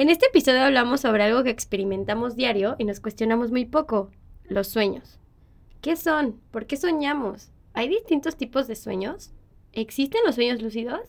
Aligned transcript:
En 0.00 0.08
este 0.08 0.28
episodio 0.28 0.62
hablamos 0.62 1.02
sobre 1.02 1.24
algo 1.24 1.44
que 1.44 1.50
experimentamos 1.50 2.34
diario 2.34 2.74
y 2.78 2.84
nos 2.84 3.00
cuestionamos 3.00 3.50
muy 3.50 3.66
poco, 3.66 4.10
los 4.48 4.66
sueños. 4.66 5.18
¿Qué 5.82 5.94
son? 5.94 6.40
¿Por 6.50 6.64
qué 6.64 6.78
soñamos? 6.78 7.50
¿Hay 7.74 7.90
distintos 7.90 8.36
tipos 8.36 8.66
de 8.66 8.76
sueños? 8.76 9.30
¿Existen 9.74 10.22
los 10.24 10.36
sueños 10.36 10.62
lúcidos? 10.62 11.00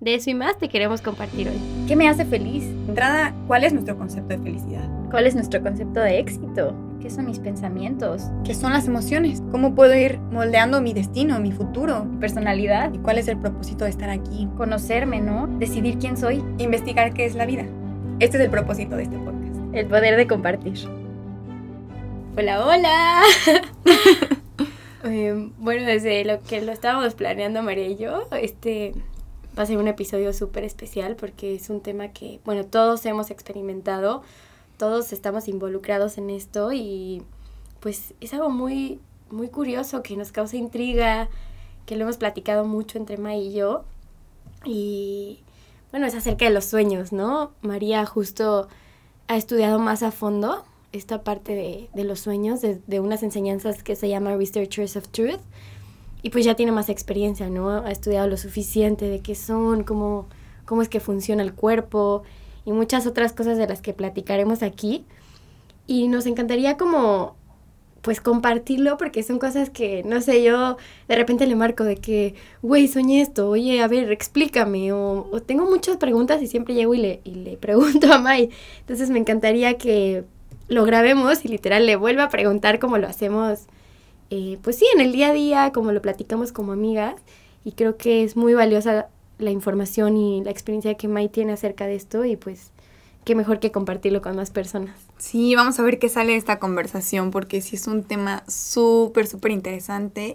De 0.00 0.16
eso 0.16 0.30
y 0.30 0.34
más 0.34 0.58
te 0.58 0.68
queremos 0.68 1.00
compartir 1.00 1.48
hoy. 1.48 1.60
¿Qué 1.86 1.94
me 1.94 2.08
hace 2.08 2.24
feliz? 2.24 2.64
Entrada, 2.88 3.36
¿cuál 3.46 3.62
es 3.62 3.72
nuestro 3.72 3.96
concepto 3.96 4.30
de 4.30 4.42
felicidad? 4.42 4.90
¿Cuál 5.12 5.28
es 5.28 5.36
nuestro 5.36 5.62
concepto 5.62 6.00
de 6.00 6.18
éxito? 6.18 6.74
¿Qué 7.00 7.08
son 7.08 7.26
mis 7.26 7.38
pensamientos? 7.38 8.32
¿Qué 8.44 8.54
son 8.56 8.72
las 8.72 8.88
emociones? 8.88 9.44
¿Cómo 9.52 9.76
puedo 9.76 9.94
ir 9.94 10.18
moldeando 10.18 10.80
mi 10.80 10.92
destino, 10.92 11.38
mi 11.38 11.52
futuro? 11.52 12.04
¿Mi 12.04 12.18
personalidad? 12.18 12.92
¿Y 12.92 12.98
cuál 12.98 13.18
es 13.18 13.28
el 13.28 13.38
propósito 13.38 13.84
de 13.84 13.90
estar 13.90 14.10
aquí? 14.10 14.48
Conocerme, 14.56 15.20
¿no? 15.20 15.46
Decidir 15.46 15.98
quién 15.98 16.16
soy. 16.16 16.42
Investigar 16.58 17.14
qué 17.14 17.26
es 17.26 17.36
la 17.36 17.46
vida. 17.46 17.64
Este 18.20 18.36
es 18.36 18.44
el 18.44 18.50
propósito 18.50 18.96
de 18.96 19.04
este 19.04 19.16
podcast. 19.16 19.56
El 19.72 19.86
poder 19.86 20.14
de 20.18 20.26
compartir. 20.26 20.78
Hola, 22.36 22.66
hola. 22.66 23.22
Eh, 25.02 25.50
bueno, 25.56 25.86
desde 25.86 26.26
lo 26.26 26.42
que 26.42 26.60
lo 26.60 26.72
estábamos 26.72 27.14
planeando 27.14 27.62
María 27.62 27.86
y 27.86 27.96
yo, 27.96 28.20
este 28.32 28.92
va 29.58 29.62
a 29.62 29.66
ser 29.66 29.78
un 29.78 29.88
episodio 29.88 30.34
súper 30.34 30.62
especial 30.62 31.16
porque 31.16 31.54
es 31.54 31.70
un 31.70 31.80
tema 31.80 32.08
que, 32.08 32.38
bueno, 32.44 32.66
todos 32.66 33.06
hemos 33.06 33.30
experimentado, 33.30 34.22
todos 34.76 35.14
estamos 35.14 35.48
involucrados 35.48 36.18
en 36.18 36.28
esto 36.28 36.74
y 36.74 37.22
pues 37.80 38.12
es 38.20 38.34
algo 38.34 38.50
muy, 38.50 39.00
muy 39.30 39.48
curioso 39.48 40.02
que 40.02 40.18
nos 40.18 40.32
causa 40.32 40.58
intriga, 40.58 41.30
que 41.86 41.96
lo 41.96 42.02
hemos 42.02 42.18
platicado 42.18 42.66
mucho 42.66 42.98
entre 42.98 43.16
Ma 43.16 43.34
y 43.34 43.54
yo. 43.54 43.86
Y 44.66 45.40
bueno, 45.90 46.06
es 46.06 46.14
acerca 46.14 46.44
de 46.44 46.52
los 46.52 46.64
sueños, 46.64 47.12
¿no? 47.12 47.52
María 47.62 48.06
justo 48.06 48.68
ha 49.28 49.36
estudiado 49.36 49.78
más 49.78 50.02
a 50.02 50.10
fondo 50.10 50.64
esta 50.92 51.22
parte 51.22 51.54
de, 51.54 51.88
de 51.94 52.04
los 52.04 52.20
sueños, 52.20 52.60
de, 52.60 52.80
de, 52.86 53.00
unas 53.00 53.22
enseñanzas 53.22 53.82
que 53.82 53.96
se 53.96 54.08
llama 54.08 54.36
Researchers 54.36 54.96
of 54.96 55.08
Truth. 55.08 55.40
Y 56.22 56.30
pues 56.30 56.44
ya 56.44 56.54
tiene 56.54 56.72
más 56.72 56.88
experiencia, 56.88 57.48
¿no? 57.48 57.70
Ha 57.70 57.90
estudiado 57.90 58.28
lo 58.28 58.36
suficiente 58.36 59.06
de 59.06 59.20
qué 59.20 59.34
son, 59.34 59.84
cómo, 59.84 60.26
cómo 60.66 60.82
es 60.82 60.88
que 60.88 61.00
funciona 61.00 61.42
el 61.42 61.54
cuerpo 61.54 62.24
y 62.64 62.72
muchas 62.72 63.06
otras 63.06 63.32
cosas 63.32 63.56
de 63.56 63.66
las 63.66 63.80
que 63.80 63.94
platicaremos 63.94 64.62
aquí. 64.62 65.06
Y 65.86 66.08
nos 66.08 66.26
encantaría 66.26 66.76
como 66.76 67.36
pues 68.02 68.20
compartirlo 68.20 68.96
porque 68.96 69.22
son 69.22 69.38
cosas 69.38 69.70
que, 69.70 70.02
no 70.04 70.20
sé, 70.20 70.42
yo 70.42 70.76
de 71.08 71.16
repente 71.16 71.46
le 71.46 71.54
marco 71.54 71.84
de 71.84 71.96
que, 71.96 72.34
güey, 72.62 72.88
soñé 72.88 73.20
esto, 73.20 73.48
oye, 73.50 73.82
a 73.82 73.88
ver, 73.88 74.10
explícame, 74.10 74.92
o, 74.92 75.28
o, 75.30 75.40
tengo 75.42 75.66
muchas 75.66 75.96
preguntas 75.98 76.42
y 76.42 76.46
siempre 76.46 76.74
llego 76.74 76.94
y 76.94 76.98
le, 76.98 77.20
y 77.24 77.34
le 77.34 77.56
pregunto 77.58 78.12
a 78.12 78.18
Mai. 78.18 78.50
Entonces 78.80 79.10
me 79.10 79.18
encantaría 79.18 79.76
que 79.76 80.24
lo 80.68 80.84
grabemos 80.84 81.44
y 81.44 81.48
literal 81.48 81.86
le 81.86 81.96
vuelva 81.96 82.24
a 82.24 82.28
preguntar 82.30 82.78
como 82.78 82.96
lo 82.98 83.06
hacemos, 83.08 83.66
eh, 84.30 84.58
pues 84.62 84.76
sí, 84.76 84.86
en 84.94 85.00
el 85.00 85.12
día 85.12 85.28
a 85.30 85.32
día, 85.32 85.72
como 85.72 85.92
lo 85.92 86.00
platicamos 86.00 86.52
como 86.52 86.72
amigas, 86.72 87.16
y 87.64 87.72
creo 87.72 87.96
que 87.96 88.24
es 88.24 88.36
muy 88.36 88.54
valiosa 88.54 89.08
la 89.38 89.50
información 89.50 90.16
y 90.16 90.42
la 90.44 90.50
experiencia 90.50 90.94
que 90.94 91.08
Mai 91.08 91.28
tiene 91.28 91.52
acerca 91.52 91.86
de 91.86 91.96
esto 91.96 92.24
y 92.24 92.36
pues 92.36 92.72
qué 93.30 93.36
mejor 93.36 93.60
que 93.60 93.70
compartirlo 93.70 94.22
con 94.22 94.34
más 94.34 94.50
personas. 94.50 94.96
Sí, 95.16 95.54
vamos 95.54 95.78
a 95.78 95.84
ver 95.84 96.00
qué 96.00 96.08
sale 96.08 96.32
de 96.32 96.38
esta 96.38 96.58
conversación, 96.58 97.30
porque 97.30 97.60
sí 97.60 97.76
es 97.76 97.86
un 97.86 98.02
tema 98.02 98.42
súper, 98.48 99.28
súper 99.28 99.52
interesante. 99.52 100.32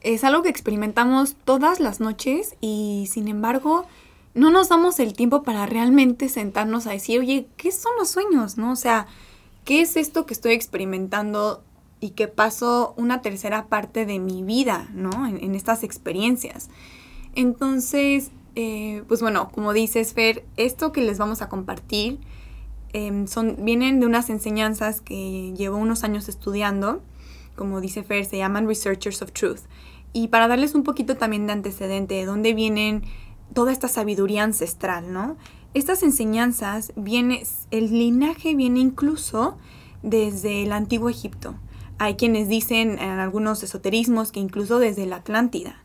Es 0.00 0.24
algo 0.24 0.42
que 0.42 0.48
experimentamos 0.48 1.36
todas 1.44 1.80
las 1.80 2.00
noches 2.00 2.54
y 2.62 3.10
sin 3.12 3.28
embargo 3.28 3.84
no 4.32 4.48
nos 4.48 4.70
damos 4.70 5.00
el 5.00 5.12
tiempo 5.12 5.42
para 5.42 5.66
realmente 5.66 6.30
sentarnos 6.30 6.86
a 6.86 6.92
decir, 6.92 7.20
oye, 7.20 7.46
¿qué 7.58 7.72
son 7.72 7.92
los 7.98 8.08
sueños? 8.08 8.56
¿No? 8.56 8.72
O 8.72 8.76
sea, 8.76 9.06
¿qué 9.66 9.82
es 9.82 9.98
esto 9.98 10.24
que 10.24 10.32
estoy 10.32 10.52
experimentando 10.52 11.62
y 12.00 12.12
que 12.12 12.26
paso 12.26 12.94
una 12.96 13.20
tercera 13.20 13.66
parte 13.66 14.06
de 14.06 14.18
mi 14.18 14.42
vida, 14.42 14.88
¿no? 14.94 15.26
En, 15.26 15.44
en 15.44 15.54
estas 15.54 15.82
experiencias. 15.82 16.70
Entonces, 17.34 18.30
eh, 18.54 19.04
pues 19.08 19.20
bueno, 19.20 19.50
como 19.52 19.72
dices, 19.72 20.12
Fer, 20.14 20.44
esto 20.56 20.92
que 20.92 21.02
les 21.02 21.18
vamos 21.18 21.42
a 21.42 21.48
compartir 21.48 22.18
eh, 22.92 23.24
son, 23.28 23.56
vienen 23.60 24.00
de 24.00 24.06
unas 24.06 24.30
enseñanzas 24.30 25.00
que 25.00 25.52
llevo 25.56 25.76
unos 25.76 26.04
años 26.04 26.28
estudiando. 26.28 27.02
Como 27.56 27.80
dice 27.80 28.02
Fer, 28.02 28.24
se 28.24 28.38
llaman 28.38 28.66
Researchers 28.66 29.22
of 29.22 29.32
Truth. 29.32 29.60
Y 30.12 30.28
para 30.28 30.48
darles 30.48 30.74
un 30.74 30.82
poquito 30.82 31.16
también 31.16 31.46
de 31.46 31.52
antecedente 31.52 32.14
de 32.14 32.24
dónde 32.24 32.54
vienen 32.54 33.04
toda 33.54 33.72
esta 33.72 33.88
sabiduría 33.88 34.42
ancestral, 34.42 35.12
¿no? 35.12 35.36
Estas 35.72 36.02
enseñanzas 36.02 36.92
viene, 36.96 37.44
el 37.70 37.90
linaje 37.90 38.56
viene 38.56 38.80
incluso 38.80 39.56
desde 40.02 40.64
el 40.64 40.72
antiguo 40.72 41.08
Egipto. 41.08 41.54
Hay 41.98 42.14
quienes 42.14 42.48
dicen 42.48 42.98
en 42.98 43.20
algunos 43.20 43.62
esoterismos 43.62 44.32
que 44.32 44.40
incluso 44.40 44.78
desde 44.78 45.06
la 45.06 45.16
Atlántida. 45.16 45.76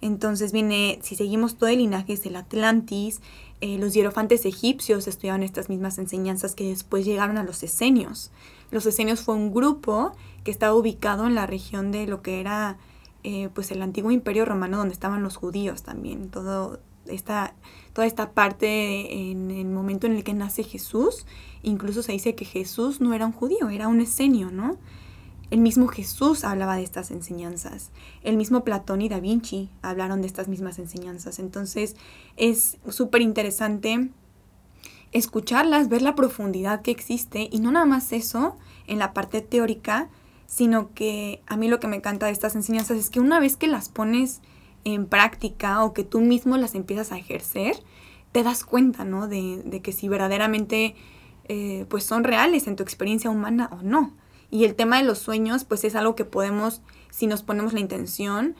Entonces 0.00 0.52
viene, 0.52 0.98
si 1.02 1.14
seguimos 1.14 1.56
todo 1.56 1.68
el 1.68 1.78
linaje 1.78 2.14
es 2.14 2.24
el 2.24 2.36
Atlantis, 2.36 3.20
eh, 3.60 3.76
los 3.78 3.92
hierofantes 3.92 4.46
egipcios 4.46 5.06
estudiaban 5.06 5.42
estas 5.42 5.68
mismas 5.68 5.98
enseñanzas 5.98 6.54
que 6.54 6.68
después 6.68 7.04
llegaron 7.04 7.36
a 7.36 7.44
los 7.44 7.62
esenios. 7.62 8.30
Los 8.70 8.86
esenios 8.86 9.20
fue 9.20 9.34
un 9.34 9.52
grupo 9.52 10.12
que 10.44 10.50
estaba 10.50 10.74
ubicado 10.74 11.26
en 11.26 11.34
la 11.34 11.46
región 11.46 11.92
de 11.92 12.06
lo 12.06 12.22
que 12.22 12.40
era 12.40 12.78
eh, 13.22 13.50
pues 13.52 13.70
el 13.70 13.82
antiguo 13.82 14.10
imperio 14.10 14.46
romano 14.46 14.78
donde 14.78 14.94
estaban 14.94 15.22
los 15.22 15.36
judíos 15.36 15.82
también. 15.82 16.30
Todo 16.30 16.80
esta, 17.06 17.54
toda 17.92 18.06
esta 18.06 18.32
parte 18.32 19.30
en 19.30 19.50
el 19.50 19.66
momento 19.66 20.06
en 20.06 20.14
el 20.14 20.24
que 20.24 20.32
nace 20.32 20.62
Jesús, 20.62 21.26
incluso 21.62 22.02
se 22.02 22.12
dice 22.12 22.34
que 22.34 22.46
Jesús 22.46 23.02
no 23.02 23.12
era 23.12 23.26
un 23.26 23.32
judío, 23.32 23.68
era 23.68 23.88
un 23.88 24.00
esenio, 24.00 24.50
¿no? 24.50 24.78
El 25.50 25.60
mismo 25.60 25.88
Jesús 25.88 26.44
hablaba 26.44 26.76
de 26.76 26.82
estas 26.82 27.10
enseñanzas. 27.10 27.90
El 28.22 28.36
mismo 28.36 28.62
Platón 28.62 29.02
y 29.02 29.08
Da 29.08 29.18
Vinci 29.18 29.68
hablaron 29.82 30.20
de 30.20 30.28
estas 30.28 30.46
mismas 30.46 30.78
enseñanzas. 30.78 31.38
Entonces 31.38 31.96
es 32.36 32.78
súper 32.88 33.22
interesante 33.22 34.10
escucharlas, 35.12 35.88
ver 35.88 36.02
la 36.02 36.14
profundidad 36.14 36.82
que 36.82 36.92
existe 36.92 37.48
y 37.50 37.58
no 37.58 37.72
nada 37.72 37.86
más 37.86 38.12
eso 38.12 38.56
en 38.86 39.00
la 39.00 39.12
parte 39.12 39.40
teórica, 39.40 40.08
sino 40.46 40.94
que 40.94 41.42
a 41.46 41.56
mí 41.56 41.68
lo 41.68 41.80
que 41.80 41.88
me 41.88 41.96
encanta 41.96 42.26
de 42.26 42.32
estas 42.32 42.54
enseñanzas 42.54 42.98
es 42.98 43.10
que 43.10 43.20
una 43.20 43.40
vez 43.40 43.56
que 43.56 43.66
las 43.66 43.88
pones 43.88 44.40
en 44.84 45.06
práctica 45.06 45.82
o 45.84 45.92
que 45.92 46.04
tú 46.04 46.20
mismo 46.20 46.56
las 46.56 46.74
empiezas 46.74 47.12
a 47.12 47.18
ejercer, 47.18 47.82
te 48.32 48.44
das 48.44 48.64
cuenta, 48.64 49.04
¿no? 49.04 49.26
De, 49.26 49.62
de 49.64 49.82
que 49.82 49.92
si 49.92 50.08
verdaderamente 50.08 50.94
eh, 51.48 51.84
pues 51.88 52.04
son 52.04 52.22
reales 52.22 52.68
en 52.68 52.76
tu 52.76 52.84
experiencia 52.84 53.28
humana 53.28 53.68
o 53.72 53.82
no. 53.82 54.12
Y 54.50 54.64
el 54.64 54.74
tema 54.74 54.98
de 54.98 55.04
los 55.04 55.18
sueños, 55.18 55.64
pues 55.64 55.84
es 55.84 55.94
algo 55.94 56.14
que 56.14 56.24
podemos, 56.24 56.82
si 57.10 57.26
nos 57.26 57.42
ponemos 57.42 57.72
la 57.72 57.80
intención, 57.80 58.56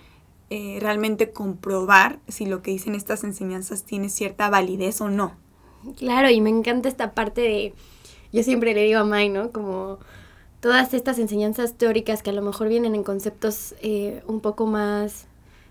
eh, 0.50 0.78
realmente 0.80 1.30
comprobar 1.30 2.18
si 2.28 2.46
lo 2.46 2.62
que 2.62 2.70
dicen 2.70 2.94
estas 2.94 3.24
enseñanzas 3.24 3.84
tiene 3.84 4.08
cierta 4.08 4.50
validez 4.50 5.00
o 5.00 5.08
no. 5.08 5.36
Claro, 5.96 6.30
y 6.30 6.40
me 6.40 6.50
encanta 6.50 6.88
esta 6.88 7.14
parte 7.14 7.40
de, 7.40 7.74
yo 8.32 8.42
siempre 8.42 8.74
le 8.74 8.84
digo 8.84 9.00
a 9.00 9.04
Mai, 9.04 9.28
¿no? 9.28 9.50
Como 9.50 9.98
todas 10.60 10.92
estas 10.94 11.18
enseñanzas 11.18 11.74
teóricas 11.74 12.22
que 12.22 12.30
a 12.30 12.34
lo 12.34 12.42
mejor 12.42 12.68
vienen 12.68 12.94
en 12.94 13.02
conceptos 13.02 13.74
eh, 13.80 14.22
un 14.26 14.40
poco 14.40 14.66
más 14.66 15.26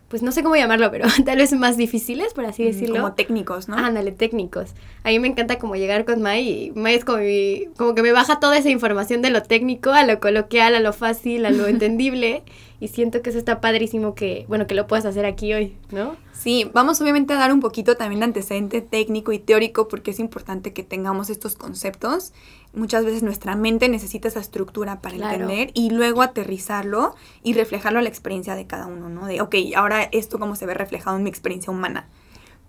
pues 0.09 0.23
no 0.23 0.31
sé 0.31 0.41
cómo 0.43 0.55
llamarlo, 0.55 0.89
pero 0.91 1.07
tal 1.25 1.37
vez 1.37 1.53
más 1.53 1.77
difíciles, 1.77 2.33
por 2.33 2.45
así 2.45 2.63
decirlo. 2.63 2.95
Como 2.95 3.13
técnicos, 3.13 3.69
¿no? 3.69 3.77
Ándale, 3.77 4.11
técnicos. 4.11 4.71
A 5.03 5.09
mí 5.09 5.19
me 5.19 5.27
encanta 5.27 5.59
como 5.59 5.75
llegar 5.75 6.03
con 6.03 6.21
Mai 6.21 6.49
y 6.49 6.71
Mai 6.71 6.95
es 6.95 7.05
como, 7.05 7.19
mi, 7.19 7.67
como 7.77 7.95
que 7.95 8.01
me 8.01 8.11
baja 8.11 8.39
toda 8.39 8.57
esa 8.57 8.69
información 8.69 9.21
de 9.21 9.29
lo 9.29 9.43
técnico 9.43 9.91
a 9.91 10.03
lo 10.03 10.19
coloquial, 10.19 10.75
a 10.75 10.79
lo 10.79 10.93
fácil, 10.93 11.45
a 11.45 11.51
lo 11.51 11.67
entendible. 11.67 12.43
Y 12.81 12.87
siento 12.87 13.21
que 13.21 13.29
eso 13.29 13.39
está 13.39 13.59
padrísimo 13.59 14.15
que, 14.15 14.45
bueno, 14.47 14.65
que 14.65 14.73
lo 14.73 14.87
puedas 14.87 15.05
hacer 15.05 15.25
aquí 15.25 15.53
hoy, 15.53 15.75
¿no? 15.91 16.15
Sí, 16.31 16.71
vamos 16.73 17.01
obviamente 17.01 17.33
a 17.33 17.37
dar 17.37 17.51
un 17.51 17.59
poquito 17.59 17.97
también 17.97 18.21
de 18.21 18.25
antecedente 18.25 18.79
técnico 18.79 19.33
y 19.33 19.39
teórico 19.39 19.89
porque 19.89 20.11
es 20.11 20.19
importante 20.19 20.71
que 20.71 20.83
tengamos 20.83 21.29
estos 21.29 21.55
conceptos. 21.55 22.31
Muchas 22.73 23.03
veces 23.03 23.23
nuestra 23.23 23.55
mente 23.55 23.89
necesita 23.89 24.27
esa 24.27 24.39
estructura 24.39 25.01
para 25.01 25.15
claro. 25.15 25.33
entender 25.33 25.71
y 25.73 25.89
luego 25.89 26.21
aterrizarlo 26.21 27.15
y 27.41 27.53
reflejarlo 27.53 27.99
a 27.99 28.01
la 28.03 28.09
experiencia 28.09 28.55
de 28.55 28.67
cada 28.67 28.85
uno, 28.85 29.09
¿no? 29.09 29.25
De, 29.25 29.41
ok, 29.41 29.55
ahora 29.75 30.03
esto 30.03 30.37
cómo 30.37 30.55
se 30.55 30.67
ve 30.67 30.75
reflejado 30.75 31.17
en 31.17 31.23
mi 31.23 31.29
experiencia 31.29 31.71
humana. 31.71 32.07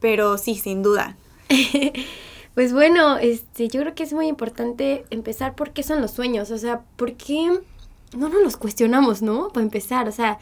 Pero 0.01 0.39
sí, 0.39 0.55
sin 0.55 0.83
duda. 0.83 1.17
pues 2.55 2.73
bueno, 2.73 3.19
este, 3.19 3.69
yo 3.69 3.81
creo 3.81 3.95
que 3.95 4.05
es 4.05 4.15
muy 4.15 4.27
importante 4.27 5.05
empezar 5.11 5.55
por 5.55 5.73
qué 5.73 5.83
son 5.83 6.01
los 6.01 6.13
sueños, 6.13 6.51
o 6.51 6.57
sea, 6.57 6.81
por 6.97 7.13
qué 7.15 7.61
no 8.17 8.29
nos 8.29 8.43
los 8.43 8.57
cuestionamos, 8.57 9.21
¿no? 9.21 9.49
Para 9.49 9.65
empezar, 9.65 10.09
o 10.09 10.13
sea, 10.13 10.39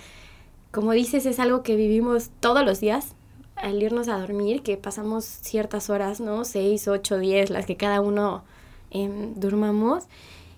como 0.70 0.92
dices, 0.92 1.26
es 1.26 1.40
algo 1.40 1.62
que 1.62 1.76
vivimos 1.76 2.30
todos 2.40 2.64
los 2.64 2.80
días 2.80 3.14
al 3.56 3.82
irnos 3.82 4.08
a 4.08 4.18
dormir, 4.18 4.62
que 4.62 4.76
pasamos 4.76 5.24
ciertas 5.24 5.90
horas, 5.90 6.20
¿no? 6.20 6.44
Seis, 6.44 6.86
ocho, 6.88 7.18
diez, 7.18 7.50
las 7.50 7.66
que 7.66 7.76
cada 7.76 8.00
uno 8.00 8.44
eh, 8.90 9.32
durmamos. 9.36 10.04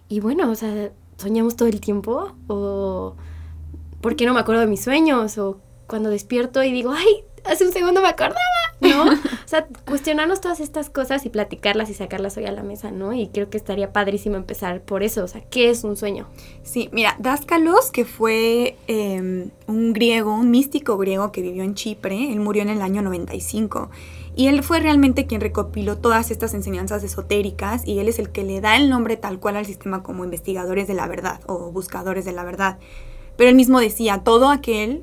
Y 0.09 0.21
bueno, 0.21 0.51
o 0.51 0.55
sea, 0.55 0.93
soñamos 1.19 1.57
todo 1.57 1.69
el 1.69 1.81
tiempo 1.81 2.33
o 2.49 3.15
¿por 4.01 4.17
qué 4.17 4.27
no 4.27 4.35
me 4.35 4.41
acuerdo 4.41 4.63
de 4.63 4.67
mis 4.67 4.83
sueños? 4.83 5.39
O 5.39 5.61
cuando 5.87 6.11
despierto 6.11 6.63
y 6.63 6.73
digo, 6.73 6.93
ay, 6.93 7.25
hace 7.45 7.65
un 7.65 7.73
segundo 7.73 8.01
me 8.01 8.09
acordaba. 8.09 8.37
¿no? 8.81 9.05
o 9.13 9.49
sea, 9.49 9.67
cuestionarnos 9.87 10.41
todas 10.41 10.61
estas 10.61 10.91
cosas 10.91 11.25
y 11.27 11.29
platicarlas 11.31 11.91
y 11.91 11.95
sacarlas 11.95 12.37
hoy 12.37 12.47
a 12.47 12.53
la 12.53 12.63
mesa, 12.63 12.91
¿no? 12.91 13.13
Y 13.13 13.29
creo 13.29 13.51
que 13.51 13.57
estaría 13.57 13.93
padrísimo 13.93 14.37
empezar 14.37 14.81
por 14.81 15.03
eso, 15.03 15.25
o 15.25 15.29
sea, 15.29 15.43
¿qué 15.43 15.71
es 15.71 15.85
un 15.85 15.97
sueño? 15.97 16.27
Sí, 16.63 16.89
mira, 16.93 17.17
Daskalos, 17.19 17.91
que 17.91 18.05
fue 18.05 18.77
em, 18.87 19.51
un 19.67 19.93
griego, 19.93 20.35
un 20.35 20.51
místico 20.51 20.97
griego 20.97 21.33
que 21.33 21.43
vivió 21.43 21.63
en 21.63 21.75
Chipre, 21.75 22.33
él 22.33 22.41
murió 22.41 22.63
en 22.63 22.71
el 22.71 22.83
año 22.83 23.03
95. 23.03 23.91
Y 24.37 24.47
él 24.47 24.63
fue 24.63 24.81
realmente 24.81 25.27
quien 25.27 25.41
recopiló 25.41 25.99
todas 25.99 26.31
estas 26.31 26.55
enseñanzas 26.55 27.03
esotéricas 27.03 27.87
y 27.87 27.99
él 27.99 28.09
es 28.09 28.19
el 28.19 28.31
que 28.31 28.45
le 28.45 28.61
da 28.61 28.77
el 28.77 28.89
nombre 28.89 29.17
tal 29.17 29.41
cual 29.41 29.57
al 29.57 29.67
sistema 29.67 30.03
como 30.03 30.25
investigadores 30.25 30.87
de 30.87 30.95
la 30.95 31.09
verdad 31.09 31.41
o 31.47 31.73
buscadores 31.73 32.25
de 32.25 32.33
la 32.33 32.45
verdad. 32.45 32.79
Pero 33.37 33.51
él 33.51 33.57
mismo 33.57 33.81
decía, 33.81 34.23
todo 34.23 34.49
aquel, 34.49 35.03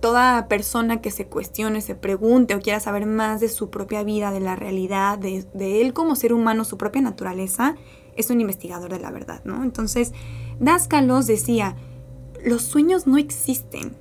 toda 0.00 0.48
persona 0.48 1.00
que 1.00 1.10
se 1.10 1.26
cuestione, 1.26 1.80
se 1.80 1.94
pregunte 1.94 2.54
o 2.54 2.60
quiera 2.60 2.80
saber 2.80 3.06
más 3.06 3.40
de 3.40 3.48
su 3.48 3.70
propia 3.70 4.02
vida, 4.02 4.30
de 4.30 4.40
la 4.40 4.56
realidad, 4.56 5.18
de, 5.18 5.46
él 5.80 5.92
como 5.92 6.16
ser 6.16 6.32
humano, 6.32 6.64
su 6.64 6.76
propia 6.78 7.02
naturaleza, 7.02 7.76
es 8.16 8.30
un 8.30 8.40
investigador 8.40 8.90
de 8.90 8.98
la 8.98 9.10
verdad, 9.10 9.42
¿no? 9.44 9.62
Entonces, 9.62 10.12
Daskalos 10.58 11.26
decía, 11.26 11.76
los 12.44 12.62
sueños 12.62 13.06
no 13.06 13.16
existen 13.16 13.96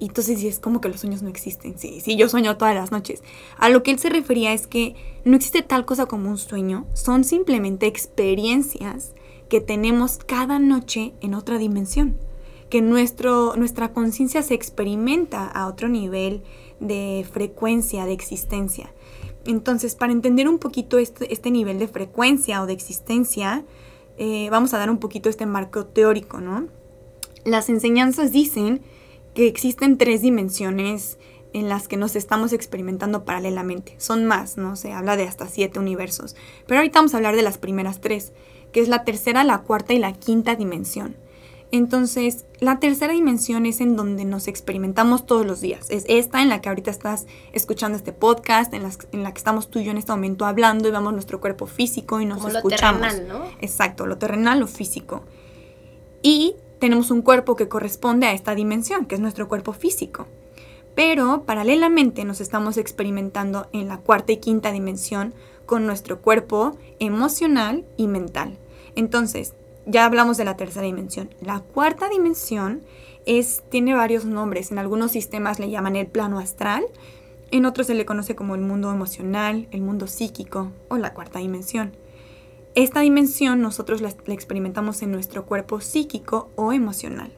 y 0.00 0.06
entonces 0.06 0.42
es 0.42 0.58
como 0.58 0.80
que 0.80 0.88
los 0.88 1.00
sueños 1.00 1.22
no 1.22 1.28
existen. 1.28 1.78
Sí, 1.78 2.00
sí, 2.00 2.16
yo 2.16 2.28
sueño 2.30 2.56
todas 2.56 2.74
las 2.74 2.90
noches. 2.90 3.22
A 3.58 3.68
lo 3.68 3.82
que 3.82 3.90
él 3.90 3.98
se 3.98 4.08
refería 4.08 4.54
es 4.54 4.66
que 4.66 4.96
no 5.24 5.36
existe 5.36 5.60
tal 5.60 5.84
cosa 5.84 6.06
como 6.06 6.30
un 6.30 6.38
sueño. 6.38 6.86
Son 6.94 7.22
simplemente 7.22 7.86
experiencias 7.86 9.14
que 9.50 9.60
tenemos 9.60 10.16
cada 10.16 10.58
noche 10.58 11.12
en 11.20 11.34
otra 11.34 11.58
dimensión. 11.58 12.16
Que 12.70 12.80
nuestro, 12.80 13.54
nuestra 13.56 13.92
conciencia 13.92 14.42
se 14.42 14.54
experimenta 14.54 15.46
a 15.46 15.66
otro 15.66 15.88
nivel 15.88 16.42
de 16.78 17.26
frecuencia, 17.30 18.06
de 18.06 18.12
existencia. 18.12 18.92
Entonces, 19.44 19.94
para 19.94 20.12
entender 20.12 20.48
un 20.48 20.58
poquito 20.58 20.98
este, 20.98 21.32
este 21.32 21.50
nivel 21.50 21.78
de 21.78 21.88
frecuencia 21.88 22.62
o 22.62 22.66
de 22.66 22.72
existencia, 22.72 23.64
eh, 24.18 24.48
vamos 24.50 24.72
a 24.74 24.78
dar 24.78 24.90
un 24.90 24.98
poquito 24.98 25.28
este 25.28 25.46
marco 25.46 25.86
teórico, 25.86 26.40
¿no? 26.40 26.68
Las 27.44 27.68
enseñanzas 27.68 28.32
dicen 28.32 28.82
que 29.34 29.46
existen 29.46 29.96
tres 29.96 30.22
dimensiones 30.22 31.18
en 31.52 31.68
las 31.68 31.88
que 31.88 31.96
nos 31.96 32.16
estamos 32.16 32.52
experimentando 32.52 33.24
paralelamente. 33.24 33.94
Son 33.98 34.26
más, 34.26 34.56
¿no? 34.56 34.76
Se 34.76 34.92
habla 34.92 35.16
de 35.16 35.24
hasta 35.24 35.48
siete 35.48 35.78
universos. 35.78 36.36
Pero 36.66 36.80
ahorita 36.80 36.98
vamos 36.98 37.14
a 37.14 37.16
hablar 37.16 37.34
de 37.34 37.42
las 37.42 37.58
primeras 37.58 38.00
tres, 38.00 38.32
que 38.72 38.80
es 38.80 38.88
la 38.88 39.04
tercera, 39.04 39.42
la 39.42 39.62
cuarta 39.62 39.94
y 39.94 39.98
la 39.98 40.12
quinta 40.12 40.54
dimensión. 40.54 41.16
Entonces, 41.72 42.46
la 42.58 42.80
tercera 42.80 43.12
dimensión 43.12 43.64
es 43.64 43.80
en 43.80 43.94
donde 43.94 44.24
nos 44.24 44.48
experimentamos 44.48 45.24
todos 45.24 45.46
los 45.46 45.60
días. 45.60 45.88
Es 45.88 46.04
esta 46.08 46.42
en 46.42 46.48
la 46.48 46.60
que 46.60 46.68
ahorita 46.68 46.90
estás 46.90 47.26
escuchando 47.52 47.96
este 47.96 48.12
podcast, 48.12 48.74
en, 48.74 48.82
la 48.82 49.32
que 49.32 49.38
estamos 49.38 49.70
tú 49.70 49.78
y 49.78 49.84
yo 49.84 49.92
en 49.92 49.98
este 49.98 50.10
momento 50.10 50.46
hablando 50.46 50.88
y 50.88 50.90
vemos 50.90 51.12
nuestro 51.12 51.40
cuerpo 51.40 51.66
físico 51.66 52.20
y 52.20 52.26
nos 52.26 52.44
escuchamos. 52.44 53.00
Lo 53.00 53.08
terrenal, 53.08 53.28
¿no? 53.28 53.44
Exacto, 53.60 54.06
lo 54.06 54.18
terrenal, 54.18 54.58
lo 54.58 54.66
físico. 54.66 55.22
Y 56.22 56.56
tenemos 56.80 57.10
un 57.10 57.22
cuerpo 57.22 57.54
que 57.54 57.68
corresponde 57.68 58.26
a 58.26 58.32
esta 58.32 58.54
dimensión, 58.54 59.06
que 59.06 59.14
es 59.14 59.20
nuestro 59.20 59.48
cuerpo 59.48 59.72
físico. 59.72 60.26
Pero 60.96 61.44
paralelamente 61.46 62.24
nos 62.24 62.40
estamos 62.40 62.78
experimentando 62.78 63.68
en 63.72 63.86
la 63.86 63.98
cuarta 63.98 64.32
y 64.32 64.38
quinta 64.38 64.72
dimensión 64.72 65.34
con 65.66 65.86
nuestro 65.86 66.20
cuerpo 66.20 66.76
emocional 66.98 67.84
y 67.96 68.08
mental. 68.08 68.58
Entonces, 68.96 69.54
ya 69.86 70.04
hablamos 70.04 70.36
de 70.36 70.44
la 70.44 70.56
tercera 70.56 70.86
dimensión. 70.86 71.30
La 71.40 71.60
cuarta 71.60 72.08
dimensión 72.08 72.82
es, 73.26 73.62
tiene 73.68 73.94
varios 73.94 74.24
nombres. 74.24 74.70
En 74.70 74.78
algunos 74.78 75.12
sistemas 75.12 75.58
le 75.58 75.70
llaman 75.70 75.96
el 75.96 76.06
plano 76.06 76.38
astral, 76.38 76.84
en 77.50 77.66
otros 77.66 77.88
se 77.88 77.94
le 77.94 78.06
conoce 78.06 78.36
como 78.36 78.54
el 78.54 78.60
mundo 78.60 78.90
emocional, 78.90 79.66
el 79.72 79.80
mundo 79.80 80.06
psíquico 80.06 80.70
o 80.88 80.98
la 80.98 81.14
cuarta 81.14 81.40
dimensión. 81.40 81.92
Esta 82.76 83.00
dimensión 83.00 83.60
nosotros 83.60 84.00
la, 84.00 84.10
experimentamos 84.32 85.02
en 85.02 85.10
nuestro 85.10 85.44
cuerpo 85.44 85.80
psíquico 85.80 86.50
o 86.54 86.72
emocional. 86.72 87.32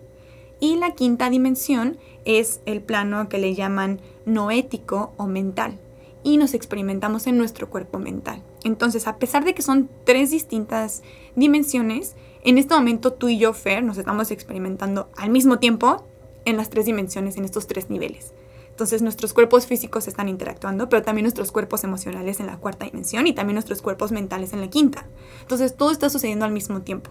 Y 0.60 0.76
la 0.76 0.94
quinta 0.94 1.30
dimensión 1.30 1.96
es 2.24 2.60
el 2.66 2.82
plano 2.82 3.28
que 3.28 3.38
le 3.38 3.54
llaman 3.54 4.00
noético 4.26 5.12
o 5.16 5.26
mental. 5.26 5.78
Y 6.22 6.36
nos 6.36 6.54
experimentamos 6.54 7.26
en 7.26 7.38
nuestro 7.38 7.70
cuerpo 7.70 7.98
mental. 7.98 8.42
Entonces, 8.62 9.08
a 9.08 9.16
pesar 9.16 9.44
de 9.44 9.54
que 9.54 9.62
son 9.62 9.88
tres 10.04 10.30
distintas 10.30 11.02
dimensiones, 11.34 12.14
en 12.42 12.58
este 12.58 12.74
momento 12.74 13.12
tú 13.12 13.28
y 13.28 13.38
yo, 13.38 13.52
Fer, 13.52 13.84
nos 13.84 13.98
estamos 13.98 14.30
experimentando 14.30 15.08
al 15.16 15.30
mismo 15.30 15.58
tiempo 15.58 16.04
en 16.44 16.56
las 16.56 16.70
tres 16.70 16.86
dimensiones, 16.86 17.36
en 17.36 17.44
estos 17.44 17.66
tres 17.66 17.88
niveles. 17.88 18.32
Entonces 18.70 19.02
nuestros 19.02 19.32
cuerpos 19.32 19.66
físicos 19.66 20.08
están 20.08 20.28
interactuando, 20.28 20.88
pero 20.88 21.02
también 21.02 21.24
nuestros 21.24 21.52
cuerpos 21.52 21.84
emocionales 21.84 22.40
en 22.40 22.46
la 22.46 22.56
cuarta 22.56 22.86
dimensión 22.86 23.26
y 23.26 23.32
también 23.32 23.54
nuestros 23.54 23.82
cuerpos 23.82 24.12
mentales 24.12 24.52
en 24.52 24.60
la 24.60 24.70
quinta. 24.70 25.06
Entonces 25.42 25.76
todo 25.76 25.90
está 25.90 26.08
sucediendo 26.08 26.44
al 26.44 26.52
mismo 26.52 26.80
tiempo. 26.80 27.10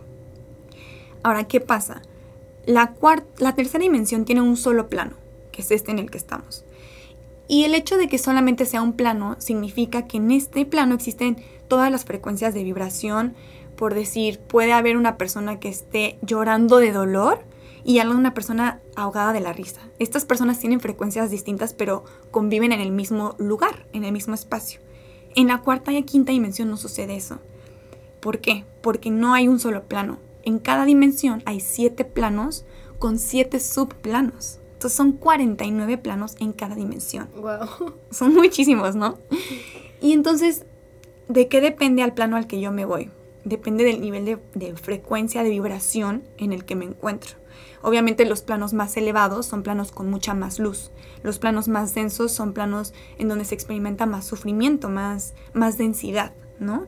Ahora, 1.24 1.46
¿qué 1.46 1.62
pasa? 1.62 2.02
La, 2.66 2.96
la 3.38 3.56
tercera 3.56 3.84
dimensión 3.84 4.26
tiene 4.26 4.42
un 4.42 4.58
solo 4.58 4.90
plano, 4.90 5.16
que 5.52 5.62
es 5.62 5.72
este 5.72 5.92
en 5.92 6.00
el 6.00 6.10
que 6.10 6.18
estamos. 6.18 6.66
Y 7.48 7.64
el 7.66 7.76
hecho 7.76 7.98
de 7.98 8.08
que 8.08 8.18
solamente 8.18 8.66
sea 8.66 8.82
un 8.82 8.94
plano 8.94 9.36
significa 9.40 10.08
que 10.08 10.18
en 10.18 10.32
este 10.32 10.66
plano 10.66 10.96
existen 10.96 11.38
todas 11.72 11.90
las 11.90 12.04
frecuencias 12.04 12.54
de 12.54 12.66
vibración. 12.66 13.34
Por 13.78 13.94
decir, 13.94 14.40
puede 14.40 14.74
haber 14.74 14.98
una 14.98 15.16
persona 15.16 15.58
que 15.62 15.70
esté 15.70 16.20
llorando 16.22 16.80
de 16.80 16.92
dolor 16.92 17.46
y 17.86 18.02
una 18.02 18.34
persona 18.34 18.82
ahogada 18.98 19.32
de 19.32 19.40
la 19.40 19.54
risa. 19.54 19.80
Estas 19.98 20.26
personas 20.26 20.60
tienen 20.60 20.82
frecuencias 20.82 21.32
distintas 21.32 21.72
pero 21.72 22.04
conviven 22.30 22.74
en 22.74 22.82
el 22.82 22.92
mismo 22.92 23.36
lugar, 23.38 23.86
en 23.94 24.04
el 24.04 24.12
mismo 24.12 24.34
espacio. 24.34 24.82
En 25.34 25.48
la 25.48 25.60
cuarta 25.62 25.94
y 25.94 26.04
quinta 26.04 26.34
dimensión 26.34 26.70
no 26.70 26.76
sucede 26.76 27.16
eso. 27.16 27.40
¿Por 28.20 28.40
qué? 28.40 28.66
Porque 28.82 29.10
no 29.10 29.34
hay 29.34 29.48
un 29.48 29.58
solo 29.58 29.86
plano. 29.86 30.18
En 30.44 30.60
cada 30.60 30.84
dimensión 30.84 31.42
hay 31.46 31.62
siete 31.62 32.04
planos 32.04 32.66
con 33.00 33.18
siete 33.18 33.62
subplanos. 33.62 34.60
Entonces 34.74 34.98
son 34.98 35.14
49 35.14 35.98
planos 36.00 36.36
en 36.42 36.52
cada 36.52 36.76
dimensión. 36.76 37.30
Wow. 37.38 37.94
Son 38.12 38.34
muchísimos, 38.34 38.94
¿no? 38.98 39.20
Y 40.02 40.14
entonces, 40.14 40.66
¿de 41.32 41.48
qué 41.48 41.62
depende 41.62 42.04
al 42.04 42.14
plano 42.14 42.36
al 42.36 42.48
que 42.48 42.60
yo 42.60 42.72
me 42.72 42.86
voy? 42.86 43.10
Depende 43.46 43.84
del 43.84 44.02
nivel 44.02 44.26
de, 44.54 44.76
frecuencia, 44.76 45.44
de 45.44 45.50
vibración 45.50 46.24
en 46.38 46.52
el 46.54 46.66
que 46.66 46.76
me 46.76 46.86
encuentro. 46.86 47.38
Obviamente 47.82 48.26
los 48.26 48.42
planos 48.42 48.74
más 48.74 48.96
elevados 48.98 49.46
son 49.46 49.64
planos 49.64 49.92
con 49.92 50.10
mucha 50.10 50.34
más 50.34 50.60
luz. 50.60 50.92
Los 51.24 51.40
planos 51.40 51.68
más 51.68 51.96
densos 51.96 52.32
son 52.32 52.54
planos 52.54 52.94
en 53.18 53.28
donde 53.28 53.46
se 53.46 53.56
experimenta 53.56 54.06
más 54.06 54.26
sufrimiento, 54.26 54.90
más, 54.90 55.34
más 55.54 55.78
densidad, 55.78 56.34
¿no? 56.60 56.88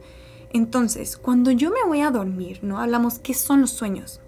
Entonces, 0.52 1.18
cuando 1.18 1.50
yo 1.50 1.72
me 1.72 1.84
voy 1.88 2.02
a 2.02 2.12
dormir, 2.12 2.60
¿no? 2.62 2.80
Hablamos 2.80 3.18
qué 3.18 3.34
son 3.34 3.62
los 3.62 3.72
sueños. 3.72 4.22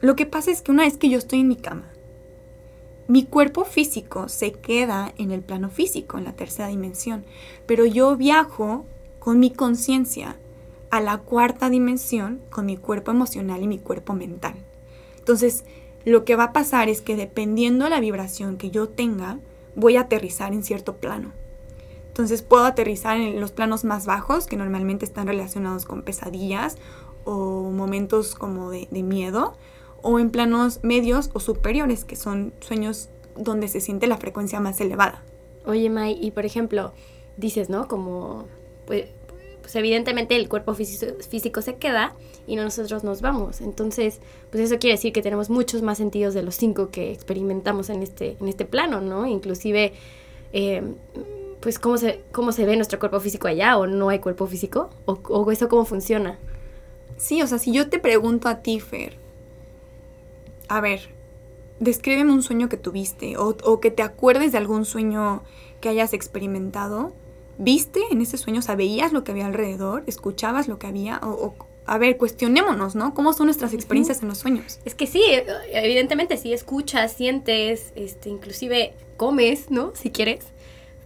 Lo 0.00 0.14
que 0.14 0.26
pasa 0.26 0.50
es 0.50 0.62
que 0.62 0.70
una 0.70 0.84
vez 0.84 0.96
que 0.96 1.08
yo 1.08 1.18
estoy 1.18 1.40
en 1.40 1.48
mi 1.48 1.56
cama, 1.56 1.90
mi 3.08 3.24
cuerpo 3.24 3.64
físico 3.64 4.28
se 4.28 4.52
queda 4.52 5.12
en 5.18 5.32
el 5.32 5.42
plano 5.42 5.68
físico, 5.68 6.16
en 6.16 6.24
la 6.24 6.34
tercera 6.34 6.68
dimensión, 6.68 7.24
pero 7.66 7.84
yo 7.84 8.16
viajo 8.16 8.86
con 9.20 9.38
mi 9.38 9.52
conciencia 9.52 10.36
a 10.90 11.00
la 11.00 11.18
cuarta 11.18 11.70
dimensión 11.70 12.40
con 12.50 12.66
mi 12.66 12.76
cuerpo 12.76 13.12
emocional 13.12 13.62
y 13.62 13.68
mi 13.68 13.78
cuerpo 13.78 14.12
mental. 14.12 14.54
Entonces, 15.18 15.64
lo 16.04 16.24
que 16.24 16.34
va 16.34 16.44
a 16.44 16.52
pasar 16.52 16.88
es 16.88 17.02
que 17.02 17.14
dependiendo 17.14 17.84
de 17.84 17.90
la 17.90 18.00
vibración 18.00 18.56
que 18.56 18.70
yo 18.70 18.88
tenga, 18.88 19.38
voy 19.76 19.96
a 19.96 20.02
aterrizar 20.02 20.52
en 20.52 20.64
cierto 20.64 20.96
plano. 20.96 21.32
Entonces 22.08 22.42
puedo 22.42 22.64
aterrizar 22.64 23.16
en 23.16 23.40
los 23.40 23.52
planos 23.52 23.84
más 23.84 24.06
bajos, 24.06 24.46
que 24.46 24.56
normalmente 24.56 25.04
están 25.04 25.28
relacionados 25.28 25.84
con 25.84 26.02
pesadillas 26.02 26.76
o 27.24 27.70
momentos 27.70 28.34
como 28.34 28.70
de, 28.70 28.88
miedo, 29.02 29.54
o 30.02 30.18
en 30.18 30.30
planos 30.30 30.80
medios 30.82 31.30
o 31.34 31.40
superiores, 31.40 32.04
que 32.04 32.16
son 32.16 32.52
sueños 32.60 33.10
donde 33.36 33.68
se 33.68 33.80
siente 33.80 34.06
la 34.06 34.16
frecuencia 34.16 34.58
más 34.58 34.80
elevada. 34.80 35.22
Oye, 35.66 35.88
Mai, 35.88 36.18
y 36.20 36.30
por 36.32 36.44
ejemplo, 36.46 36.92
dices, 37.36 37.68
¿no? 37.68 37.86
Como, 37.86 38.46
pues, 38.86 39.06
pues 39.60 39.76
evidentemente 39.76 40.36
el 40.36 40.48
cuerpo 40.48 40.74
físico 40.74 41.62
se 41.62 41.76
queda, 41.76 42.14
y 42.46 42.56
no 42.56 42.64
nosotros 42.64 43.04
nos 43.04 43.20
vamos. 43.20 43.60
Entonces, 43.60 44.20
pues 44.50 44.64
eso 44.64 44.78
quiere 44.78 44.96
decir 44.96 45.12
que 45.12 45.22
tenemos 45.22 45.50
muchos 45.50 45.82
más 45.82 45.98
sentidos 45.98 46.34
de 46.34 46.42
los 46.42 46.56
cinco 46.56 46.90
que 46.90 47.12
experimentamos 47.12 47.90
en 47.90 48.02
este, 48.02 48.36
en 48.40 48.48
este 48.48 48.64
plano, 48.64 49.00
¿no? 49.00 49.26
Inclusive, 49.26 49.92
eh, 50.52 50.82
pues 51.60 51.78
cómo 51.78 51.96
se, 51.96 52.22
cómo 52.32 52.50
se 52.50 52.66
ve 52.66 52.74
nuestro 52.74 52.98
cuerpo 52.98 53.20
físico 53.20 53.46
allá 53.46 53.78
o 53.78 53.86
no 53.86 54.08
hay 54.08 54.18
cuerpo 54.18 54.46
físico 54.48 54.90
o, 55.04 55.12
o 55.28 55.52
eso 55.52 55.68
cómo 55.68 55.84
funciona. 55.84 56.38
Sí, 57.18 57.40
o 57.40 57.46
sea, 57.46 57.58
si 57.58 57.72
yo 57.72 57.88
te 57.88 58.00
pregunto 58.00 58.48
a 58.48 58.62
ti, 58.62 58.80
Fer, 58.80 59.16
a 60.68 60.80
ver, 60.80 61.10
descríbeme 61.78 62.32
un 62.32 62.42
sueño 62.42 62.68
que 62.68 62.78
tuviste 62.78 63.36
o, 63.36 63.56
o, 63.62 63.80
que 63.80 63.90
te 63.90 64.02
acuerdes 64.02 64.52
de 64.52 64.58
algún 64.58 64.84
sueño 64.84 65.42
que 65.80 65.88
hayas 65.88 66.14
experimentado. 66.14 67.12
¿Viste 67.62 68.00
en 68.10 68.22
ese 68.22 68.38
sueño? 68.38 68.60
O 68.60 68.62
sea, 68.62 68.74
¿veías 68.74 69.12
lo 69.12 69.22
que 69.22 69.32
había 69.32 69.44
alrededor? 69.44 70.02
¿Escuchabas 70.06 70.66
lo 70.66 70.78
que 70.78 70.86
había? 70.86 71.20
¿O, 71.22 71.54
a 71.84 71.98
ver, 71.98 72.16
cuestionémonos, 72.16 72.94
¿no? 72.94 73.12
¿Cómo 73.12 73.34
son 73.34 73.46
nuestras 73.46 73.74
experiencias 73.74 74.22
en 74.22 74.28
los 74.28 74.38
sueños? 74.38 74.80
Es 74.86 74.94
que 74.94 75.06
sí, 75.06 75.22
evidentemente 75.70 76.38
sí 76.38 76.54
escuchas, 76.54 77.12
sientes, 77.12 77.92
este, 77.96 78.30
inclusive 78.30 78.94
comes, 79.18 79.70
¿no? 79.70 79.92
Si 79.94 80.10
quieres. 80.10 80.46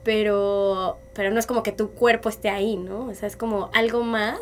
pero, 0.04 0.98
pero 1.14 1.30
no 1.30 1.40
es 1.40 1.46
como 1.46 1.62
que 1.62 1.72
tu 1.72 1.90
cuerpo 1.90 2.28
esté 2.28 2.50
ahí, 2.50 2.76
¿no? 2.76 3.06
O 3.06 3.14
sea, 3.14 3.26
es 3.26 3.36
como 3.36 3.70
algo 3.72 4.04
más 4.04 4.38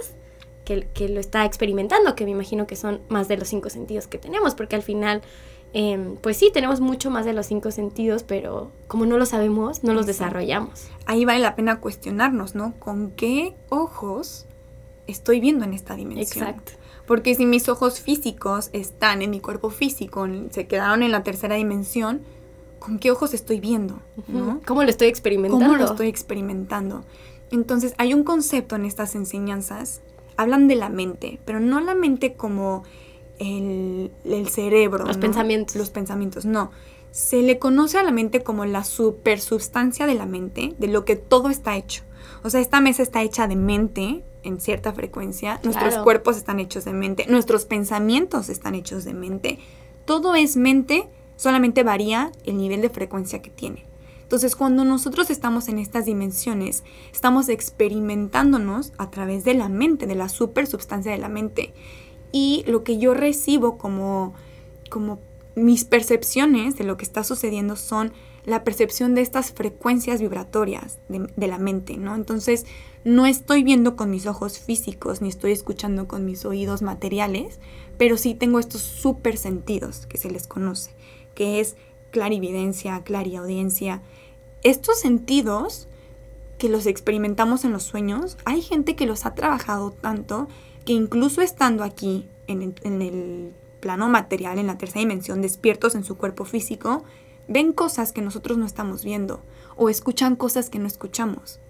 que, 0.64 0.88
que 0.92 1.08
lo 1.08 1.20
está 1.20 1.44
experimentando, 1.44 2.14
que 2.14 2.24
me 2.24 2.32
imagino 2.32 2.66
que 2.66 2.76
son 2.76 3.00
más 3.08 3.28
de 3.28 3.36
los 3.36 3.48
cinco 3.48 3.70
sentidos 3.70 4.06
que 4.06 4.18
tenemos, 4.18 4.54
porque 4.54 4.76
al 4.76 4.82
final, 4.82 5.22
em, 5.72 6.16
pues 6.16 6.36
sí, 6.36 6.50
tenemos 6.52 6.80
mucho 6.80 7.10
más 7.10 7.24
de 7.24 7.32
los 7.32 7.46
cinco 7.46 7.70
sentidos, 7.70 8.22
pero 8.22 8.70
como 8.88 9.06
no 9.06 9.18
lo 9.18 9.26
sabemos, 9.26 9.84
no 9.84 9.94
los 9.94 10.06
desarrollamos. 10.06 10.88
Ahí 11.06 11.24
vale 11.24 11.40
la 11.40 11.56
pena 11.56 11.80
cuestionarnos, 11.80 12.54
¿no? 12.54 12.74
¿Con 12.78 13.10
qué 13.12 13.54
ojos 13.68 14.46
estoy 15.06 15.40
viendo 15.40 15.64
en 15.64 15.74
esta 15.74 15.96
dimensión? 15.96 16.48
Exacto. 16.48 16.72
Porque 17.06 17.34
si 17.34 17.46
mis 17.46 17.68
ojos 17.68 18.00
físicos 18.00 18.70
están 18.72 19.22
en 19.22 19.30
mi 19.30 19.40
cuerpo 19.40 19.70
físico, 19.70 20.26
se 20.50 20.66
quedaron 20.66 21.02
en 21.02 21.10
la 21.10 21.22
tercera 21.22 21.56
dimensión, 21.56 22.22
¿con 22.78 22.98
qué 22.98 23.10
ojos 23.10 23.34
estoy 23.34 23.60
viendo? 23.60 24.00
¿no? 24.28 24.60
¿Cómo 24.66 24.82
lo 24.82 24.90
estoy 24.90 25.08
experimentando? 25.08 25.66
¿Cómo 25.66 25.78
lo 25.78 25.84
estoy 25.86 26.08
experimentando? 26.08 27.04
Entonces, 27.50 27.94
hay 27.98 28.14
un 28.14 28.24
concepto 28.24 28.76
en 28.76 28.84
estas 28.84 29.14
enseñanzas, 29.14 30.00
hablan 30.36 30.68
de 30.68 30.76
la 30.76 30.88
mente, 30.88 31.38
pero 31.44 31.60
no 31.60 31.80
la 31.80 31.94
mente 31.94 32.34
como 32.34 32.84
el, 33.38 34.10
el 34.24 34.48
cerebro. 34.48 35.04
Los 35.04 35.16
¿no? 35.16 35.20
pensamientos. 35.20 35.76
Los 35.76 35.90
pensamientos, 35.90 36.44
no. 36.44 36.70
Se 37.10 37.42
le 37.42 37.58
conoce 37.58 37.98
a 37.98 38.02
la 38.02 38.10
mente 38.10 38.42
como 38.42 38.64
la 38.64 38.84
supersubstancia 38.84 40.06
de 40.06 40.14
la 40.14 40.26
mente, 40.26 40.74
de 40.78 40.88
lo 40.88 41.04
que 41.04 41.16
todo 41.16 41.50
está 41.50 41.76
hecho. 41.76 42.02
O 42.42 42.50
sea, 42.50 42.60
esta 42.60 42.80
mesa 42.80 43.02
está 43.02 43.22
hecha 43.22 43.46
de 43.46 43.56
mente 43.56 44.24
en 44.42 44.60
cierta 44.60 44.92
frecuencia, 44.92 45.60
nuestros 45.62 45.98
cuerpos 45.98 46.36
están 46.36 46.58
hechos 46.58 46.84
de 46.84 46.92
mente, 46.92 47.26
nuestros 47.28 47.64
pensamientos 47.64 48.48
están 48.48 48.74
hechos 48.74 49.04
de 49.04 49.14
mente. 49.14 49.58
Todo 50.04 50.34
es 50.34 50.56
mente, 50.56 51.08
solamente 51.36 51.84
varía 51.84 52.32
el 52.44 52.56
nivel 52.56 52.80
de 52.80 52.90
frecuencia 52.90 53.40
que 53.40 53.50
tiene. 53.50 53.84
Entonces, 54.22 54.56
cuando 54.56 54.84
nosotros 54.84 55.30
estamos 55.30 55.68
en 55.68 55.78
estas 55.78 56.06
dimensiones, 56.06 56.84
estamos 57.12 57.48
experimentándonos 57.50 58.92
a 58.96 59.10
través 59.10 59.44
de 59.44 59.54
la 59.54 59.68
mente, 59.68 60.06
de 60.06 60.14
la 60.14 60.30
supersubstancia 60.30 61.12
de 61.12 61.18
la 61.18 61.28
mente. 61.28 61.74
Y 62.32 62.64
lo 62.66 62.82
que 62.82 62.98
yo 62.98 63.14
recibo 63.14 63.78
como, 63.78 64.34
como 64.88 65.20
mis 65.54 65.84
percepciones 65.84 66.76
de 66.76 66.84
lo 66.84 66.96
que 66.96 67.04
está 67.04 67.24
sucediendo 67.24 67.76
son 67.76 68.12
la 68.44 68.64
percepción 68.64 69.14
de 69.14 69.20
estas 69.20 69.52
frecuencias 69.52 70.20
vibratorias 70.20 70.98
de, 71.08 71.46
la 71.46 71.58
mente, 71.58 71.96
¿no? 71.96 72.16
Entonces, 72.16 72.66
no 73.04 73.26
estoy 73.26 73.62
viendo 73.62 73.94
con 73.94 74.10
mis 74.10 74.26
ojos 74.26 74.58
físicos, 74.58 75.20
ni 75.20 75.28
estoy 75.28 75.52
escuchando 75.52 76.08
con 76.08 76.24
mis 76.24 76.44
oídos 76.44 76.82
materiales, 76.82 77.60
pero 77.98 78.16
sí 78.16 78.34
tengo 78.34 78.58
estos 78.58 78.80
super 78.80 79.36
sentidos 79.36 80.06
que 80.06 80.18
se 80.18 80.30
les 80.30 80.46
conoce, 80.46 80.90
que 81.34 81.60
es 81.60 81.76
clarividencia, 82.10 83.02
clariaudiencia. 83.04 84.02
Estos 84.62 84.98
sentidos 84.98 85.86
que 86.58 86.68
los 86.68 86.86
experimentamos 86.86 87.64
en 87.64 87.72
los 87.72 87.84
sueños, 87.84 88.36
hay 88.44 88.60
gente 88.60 88.96
que 88.96 89.06
los 89.06 89.24
ha 89.24 89.34
trabajado 89.34 89.92
tanto 89.92 90.48
que 90.82 90.92
incluso 90.92 91.42
estando 91.42 91.84
aquí 91.84 92.26
en 92.46 92.62
el, 92.62 92.74
en 92.82 93.02
el 93.02 93.52
plano 93.80 94.08
material, 94.08 94.58
en 94.58 94.66
la 94.66 94.78
tercera 94.78 95.00
dimensión, 95.00 95.42
despiertos 95.42 95.94
en 95.94 96.04
su 96.04 96.16
cuerpo 96.16 96.44
físico, 96.44 97.04
ven 97.48 97.72
cosas 97.72 98.12
que 98.12 98.22
nosotros 98.22 98.58
no 98.58 98.66
estamos 98.66 99.04
viendo 99.04 99.42
o 99.76 99.88
escuchan 99.88 100.36
cosas 100.36 100.70
que 100.70 100.78
no 100.78 100.86
escuchamos. 100.86 101.60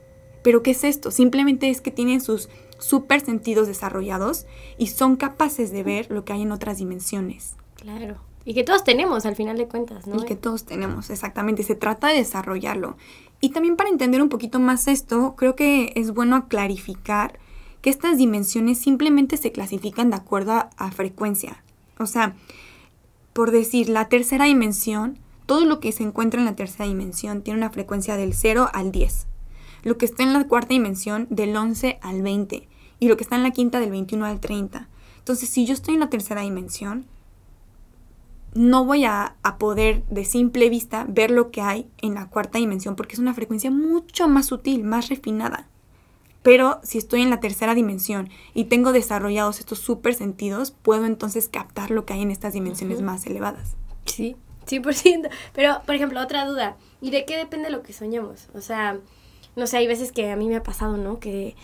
Pero 0.43 0.63
¿qué 0.63 0.73
es 0.73 0.85
esto? 0.85 1.11
Simplemente 1.11 1.71
es 1.71 1.81
que 1.81 1.91
tienen 1.91 2.21
sus 2.21 2.49
super 2.79 3.21
sentidos 3.21 3.69
desarrollados 3.69 4.47
y 4.77 4.89
son 4.89 5.17
capaces 5.17 5.71
de 5.71 5.83
ver 5.83 6.11
lo 6.11 6.25
que 6.25 6.33
hay 6.33 6.43
en 6.43 6.53
otras 6.53 6.79
dimensiones. 6.79 7.55
Claro. 7.77 8.17
Y 8.45 8.55
que 8.55 8.65
todos 8.65 8.83
tenemos 8.83 9.25
al 9.25 9.37
final 9.37 9.57
de 9.57 9.69
cuentas, 9.69 10.07
¿no? 10.07 10.17
Y 10.17 10.25
que 10.25 10.35
todos 10.35 10.65
tenemos, 10.65 11.11
exactamente. 11.11 11.63
Se 11.63 11.77
trata 11.77 12.09
de 12.09 12.17
desarrollarlo. 12.17 12.97
Y 13.41 13.51
también 13.51 13.77
para 13.77 13.89
entender 13.89 14.21
un 14.21 14.29
poquito 14.29 14.59
más 14.59 14.89
esto, 14.89 15.35
creo 15.37 15.55
que 15.55 15.93
es 15.95 16.13
bueno 16.13 16.49
clarificar 16.49 17.39
que 17.83 17.91
estas 17.91 18.17
dimensiones 18.17 18.79
simplemente 18.79 19.37
se 19.37 19.53
clasifican 19.53 20.11
de 20.11 20.17
acuerdo 20.17 20.53
a, 20.53 20.91
frecuencia. 20.93 21.63
O 21.99 22.07
sea, 22.07 22.37
por 23.33 23.51
decir, 23.51 23.89
la 23.89 24.09
tercera 24.09 24.47
dimensión, 24.47 25.19
todo 25.47 25.65
lo 25.65 25.81
que 25.81 25.91
se 25.91 26.05
encuentra 26.05 26.41
en 26.41 26.47
la 26.47 26.57
tercera 26.57 26.87
dimensión 26.87 27.43
tiene 27.43 27.59
una 27.59 27.71
frecuencia 27.71 28.17
del 28.17 28.35
0 28.35 28.71
al 28.73 28.93
10. 28.93 29.27
Lo 29.83 29.99
que 29.99 30.07
está 30.07 30.23
en 30.23 30.33
la 30.33 30.47
cuarta 30.47 30.69
dimensión 30.69 31.27
del 31.29 31.57
11 31.57 31.99
al 32.01 32.23
20. 32.23 32.69
Y 33.01 33.09
lo 33.09 33.17
que 33.17 33.25
está 33.25 33.35
en 33.35 33.43
la 33.43 33.51
quinta 33.51 33.81
del 33.81 33.91
21 33.91 34.27
al 34.27 34.39
30. 34.39 34.89
Entonces, 35.19 35.49
si 35.49 35.67
yo 35.67 35.75
estoy 35.75 35.95
en 35.95 36.01
la 36.01 36.11
tercera 36.11 36.43
dimensión, 36.43 37.07
no 38.55 38.85
voy 38.85 39.05
a, 39.07 39.35
a, 39.43 39.59
poder 39.59 40.05
de 40.07 40.25
simple 40.25 40.69
vista 40.69 41.05
ver 41.09 41.33
lo 41.33 41.51
que 41.51 41.63
hay 41.63 41.89
en 41.99 42.15
la 42.15 42.29
cuarta 42.29 42.59
dimensión 42.59 42.95
porque 42.95 43.15
es 43.15 43.19
una 43.19 43.35
frecuencia 43.35 43.73
mucho 43.73 44.29
más 44.29 44.47
sutil, 44.47 44.85
más 44.85 45.09
refinada. 45.09 45.69
Pero 46.43 46.81
si 46.83 46.99
estoy 46.99 47.23
en 47.23 47.31
la 47.31 47.41
tercera 47.41 47.75
dimensión 47.75 48.29
y 48.53 48.65
tengo 48.65 48.93
desarrollados 48.93 49.61
estos 49.61 49.79
super 49.79 50.15
sentidos, 50.15 50.71
puedo 50.71 51.05
entonces 51.07 51.49
captar 51.49 51.91
lo 51.91 52.05
que 52.05 52.15
hay 52.15 52.23
en 52.23 52.31
estas 52.31 52.53
dimensiones 52.53 52.99
uh 52.99 53.03
-huh. 53.03 53.05
más 53.05 53.27
elevadas. 53.27 53.77
Sí, 54.07 54.37
100%. 54.67 55.31
Pero, 55.55 55.83
por 55.87 55.95
ejemplo, 55.95 56.21
otra 56.21 56.47
duda. 56.47 56.77
¿Y 57.01 57.11
de 57.11 57.25
qué 57.25 57.37
depende 57.37 57.71
lo 57.71 57.83
que 57.83 57.93
soñamos? 57.93 58.49
O 58.55 58.61
sea, 58.61 58.99
no 59.55 59.67
sé, 59.67 59.77
hay 59.77 59.87
veces 59.87 60.11
que 60.13 60.31
a 60.31 60.37
mí 60.37 60.49
me 60.49 60.57
ha 60.57 60.63
pasado, 60.63 60.97
¿no? 60.97 61.21
Que, 61.21 61.55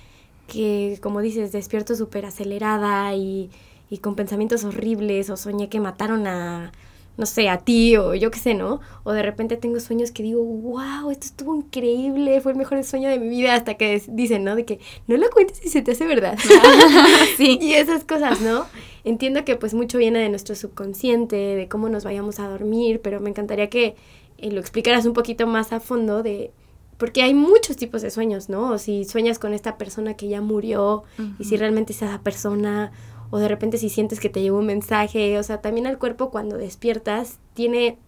que 0.46 0.98
como 1.02 1.20
dices, 1.20 1.50
despierto 1.52 1.96
súper 1.96 2.24
acelerada 2.26 3.14
y 3.14 3.50
y 3.90 3.98
con 3.98 4.14
pensamientos 4.14 4.64
horribles 4.64 5.30
o 5.30 5.36
soñé 5.36 5.68
que 5.68 5.80
mataron 5.80 6.26
a, 6.26 6.72
no 7.18 7.26
sé, 7.26 7.48
a 7.48 7.58
ti 7.58 7.96
o 7.96 8.14
yo 8.14 8.30
qué 8.30 8.38
sé, 8.38 8.54
¿no? 8.54 8.80
O 9.02 9.12
de 9.12 9.24
repente 9.24 9.56
tengo 9.56 9.80
sueños 9.80 10.12
que 10.12 10.22
digo, 10.22 10.42
wow, 10.42 11.10
esto 11.10 11.26
estuvo 11.26 11.56
increíble, 11.56 12.40
fue 12.40 12.52
el 12.52 12.58
mejor 12.58 12.82
sueño 12.84 13.08
de 13.10 13.18
mi 13.18 13.28
vida 13.28 13.54
hasta 13.54 13.74
que 13.74 14.00
dicen, 14.06 14.44
¿no? 14.44 14.54
De 14.54 14.64
que 14.64 14.78
no 15.08 15.16
lo 15.16 15.28
cuentes 15.30 15.58
si 15.58 15.68
se 15.68 15.82
te 15.82 15.90
hace 15.90 16.06
verdad. 16.06 16.38
sí. 17.36 17.58
Y 17.60 17.72
esas 17.72 18.04
cosas, 18.04 18.40
¿no? 18.40 18.66
Entiendo 19.02 19.44
que 19.44 19.56
pues 19.56 19.74
mucho 19.74 19.98
viene 19.98 20.20
de 20.20 20.28
nuestro 20.28 20.54
subconsciente, 20.54 21.34
de 21.34 21.66
cómo 21.68 21.88
nos 21.88 22.04
vayamos 22.04 22.38
a 22.38 22.46
dormir, 22.46 23.00
pero 23.02 23.18
me 23.18 23.30
encantaría 23.30 23.68
que 23.68 23.96
eh, 24.38 24.52
lo 24.52 24.60
explicaras 24.60 25.04
un 25.04 25.12
poquito 25.12 25.48
más 25.48 25.72
a 25.72 25.80
fondo 25.80 26.22
de 26.22 26.52
porque 26.98 27.22
hay 27.22 27.34
muchos 27.34 27.76
tipos 27.76 28.02
de 28.02 28.10
sueños, 28.10 28.48
¿no? 28.48 28.70
O 28.70 28.78
si 28.78 29.04
sueñas 29.04 29.40
con 29.40 29.54
esta 29.54 29.76
persona 29.76 30.14
que 30.14 30.28
ya 30.28 30.40
murió 30.40 31.04
uh 31.18 31.22
-huh. 31.22 31.34
y 31.40 31.44
si 31.44 31.56
realmente 31.56 31.92
es 31.92 32.02
esa 32.02 32.20
persona 32.22 32.92
o 33.30 33.38
de 33.38 33.48
repente 33.48 33.78
si 33.78 33.88
sientes 33.88 34.20
que 34.20 34.28
te 34.28 34.40
llegó 34.40 34.58
un 34.58 34.66
mensaje, 34.66 35.38
o 35.38 35.42
sea, 35.42 35.60
también 35.60 35.86
el 35.86 35.98
cuerpo 35.98 36.30
cuando 36.30 36.56
despiertas 36.56 37.38
tiene 37.54 37.98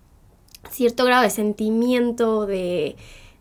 cierto 0.71 1.05
grado 1.05 1.23
de 1.23 1.31
sentimiento, 1.31 2.47
de, 2.47 2.97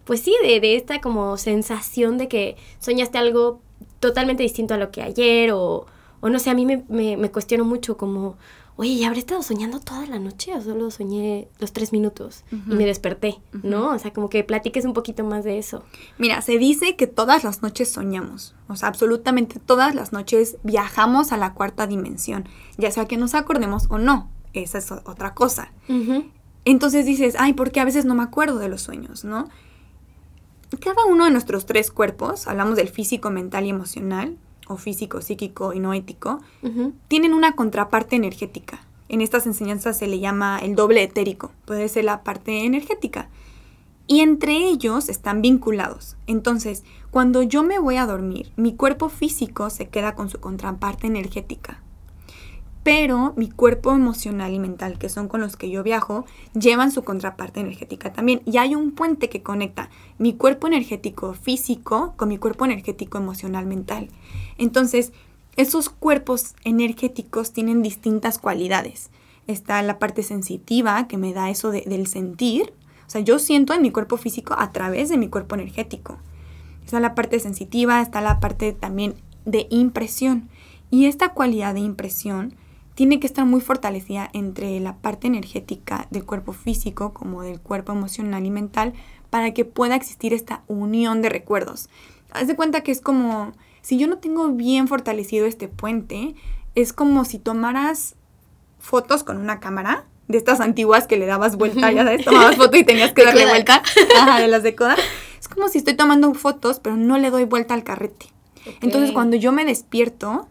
pues 0.05 0.21
sí, 0.21 0.33
de, 0.43 0.59
de 0.59 0.75
esta 0.75 1.01
como 1.01 1.37
sensación 1.37 2.17
de 2.17 2.27
que 2.27 2.55
soñaste 2.79 3.17
algo 3.17 3.61
totalmente 3.99 4.43
distinto 4.43 4.73
a 4.73 4.77
lo 4.77 4.91
que 4.91 5.01
ayer, 5.01 5.51
o, 5.51 5.85
o 6.21 6.29
no 6.29 6.39
sé, 6.39 6.49
a 6.49 6.53
mí 6.53 6.65
me, 6.65 6.83
me, 6.89 7.17
me 7.17 7.31
cuestiono 7.31 7.65
mucho 7.65 7.97
como, 7.97 8.37
oye, 8.79 8.95
¿ya 8.95 9.07
habré 9.07 9.19
estado 9.19 9.43
soñando 9.43 9.81
toda 9.81 10.05
la 10.05 10.19
noche 10.19 10.55
o 10.55 10.61
solo 10.61 10.89
soñé 10.89 11.49
los 11.59 11.73
tres 11.73 11.91
minutos 11.91 12.45
uh 12.49 12.55
-huh. 12.55 12.71
y 12.71 12.75
me 12.75 12.85
desperté, 12.85 13.41
uh 13.53 13.57
-huh. 13.57 13.63
¿no? 13.63 13.91
O 13.91 13.99
sea, 13.99 14.13
como 14.13 14.29
que 14.29 14.41
platiques 14.45 14.85
un 14.85 14.93
poquito 14.93 15.25
más 15.25 15.43
de 15.43 15.57
eso. 15.57 15.83
Mira, 16.17 16.41
se 16.41 16.57
dice 16.57 16.95
que 16.95 17.05
todas 17.05 17.43
las 17.43 17.61
noches 17.61 17.91
soñamos, 17.91 18.55
o 18.69 18.77
sea, 18.77 18.87
absolutamente 18.87 19.59
todas 19.59 19.95
las 19.95 20.13
noches 20.13 20.55
viajamos 20.63 21.33
a 21.33 21.37
la 21.37 21.53
cuarta 21.53 21.87
dimensión, 21.87 22.47
ya 22.77 22.89
sea 22.89 23.05
que 23.05 23.17
nos 23.17 23.35
acordemos 23.35 23.87
o 23.89 23.97
no, 23.97 24.29
esa 24.53 24.77
es 24.77 24.89
otra 24.91 25.33
cosa. 25.33 25.73
Uh 25.89 25.93
-huh. 25.93 26.31
Entonces 26.63 27.05
dices, 27.05 27.35
ay, 27.37 27.51
porque 27.51 27.81
a 27.81 27.85
veces 27.85 28.05
no 28.05 28.15
me 28.15 28.23
acuerdo 28.23 28.59
de 28.59 28.69
los 28.69 28.81
sueños, 28.81 29.25
¿no? 29.25 29.49
Cada 30.79 31.03
uno 31.05 31.25
de 31.25 31.31
nuestros 31.31 31.65
tres 31.65 31.91
cuerpos, 31.91 32.47
hablamos 32.47 32.77
del 32.77 32.87
físico, 32.87 33.29
mental 33.29 33.65
y 33.65 33.69
emocional, 33.69 34.37
o 34.69 34.77
físico, 34.77 35.21
psíquico 35.21 35.73
y 35.73 35.79
no 35.79 35.93
ético, 35.93 36.39
uh 36.61 36.67
-huh. 36.67 36.93
tienen 37.09 37.33
una 37.33 37.55
contraparte 37.55 38.15
energética. 38.15 38.79
En 39.09 39.21
estas 39.21 39.45
enseñanzas 39.47 39.97
se 39.97 40.07
le 40.07 40.19
llama 40.19 40.59
el 40.59 40.75
doble 40.75 41.03
etérico, 41.03 41.51
puede 41.65 41.89
ser 41.89 42.05
la 42.05 42.23
parte 42.23 42.63
energética. 42.63 43.27
Y 44.07 44.21
entre 44.21 44.53
ellos 44.55 45.09
están 45.09 45.41
vinculados. 45.41 46.15
Entonces, 46.25 46.83
cuando 47.11 47.41
yo 47.43 47.63
me 47.63 47.79
voy 47.79 47.97
a 47.97 48.05
dormir, 48.05 48.51
mi 48.55 48.75
cuerpo 48.75 49.09
físico 49.09 49.69
se 49.69 49.87
queda 49.87 50.15
con 50.15 50.29
su 50.29 50.39
contraparte 50.39 51.07
energética. 51.07 51.81
Pero 52.83 53.33
mi 53.35 53.49
cuerpo 53.49 53.91
emocional 53.91 54.53
y 54.53 54.59
mental, 54.59 54.97
que 54.97 55.09
son 55.09 55.27
con 55.27 55.41
los 55.41 55.57
que 55.57 55.69
yo 55.69 55.83
viajo, 55.83 56.25
llevan 56.53 56.91
su 56.91 57.03
contraparte 57.03 57.59
energética 57.59 58.13
también. 58.13 58.41
Y 58.45 58.57
hay 58.57 58.73
un 58.73 58.91
puente 58.91 59.29
que 59.29 59.43
conecta 59.43 59.89
mi 60.17 60.33
cuerpo 60.33 60.67
energético 60.67 61.33
físico 61.33 62.13
con 62.15 62.29
mi 62.29 62.37
cuerpo 62.37 62.65
energético 62.65 63.17
emocional 63.17 63.65
mental. 63.65 64.09
Entonces, 64.57 65.11
esos 65.57 65.89
cuerpos 65.89 66.55
energéticos 66.63 67.51
tienen 67.51 67.81
distintas 67.81 68.39
cualidades. 68.39 69.09
Está 69.45 69.81
la 69.81 69.99
parte 69.99 70.23
sensitiva, 70.23 71.07
que 71.07 71.17
me 71.17 71.33
da 71.33 71.49
eso 71.49 71.71
de, 71.71 71.81
del 71.81 72.07
sentir. 72.07 72.73
O 73.07 73.09
sea, 73.09 73.19
yo 73.21 73.39
siento 73.39 73.73
en 73.73 73.81
mi 73.81 73.91
cuerpo 73.91 74.15
físico 74.15 74.55
a 74.57 74.71
través 74.71 75.09
de 75.09 75.17
mi 75.17 75.27
cuerpo 75.27 75.55
energético. 75.55 76.17
Está 76.85 77.01
la 77.01 77.13
parte 77.13 77.39
sensitiva, 77.39 78.01
está 78.01 78.21
la 78.21 78.39
parte 78.39 78.71
también 78.71 79.15
de 79.43 79.67
impresión. 79.69 80.49
Y 80.91 81.05
esta 81.05 81.33
cualidad 81.33 81.73
de 81.73 81.81
impresión 81.81 82.55
tiene 82.99 83.21
que 83.21 83.27
estar 83.27 83.45
muy 83.45 83.61
fortalecida 83.61 84.29
entre 84.33 84.77
la 84.81 84.97
parte 84.97 85.27
energética 85.27 86.07
del 86.09 86.25
cuerpo 86.25 86.51
físico 86.51 87.13
como 87.13 87.43
del 87.43 87.61
cuerpo 87.61 87.93
emocional 87.93 88.45
y 88.45 88.51
mental 88.51 88.91
para 89.29 89.53
que 89.53 89.63
pueda 89.63 89.95
existir 89.95 90.33
esta 90.33 90.63
unión 90.67 91.21
de 91.21 91.29
recuerdos. 91.29 91.87
Haz 92.31 92.47
de 92.47 92.57
cuenta 92.57 92.81
que 92.81 92.91
es 92.91 92.99
como, 92.99 93.53
si 93.81 93.97
yo 93.97 94.07
no 94.07 94.17
tengo 94.17 94.49
bien 94.49 94.89
fortalecido 94.89 95.45
este 95.45 95.69
puente, 95.69 96.35
es 96.75 96.91
como 96.91 97.23
si 97.23 97.39
tomaras 97.39 98.15
fotos 98.79 99.23
con 99.23 99.37
una 99.37 99.61
cámara 99.61 100.03
de 100.27 100.37
estas 100.37 100.59
antiguas 100.59 101.07
que 101.07 101.15
le 101.15 101.25
dabas 101.25 101.55
vuelta, 101.55 101.93
ya 101.93 102.03
sabes, 102.03 102.25
tomabas 102.25 102.57
foto 102.57 102.75
y 102.75 102.83
tenías 102.83 103.13
que 103.13 103.23
darle 103.23 103.45
vuelta, 103.45 103.81
Ajá, 104.19 104.41
de 104.41 104.49
las 104.49 104.61
de 104.61 104.75
Kodak. 104.75 104.99
Es 105.39 105.47
como 105.47 105.69
si 105.69 105.77
estoy 105.77 105.93
tomando 105.93 106.33
fotos, 106.33 106.81
pero 106.81 106.97
no 106.97 107.17
le 107.17 107.29
doy 107.29 107.45
vuelta 107.45 107.75
al 107.75 107.85
carrete. 107.85 108.25
Entonces, 108.81 109.13
cuando 109.13 109.37
yo 109.37 109.53
me 109.53 109.63
despierto, 109.63 110.49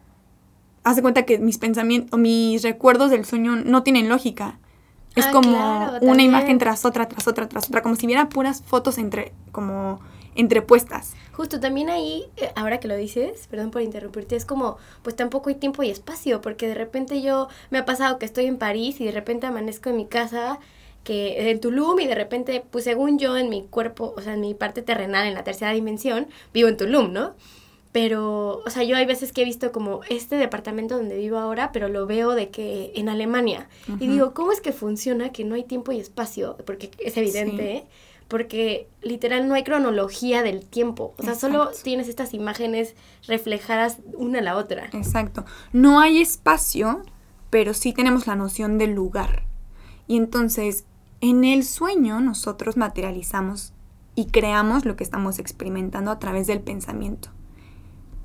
haz 0.89 0.97
de 0.97 1.03
cuenta 1.03 1.25
que 1.25 1.39
mis 1.39 1.59
pensamientos, 1.59 2.13
o 2.13 2.17
mis 2.17 2.63
recuerdos 2.63 3.11
del 3.11 3.25
sueño 3.25 3.57
no 3.57 3.83
tienen 3.83 4.09
lógica. 4.09 4.59
Es 5.17 5.27
Ah, 5.27 5.31
como 5.33 5.51
claro, 5.51 5.93
una 6.01 6.01
también. 6.01 6.21
imagen 6.21 6.59
tras 6.59 6.85
otra, 6.85 7.09
tras 7.09 7.27
otra, 7.27 7.49
tras 7.49 7.69
otra, 7.69 7.83
como 7.83 7.97
si 7.97 8.07
hubiera 8.07 8.29
puras 8.29 8.63
fotos 8.63 8.99
entre, 8.99 9.33
como 9.53 10.01
entrepuestas. 10.35 11.15
Justo 11.33 11.61
también 11.61 11.89
ahí, 11.91 12.25
eh, 12.37 12.51
ahora 12.57 12.79
que 12.79 12.89
lo 12.89 12.97
dices, 12.97 13.47
perdón 13.49 13.71
por 13.71 13.83
interrumpirte, 13.83 14.37
es 14.37 14.45
como, 14.45 14.77
pues 15.03 15.17
tampoco 15.17 15.49
hay 15.51 15.57
tiempo 15.57 15.83
y 15.83 15.91
espacio, 15.91 16.41
porque 16.41 16.69
de 16.69 16.75
repente 16.75 17.23
yo, 17.23 17.49
me 17.71 17.79
ha 17.79 17.85
pasado 17.85 18.19
que 18.19 18.27
estoy 18.27 18.47
en 18.47 18.59
París 18.59 19.01
y 19.01 19.05
de 19.05 19.13
repente 19.13 19.47
amanezco 19.47 19.91
en 19.91 19.97
mi 19.97 20.07
casa, 20.07 20.59
que 21.05 21.51
en 21.51 21.61
Tulum 21.61 21.99
y 22.01 22.07
de 22.07 22.15
repente, 22.15 22.65
pues 22.71 22.85
según 22.85 23.19
yo 23.19 23.37
en 23.37 23.49
mi 23.49 23.63
cuerpo, 23.65 24.15
o 24.17 24.21
sea, 24.21 24.35
en 24.35 24.41
mi 24.41 24.55
parte 24.55 24.83
terrenal, 24.83 25.27
en 25.27 25.35
la 25.35 25.45
tercera 25.45 25.73
dimensión, 25.73 26.27
vivo 26.53 26.69
en 26.69 26.77
Tulum, 26.77 27.13
¿no? 27.13 27.35
Pero, 27.91 28.63
o 28.67 28.71
sea, 28.71 28.83
yo 28.83 28.97
hay 28.97 29.07
veces 29.07 29.33
que 29.33 29.43
he 29.43 29.45
visto 29.45 29.73
como 29.73 30.01
este 30.09 30.37
departamento 30.37 30.97
donde 30.97 31.17
vivo 31.17 31.39
ahora, 31.39 31.73
pero 31.73 31.89
lo 31.89 32.07
veo 32.07 32.35
de 32.35 32.51
que 32.51 32.93
en 32.95 33.09
Alemania. 33.09 33.69
Y 33.99 34.09
digo, 34.09 34.35
¿cómo 34.35 34.53
es 34.53 34.61
que 34.61 34.73
funciona 34.73 35.33
que 35.33 35.45
no 35.45 35.55
hay 35.55 35.65
tiempo 35.65 35.93
y 35.93 35.99
espacio? 35.99 36.57
Porque 36.67 36.91
es 36.99 37.17
evidente, 37.17 37.77
¿eh? 37.77 37.85
porque 38.29 38.89
literal 39.01 39.49
no 39.49 39.55
hay 39.55 39.65
cronología 39.65 40.43
del 40.43 40.65
tiempo. 40.67 41.15
O 41.17 41.23
sea, 41.23 41.35
solo 41.35 41.71
tienes 41.83 42.09
estas 42.09 42.35
imágenes 42.35 42.95
reflejadas 43.27 43.99
una 44.15 44.41
a 44.41 44.43
la 44.43 44.57
otra. 44.57 44.91
Exacto. 44.93 45.47
No 45.73 45.99
hay 45.99 46.21
espacio, 46.21 47.03
pero 47.49 47.73
sí 47.73 47.95
tenemos 47.95 48.27
la 48.27 48.37
noción 48.37 48.77
del 48.77 48.93
lugar. 48.93 49.45
Y 50.07 50.19
entonces, 50.19 50.85
en 51.23 51.45
el 51.45 51.65
sueño 51.65 52.21
nosotros 52.21 52.77
materializamos 52.77 53.73
y 54.15 54.27
creamos 54.27 54.85
lo 54.85 54.95
que 54.95 55.05
estamos 55.05 55.39
experimentando 55.39 56.11
a 56.11 56.19
través 56.19 56.47
del 56.47 56.61
pensamiento. 56.61 57.31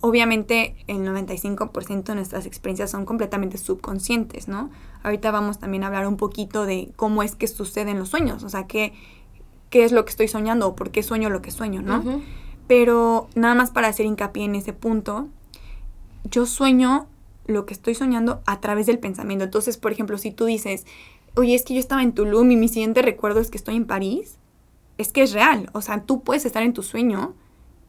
Obviamente 0.06 0.76
el 0.88 0.98
95% 0.98 2.04
de 2.04 2.16
nuestras 2.16 2.46
experiencias 2.46 2.92
son 2.92 3.06
completamente 3.06 3.58
subconscientes, 3.58 4.50
¿no? 4.50 4.70
Ahorita 5.02 5.32
vamos 5.32 5.60
también 5.60 5.86
a 5.86 5.88
hablar 5.88 6.08
un 6.08 6.18
poquito 6.18 6.66
de 6.66 6.92
cómo 6.98 7.24
es 7.24 7.36
que 7.36 7.48
suceden 7.48 8.00
los 8.00 8.10
sueños, 8.10 8.44
o 8.44 8.50
sea, 8.50 8.68
qué, 8.68 8.92
qué 9.70 9.86
es 9.86 9.94
lo 9.94 10.04
que 10.04 10.10
estoy 10.10 10.28
soñando 10.28 10.68
o 10.68 10.76
por 10.76 10.92
qué 10.92 11.04
sueño 11.04 11.30
lo 11.30 11.42
que 11.42 11.52
sueño, 11.52 11.82
¿no? 11.82 12.04
Pero 12.68 13.30
nada 13.36 13.56
más 13.56 13.72
para 13.72 13.88
hacer 13.88 14.06
hincapié 14.06 14.44
en 14.44 14.56
ese 14.56 14.74
punto, 14.74 15.30
yo 16.30 16.48
sueño 16.48 17.08
lo 17.48 17.66
que 17.66 17.74
estoy 17.74 17.96
soñando 17.96 18.42
a 18.46 18.60
través 18.60 18.88
del 18.88 19.00
pensamiento. 19.00 19.46
Entonces, 19.46 19.78
por 19.78 19.94
ejemplo, 19.94 20.18
si 20.18 20.32
tú 20.32 20.44
dices, 20.44 20.86
oye, 21.38 21.56
es 21.56 21.64
que 21.64 21.76
yo 21.76 21.80
estaba 21.80 22.04
en 22.04 22.12
Tulum 22.12 22.52
y 22.52 22.58
mi 22.58 22.68
siguiente 22.68 23.04
recuerdo 23.04 23.40
es 23.40 23.50
que 23.50 23.58
estoy 23.58 23.78
en 23.78 23.86
París, 23.86 24.38
es 24.98 25.14
que 25.14 25.22
es 25.22 25.32
real. 25.32 25.70
O 25.72 25.82
sea, 25.82 26.02
tú 26.02 26.24
puedes 26.24 26.46
estar 26.46 26.62
en 26.62 26.74
tu 26.74 26.84
sueño 26.84 27.36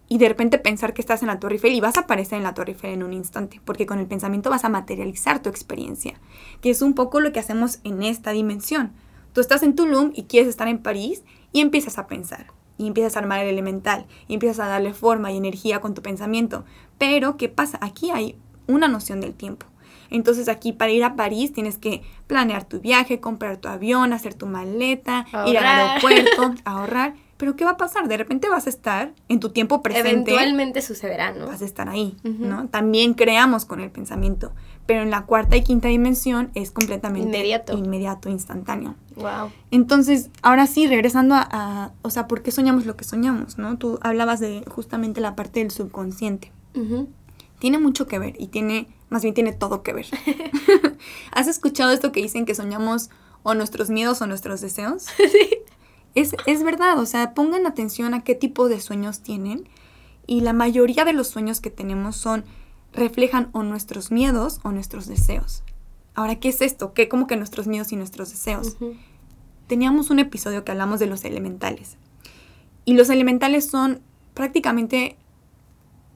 y 0.08 0.18
de 0.18 0.28
repente 0.28 0.58
pensar 0.58 0.92
que 0.94 1.00
estás 1.00 1.22
en 1.22 1.28
la 1.28 1.38
Torre 1.40 1.54
Eiffel 1.54 1.72
y 1.74 1.80
vas 1.80 1.96
a 1.96 2.00
aparecer 2.00 2.36
en 2.38 2.44
la 2.44 2.54
Torre 2.54 2.72
Eiffel 2.72 2.92
en 2.92 3.02
un 3.02 3.12
instante, 3.12 3.60
porque 3.64 3.86
con 3.86 3.98
el 3.98 4.06
pensamiento 4.06 4.50
vas 4.50 4.64
a 4.64 4.68
materializar 4.68 5.42
tu 5.42 5.48
experiencia, 5.48 6.14
que 6.60 6.70
es 6.70 6.82
un 6.82 6.94
poco 6.94 7.20
lo 7.20 7.32
que 7.32 7.40
hacemos 7.40 7.78
en 7.84 8.02
esta 8.02 8.30
dimensión. 8.32 8.92
Tú 9.32 9.40
estás 9.40 9.62
en 9.62 9.74
Tulum 9.74 10.12
y 10.14 10.24
quieres 10.24 10.48
estar 10.48 10.68
en 10.68 10.78
París 10.78 11.22
y 11.52 11.60
empiezas 11.60 11.98
a 11.98 12.06
pensar, 12.06 12.46
y 12.78 12.86
empiezas 12.86 13.16
a 13.16 13.20
armar 13.20 13.40
el 13.40 13.48
elemental, 13.48 14.06
y 14.28 14.34
empiezas 14.34 14.60
a 14.60 14.68
darle 14.68 14.92
forma 14.94 15.32
y 15.32 15.36
energía 15.36 15.80
con 15.80 15.94
tu 15.94 16.02
pensamiento. 16.02 16.64
Pero, 16.98 17.36
¿qué 17.36 17.48
pasa? 17.48 17.78
Aquí 17.80 18.10
hay 18.10 18.36
una 18.66 18.88
noción 18.88 19.20
del 19.20 19.34
tiempo. 19.34 19.66
Entonces 20.10 20.48
aquí 20.48 20.72
para 20.72 20.92
ir 20.92 21.02
a 21.02 21.16
París 21.16 21.52
tienes 21.52 21.78
que 21.78 22.02
planear 22.28 22.64
tu 22.64 22.78
viaje, 22.80 23.20
comprar 23.20 23.56
tu 23.56 23.68
avión, 23.68 24.12
hacer 24.12 24.34
tu 24.34 24.46
maleta, 24.46 25.26
ir 25.46 25.58
al 25.58 25.64
Ahorrar. 25.64 25.88
aeropuerto, 25.88 26.54
ahorrar. 26.64 27.14
Pero 27.36 27.56
¿qué 27.56 27.64
va 27.64 27.72
a 27.72 27.76
pasar? 27.76 28.06
De 28.08 28.16
repente 28.16 28.48
vas 28.48 28.66
a 28.66 28.70
estar 28.70 29.12
en 29.28 29.40
tu 29.40 29.50
tiempo 29.50 29.82
presente 29.82 30.10
Eventualmente 30.10 30.82
sucederá, 30.82 31.32
¿no? 31.32 31.46
vas 31.46 31.62
a 31.62 31.64
estar 31.64 31.88
ahí. 31.88 32.16
¿no? 32.22 32.68
También 32.68 33.14
creamos 33.14 33.64
con 33.64 33.80
el 33.80 33.90
pensamiento, 33.90 34.52
pero 34.86 35.02
en 35.02 35.10
la 35.10 35.22
cuarta 35.26 35.56
y 35.56 35.62
quinta 35.62 35.88
dimensión 35.88 36.50
es 36.54 36.70
completamente 36.70 37.26
Inmediato. 37.28 37.76
inmediato, 37.76 38.28
instantáneo. 38.28 38.94
Wow. 39.16 39.50
Entonces, 39.72 40.30
ahora 40.42 40.66
sí, 40.68 40.86
regresando 40.86 41.34
a, 41.34 41.48
a- 41.50 41.92
o 42.02 42.10
sea, 42.10 42.28
¿por 42.28 42.42
qué 42.42 42.50
soñamos 42.52 42.86
lo 42.86 42.96
que 42.96 43.04
soñamos, 43.04 43.58
no? 43.58 43.78
Tú 43.78 43.98
hablabas 44.02 44.38
de 44.40 44.62
justamente 44.68 45.20
la 45.20 45.34
parte 45.34 45.60
del 45.60 45.70
subconsciente. 45.72 46.52
Tiene 47.58 47.78
mucho 47.78 48.06
que 48.06 48.18
ver 48.18 48.34
y 48.38 48.48
tiene, 48.48 48.88
más 49.08 49.22
bien 49.22 49.34
tiene 49.34 49.52
todo 49.52 49.82
que 49.82 49.92
ver. 49.92 50.06
¿Has 51.32 51.46
escuchado 51.48 51.90
esto 51.92 52.12
que 52.12 52.20
dicen 52.20 52.44
que 52.44 52.54
soñamos 52.54 53.10
o 53.42 53.54
nuestros 53.54 53.90
miedos 53.90 54.20
o 54.22 54.26
nuestros 54.26 54.60
deseos? 54.60 55.06
Sí. 55.16 55.48
Es, 56.14 56.34
es 56.46 56.62
verdad, 56.62 56.98
o 56.98 57.06
sea, 57.06 57.34
pongan 57.34 57.66
atención 57.66 58.14
a 58.14 58.22
qué 58.22 58.34
tipo 58.34 58.68
de 58.68 58.80
sueños 58.80 59.20
tienen 59.20 59.68
y 60.26 60.40
la 60.40 60.52
mayoría 60.52 61.04
de 61.04 61.12
los 61.12 61.28
sueños 61.28 61.60
que 61.60 61.70
tenemos 61.70 62.16
son, 62.16 62.44
reflejan 62.92 63.48
o 63.52 63.62
nuestros 63.62 64.10
miedos 64.10 64.60
o 64.62 64.70
nuestros 64.70 65.06
deseos. 65.06 65.62
Ahora, 66.14 66.36
¿qué 66.36 66.48
es 66.48 66.60
esto? 66.60 66.94
¿Qué 66.94 67.08
como 67.08 67.26
que 67.26 67.36
nuestros 67.36 67.66
miedos 67.66 67.92
y 67.92 67.96
nuestros 67.96 68.30
deseos? 68.30 68.76
Teníamos 69.66 70.10
un 70.10 70.20
episodio 70.20 70.64
que 70.64 70.70
hablamos 70.70 71.00
de 71.00 71.06
los 71.06 71.24
elementales. 71.24 71.96
Y 72.84 72.94
los 72.94 73.10
elementales 73.10 73.68
son 73.68 74.00
prácticamente 74.34 75.16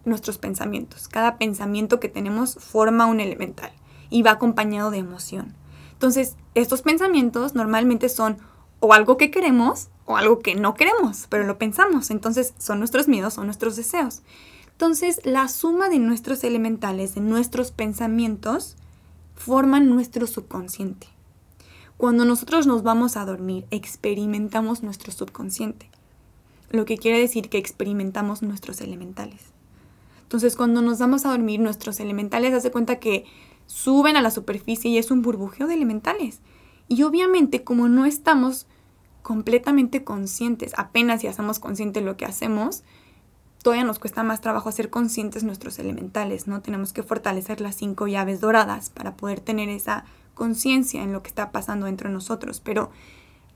nuestros 0.04 0.38
pensamientos. 0.38 1.08
Cada 1.08 1.36
pensamiento 1.36 1.98
que 1.98 2.08
tenemos 2.08 2.54
forma 2.54 3.06
un 3.06 3.20
elemental 3.20 3.72
y 4.10 4.22
va 4.22 4.32
acompañado 4.32 4.90
de 4.90 4.98
emoción. 4.98 5.54
Entonces, 5.92 6.36
estos 6.54 6.82
pensamientos 6.82 7.54
normalmente 7.54 8.08
son 8.08 8.38
o 8.80 8.92
algo 8.92 9.16
que 9.16 9.30
queremos 9.30 9.88
o 10.04 10.16
algo 10.16 10.38
que 10.38 10.54
no 10.54 10.74
queremos, 10.74 11.26
pero 11.28 11.44
lo 11.44 11.58
pensamos. 11.58 12.10
Entonces, 12.10 12.54
son 12.58 12.78
nuestros 12.78 13.08
miedos 13.08 13.36
o 13.38 13.44
nuestros 13.44 13.76
deseos. 13.76 14.22
Entonces, 14.72 15.20
la 15.24 15.48
suma 15.48 15.88
de 15.88 15.98
nuestros 15.98 16.44
elementales, 16.44 17.14
de 17.14 17.20
nuestros 17.20 17.72
pensamientos, 17.72 18.76
forman 19.34 19.88
nuestro 19.88 20.26
subconsciente. 20.26 21.08
Cuando 21.96 22.24
nosotros 22.24 22.66
nos 22.66 22.82
vamos 22.82 23.16
a 23.16 23.24
dormir, 23.24 23.66
experimentamos 23.70 24.82
nuestro 24.82 25.12
subconsciente, 25.12 25.90
lo 26.70 26.84
que 26.84 26.96
quiere 26.96 27.18
decir 27.18 27.48
que 27.50 27.58
experimentamos 27.58 28.40
nuestros 28.42 28.80
elementales. 28.80 29.40
Entonces, 30.22 30.56
cuando 30.56 30.80
nos 30.80 30.98
vamos 30.98 31.26
a 31.26 31.30
dormir, 31.30 31.58
nuestros 31.58 32.00
elementales 32.00 32.54
hace 32.54 32.70
cuenta 32.70 33.00
que 33.00 33.24
suben 33.66 34.16
a 34.16 34.22
la 34.22 34.30
superficie 34.30 34.90
y 34.90 34.98
es 34.98 35.10
un 35.10 35.22
burbujeo 35.22 35.66
de 35.66 35.74
elementales. 35.74 36.40
Y 36.88 37.02
obviamente, 37.02 37.64
como 37.64 37.88
no 37.88 38.06
estamos 38.06 38.66
completamente 39.22 40.04
conscientes, 40.04 40.72
apenas 40.76 41.20
si 41.20 41.26
hacemos 41.26 41.58
consciente 41.58 42.00
lo 42.00 42.16
que 42.16 42.24
hacemos, 42.24 42.82
todavía 43.62 43.84
nos 43.84 43.98
cuesta 43.98 44.22
más 44.22 44.40
trabajo 44.40 44.68
hacer 44.68 44.88
conscientes 44.88 45.44
nuestros 45.44 45.78
elementales, 45.78 46.46
¿no? 46.46 46.62
Tenemos 46.62 46.92
que 46.92 47.02
fortalecer 47.02 47.60
las 47.60 47.74
cinco 47.76 48.06
llaves 48.06 48.40
doradas 48.40 48.88
para 48.88 49.16
poder 49.16 49.40
tener 49.40 49.68
esa 49.68 50.04
conciencia 50.34 51.02
en 51.02 51.12
lo 51.12 51.22
que 51.22 51.28
está 51.28 51.50
pasando 51.52 51.86
dentro 51.86 52.08
de 52.08 52.14
nosotros. 52.14 52.60
Pero 52.60 52.90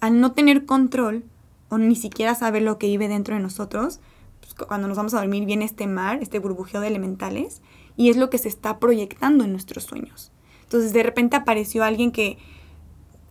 al 0.00 0.20
no 0.20 0.32
tener 0.32 0.66
control 0.66 1.24
o 1.70 1.78
ni 1.78 1.96
siquiera 1.96 2.34
saber 2.34 2.62
lo 2.62 2.76
que 2.78 2.88
vive 2.88 3.08
dentro 3.08 3.34
de 3.34 3.40
nosotros, 3.40 4.00
pues, 4.40 4.52
cu- 4.54 4.66
cuando 4.66 4.88
nos 4.88 4.96
vamos 4.96 5.14
a 5.14 5.20
dormir 5.20 5.46
viene 5.46 5.64
este 5.64 5.86
mar, 5.86 6.18
este 6.20 6.38
burbujeo 6.38 6.80
de 6.82 6.88
elementales, 6.88 7.62
y 7.96 8.10
es 8.10 8.16
lo 8.16 8.28
que 8.28 8.38
se 8.38 8.48
está 8.48 8.78
proyectando 8.78 9.44
en 9.44 9.52
nuestros 9.52 9.84
sueños. 9.84 10.32
Entonces 10.64 10.92
de 10.92 11.02
repente 11.02 11.36
apareció 11.36 11.84
alguien 11.84 12.10
que, 12.10 12.36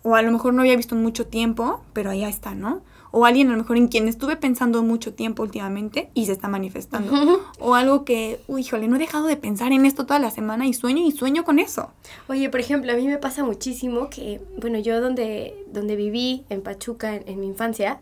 o 0.04 0.16
a 0.16 0.22
lo 0.22 0.32
mejor 0.32 0.54
no 0.54 0.62
había 0.62 0.76
visto 0.76 0.96
en 0.96 1.04
mucho 1.04 1.28
tiempo, 1.28 1.82
pero 1.94 2.10
allá 2.10 2.30
está, 2.30 2.56
¿no? 2.56 2.82
O 3.12 3.26
alguien 3.26 3.50
a 3.50 3.52
lo 3.52 3.58
mejor 3.58 3.76
en 3.76 3.90
quien 3.90 4.08
estuve 4.08 4.38
pensando 4.38 4.82
mucho 4.84 5.14
tiempo 5.14 5.44
últimamente 5.44 6.10
y 6.14 6.28
se 6.28 6.32
está 6.32 6.48
manifestando. 6.48 7.42
O 7.60 7.76
algo 7.76 8.06
que, 8.06 8.40
uy, 8.48 8.62
híjole, 8.62 8.88
no 8.88 8.96
he 8.96 9.00
dejado 9.00 9.28
de 9.28 9.36
pensar 9.36 9.74
en 9.74 9.86
esto 9.86 10.06
toda 10.06 10.20
la 10.20 10.32
semana 10.32 10.66
y 10.66 10.74
sueño 10.74 11.06
y 11.06 11.12
sueño 11.12 11.44
con 11.44 11.60
eso. 11.60 11.92
Oye, 12.30 12.50
por 12.50 12.62
ejemplo, 12.62 12.92
a 12.92 12.96
mí 12.96 13.06
me 13.08 13.18
pasa 13.18 13.44
muchísimo 13.44 14.10
que, 14.10 14.40
bueno, 14.62 14.80
yo 14.80 15.02
donde, 15.02 15.66
donde 15.74 15.98
viví, 15.98 16.46
en 16.50 16.62
Pachuca, 16.62 17.16
en, 17.16 17.28
en 17.28 17.40
mi 17.42 17.48
infancia, 17.48 18.00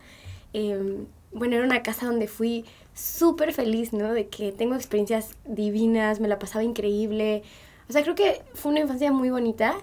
eh, 0.53 1.03
bueno, 1.33 1.55
era 1.55 1.65
una 1.65 1.81
casa 1.81 2.05
donde 2.05 2.27
fui 2.27 2.65
súper 2.93 3.51
feliz, 3.51 3.93
¿no? 3.93 4.13
De 4.13 4.27
que 4.27 4.51
tengo 4.51 4.75
experiencias 4.75 5.31
divinas, 5.45 6.19
me 6.19 6.27
la 6.27 6.37
pasaba 6.37 6.63
increíble. 6.63 7.41
O 7.89 7.93
sea, 7.93 8.03
creo 8.03 8.13
que 8.13 8.43
fue 8.53 8.71
una 8.71 8.81
infancia 8.81 9.11
muy 9.11 9.31
bonita 9.31 9.75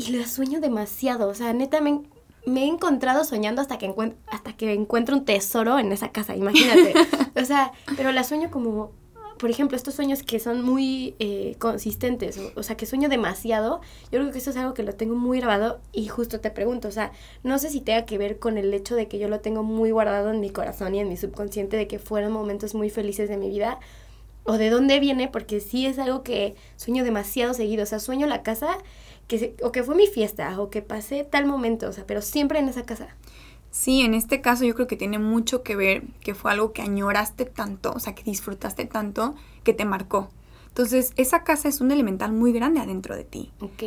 y 0.00 0.12
la 0.12 0.26
sueño 0.26 0.60
demasiado. 0.60 1.28
O 1.28 1.34
sea, 1.34 1.52
neta, 1.52 1.80
me, 1.80 2.02
me 2.46 2.64
he 2.64 2.66
encontrado 2.68 3.24
soñando 3.24 3.60
hasta 3.60 3.78
que, 3.78 3.88
encuent- 3.88 4.16
hasta 4.28 4.56
que 4.56 4.72
encuentro 4.72 5.16
un 5.16 5.24
tesoro 5.24 5.78
en 5.78 5.92
esa 5.92 6.10
casa, 6.10 6.34
imagínate. 6.34 6.94
o 7.40 7.44
sea, 7.44 7.72
pero 7.96 8.12
la 8.12 8.24
sueño 8.24 8.50
como 8.50 8.92
por 9.38 9.48
ejemplo, 9.48 9.74
estos 9.74 9.94
sueños 9.94 10.22
que 10.22 10.38
son 10.38 10.62
muy 10.62 11.14
eh, 11.18 11.56
consistentes, 11.58 12.36
o, 12.36 12.52
o, 12.56 12.62
sea, 12.62 12.76
que 12.76 12.84
sueño 12.84 13.08
demasiado, 13.08 13.80
yo 14.12 14.18
creo 14.20 14.30
que 14.32 14.36
eso 14.36 14.50
es 14.50 14.56
algo 14.58 14.74
que 14.74 14.82
lo 14.82 14.92
tengo 14.92 15.14
muy 15.14 15.40
grabado 15.40 15.80
y 15.94 16.08
justo 16.08 16.40
te 16.40 16.50
pregunto, 16.50 16.88
o 16.88 16.90
sea, 16.90 17.10
no 17.42 17.58
sé 17.58 17.70
si 17.70 17.80
tenga 17.80 18.04
que 18.04 18.18
ver 18.18 18.38
con 18.38 18.58
el 18.58 18.74
hecho 18.74 18.96
de 18.96 19.08
que 19.08 19.18
yo 19.18 19.28
lo 19.28 19.40
tengo 19.40 19.62
muy 19.62 19.92
guardado 19.92 20.30
en 20.30 20.40
mi 20.40 20.50
corazón 20.50 20.94
y 20.94 21.00
en 21.00 21.08
mi 21.08 21.16
subconsciente 21.16 21.78
de 21.78 21.86
que 21.86 21.98
fueron 21.98 22.32
momentos 22.32 22.74
muy 22.74 22.90
felices 22.90 23.30
de 23.30 23.38
mi 23.38 23.48
vida, 23.48 23.78
o 24.44 24.58
de 24.58 24.68
dónde 24.68 25.00
viene, 25.00 25.28
porque 25.28 25.60
sí 25.60 25.86
es 25.86 25.98
algo 25.98 26.22
que 26.22 26.54
sueño 26.76 27.02
demasiado 27.04 27.54
seguido, 27.54 27.84
o 27.84 27.86
sea, 27.86 27.98
sueño 27.98 28.26
la 28.26 28.42
casa 28.42 28.76
que 29.30 29.54
o 29.62 29.70
que 29.70 29.84
fue 29.84 29.94
mi 29.94 30.06
fiesta, 30.06 30.60
o 30.60 30.70
que 30.70 30.82
pasé 30.82 31.24
tal 31.24 31.46
momento, 31.46 31.88
o 31.88 31.92
sea, 31.92 32.04
pero 32.06 32.20
siempre 32.20 32.58
en 32.58 32.68
esa 32.68 32.82
casa. 32.82 33.16
Sí, 33.70 34.00
en 34.00 34.14
este 34.14 34.40
caso 34.40 34.64
yo 34.64 34.74
creo 34.74 34.88
que 34.88 34.96
tiene 34.96 35.20
mucho 35.20 35.62
que 35.62 35.76
ver 35.76 36.02
que 36.20 36.34
fue 36.34 36.50
algo 36.50 36.72
que 36.72 36.82
añoraste 36.82 37.44
tanto, 37.44 37.92
o 37.92 38.00
sea, 38.00 38.14
que 38.16 38.24
disfrutaste 38.24 38.84
tanto, 38.86 39.36
que 39.62 39.72
te 39.72 39.84
marcó. 39.84 40.28
Entonces, 40.66 41.12
esa 41.16 41.42
casa 41.42 41.68
es 41.68 41.80
un 41.80 41.90
elemental 41.90 42.32
muy 42.32 42.52
grande 42.52 42.80
adentro 42.80 43.16
de 43.16 43.24
ti. 43.24 43.52
Ok. 43.60 43.82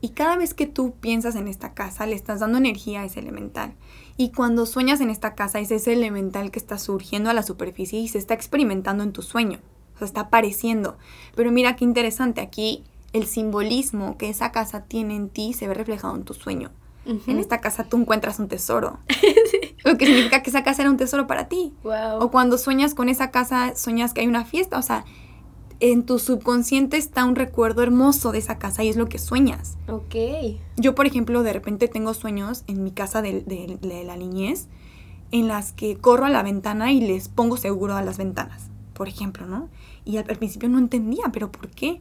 Y 0.00 0.08
cada 0.14 0.36
vez 0.36 0.54
que 0.54 0.66
tú 0.66 0.94
piensas 1.00 1.34
en 1.34 1.48
esta 1.48 1.74
casa, 1.74 2.06
le 2.06 2.14
estás 2.14 2.40
dando 2.40 2.58
energía 2.58 3.02
a 3.02 3.04
ese 3.04 3.20
elemental. 3.20 3.74
Y 4.16 4.30
cuando 4.30 4.66
sueñas 4.66 5.00
en 5.00 5.10
esta 5.10 5.34
casa, 5.34 5.60
es 5.60 5.70
ese 5.70 5.92
elemental 5.92 6.50
que 6.50 6.58
está 6.58 6.78
surgiendo 6.78 7.30
a 7.30 7.34
la 7.34 7.42
superficie 7.42 7.98
y 8.00 8.08
se 8.08 8.18
está 8.18 8.34
experimentando 8.34 9.02
en 9.02 9.12
tu 9.12 9.22
sueño. 9.22 9.60
O 9.94 9.98
sea, 9.98 10.06
está 10.06 10.22
apareciendo. 10.22 10.96
Pero 11.34 11.50
mira 11.50 11.74
qué 11.74 11.84
interesante, 11.84 12.40
aquí 12.40 12.84
el 13.12 13.26
simbolismo 13.26 14.16
que 14.18 14.28
esa 14.28 14.52
casa 14.52 14.84
tiene 14.84 15.16
en 15.16 15.28
ti 15.28 15.52
se 15.52 15.68
ve 15.68 15.74
reflejado 15.74 16.14
en 16.16 16.24
tu 16.24 16.34
sueño. 16.34 16.70
En 17.26 17.38
esta 17.38 17.62
casa 17.62 17.84
tú 17.84 17.96
encuentras 17.96 18.38
un 18.38 18.48
tesoro. 18.48 18.98
Lo 19.84 19.96
que 19.96 20.04
significa 20.04 20.42
que 20.42 20.50
esa 20.50 20.62
casa 20.62 20.82
era 20.82 20.90
un 20.90 20.98
tesoro 20.98 21.26
para 21.26 21.48
ti. 21.48 21.72
Wow. 21.82 22.20
O 22.20 22.30
cuando 22.30 22.58
sueñas 22.58 22.94
con 22.94 23.08
esa 23.08 23.30
casa, 23.30 23.74
sueñas 23.76 24.12
que 24.12 24.20
hay 24.20 24.26
una 24.26 24.44
fiesta. 24.44 24.78
O 24.78 24.82
sea, 24.82 25.06
en 25.80 26.04
tu 26.04 26.18
subconsciente 26.18 26.98
está 26.98 27.24
un 27.24 27.34
recuerdo 27.34 27.82
hermoso 27.82 28.30
de 28.30 28.38
esa 28.40 28.58
casa 28.58 28.84
y 28.84 28.90
es 28.90 28.96
lo 28.96 29.08
que 29.08 29.18
sueñas. 29.18 29.78
Ok. 29.88 30.16
Yo, 30.76 30.94
por 30.94 31.06
ejemplo, 31.06 31.42
de 31.42 31.54
repente 31.54 31.88
tengo 31.88 32.12
sueños 32.12 32.64
en 32.66 32.84
mi 32.84 32.90
casa 32.90 33.22
de, 33.22 33.40
de, 33.40 33.78
de 33.80 34.04
la 34.04 34.16
niñez 34.16 34.68
en 35.30 35.48
las 35.48 35.72
que 35.72 35.96
corro 35.96 36.26
a 36.26 36.30
la 36.30 36.42
ventana 36.42 36.92
y 36.92 37.00
les 37.00 37.28
pongo 37.28 37.56
seguro 37.56 37.96
a 37.96 38.02
las 38.02 38.18
ventanas, 38.18 38.68
por 38.94 39.08
ejemplo, 39.08 39.46
¿no? 39.46 39.68
Y 40.04 40.16
al, 40.16 40.26
al 40.28 40.36
principio 40.36 40.68
no 40.68 40.78
entendía, 40.78 41.24
pero 41.32 41.52
¿por 41.52 41.68
qué? 41.68 42.00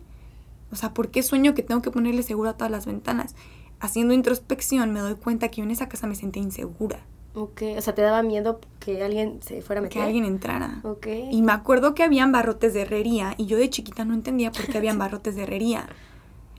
O 0.71 0.75
sea, 0.75 0.93
¿por 0.93 1.09
qué 1.09 1.23
sueño 1.23 1.53
que 1.53 1.63
tengo 1.63 1.81
que 1.81 1.91
ponerle 1.91 2.23
seguro 2.23 2.49
a 2.49 2.53
todas 2.53 2.71
las 2.71 2.85
ventanas? 2.85 3.35
Haciendo 3.79 4.13
introspección 4.13 4.91
me 4.91 4.99
doy 4.99 5.15
cuenta 5.15 5.49
que 5.49 5.57
yo 5.57 5.63
en 5.63 5.71
esa 5.71 5.87
casa 5.87 6.07
me 6.07 6.15
sentía 6.15 6.41
insegura. 6.41 7.05
Ok, 7.35 7.61
o 7.77 7.81
sea, 7.81 7.93
¿te 7.93 8.01
daba 8.01 8.23
miedo 8.23 8.59
que 8.79 9.03
alguien 9.03 9.39
se 9.43 9.61
fuera 9.61 9.79
a 9.79 9.83
meter? 9.83 10.01
Que 10.01 10.03
alguien 10.03 10.25
entrara. 10.25 10.79
Ok. 10.83 11.07
Y 11.31 11.43
me 11.43 11.51
acuerdo 11.51 11.93
que 11.93 12.01
habían 12.01 12.31
barrotes 12.31 12.73
de 12.73 12.81
herrería 12.81 13.35
y 13.37 13.45
yo 13.45 13.57
de 13.57 13.69
chiquita 13.69 14.05
no 14.05 14.15
entendía 14.15 14.51
por 14.51 14.65
qué 14.65 14.79
habían 14.79 14.97
barrotes 14.99 15.35
de 15.35 15.43
herrería. 15.43 15.87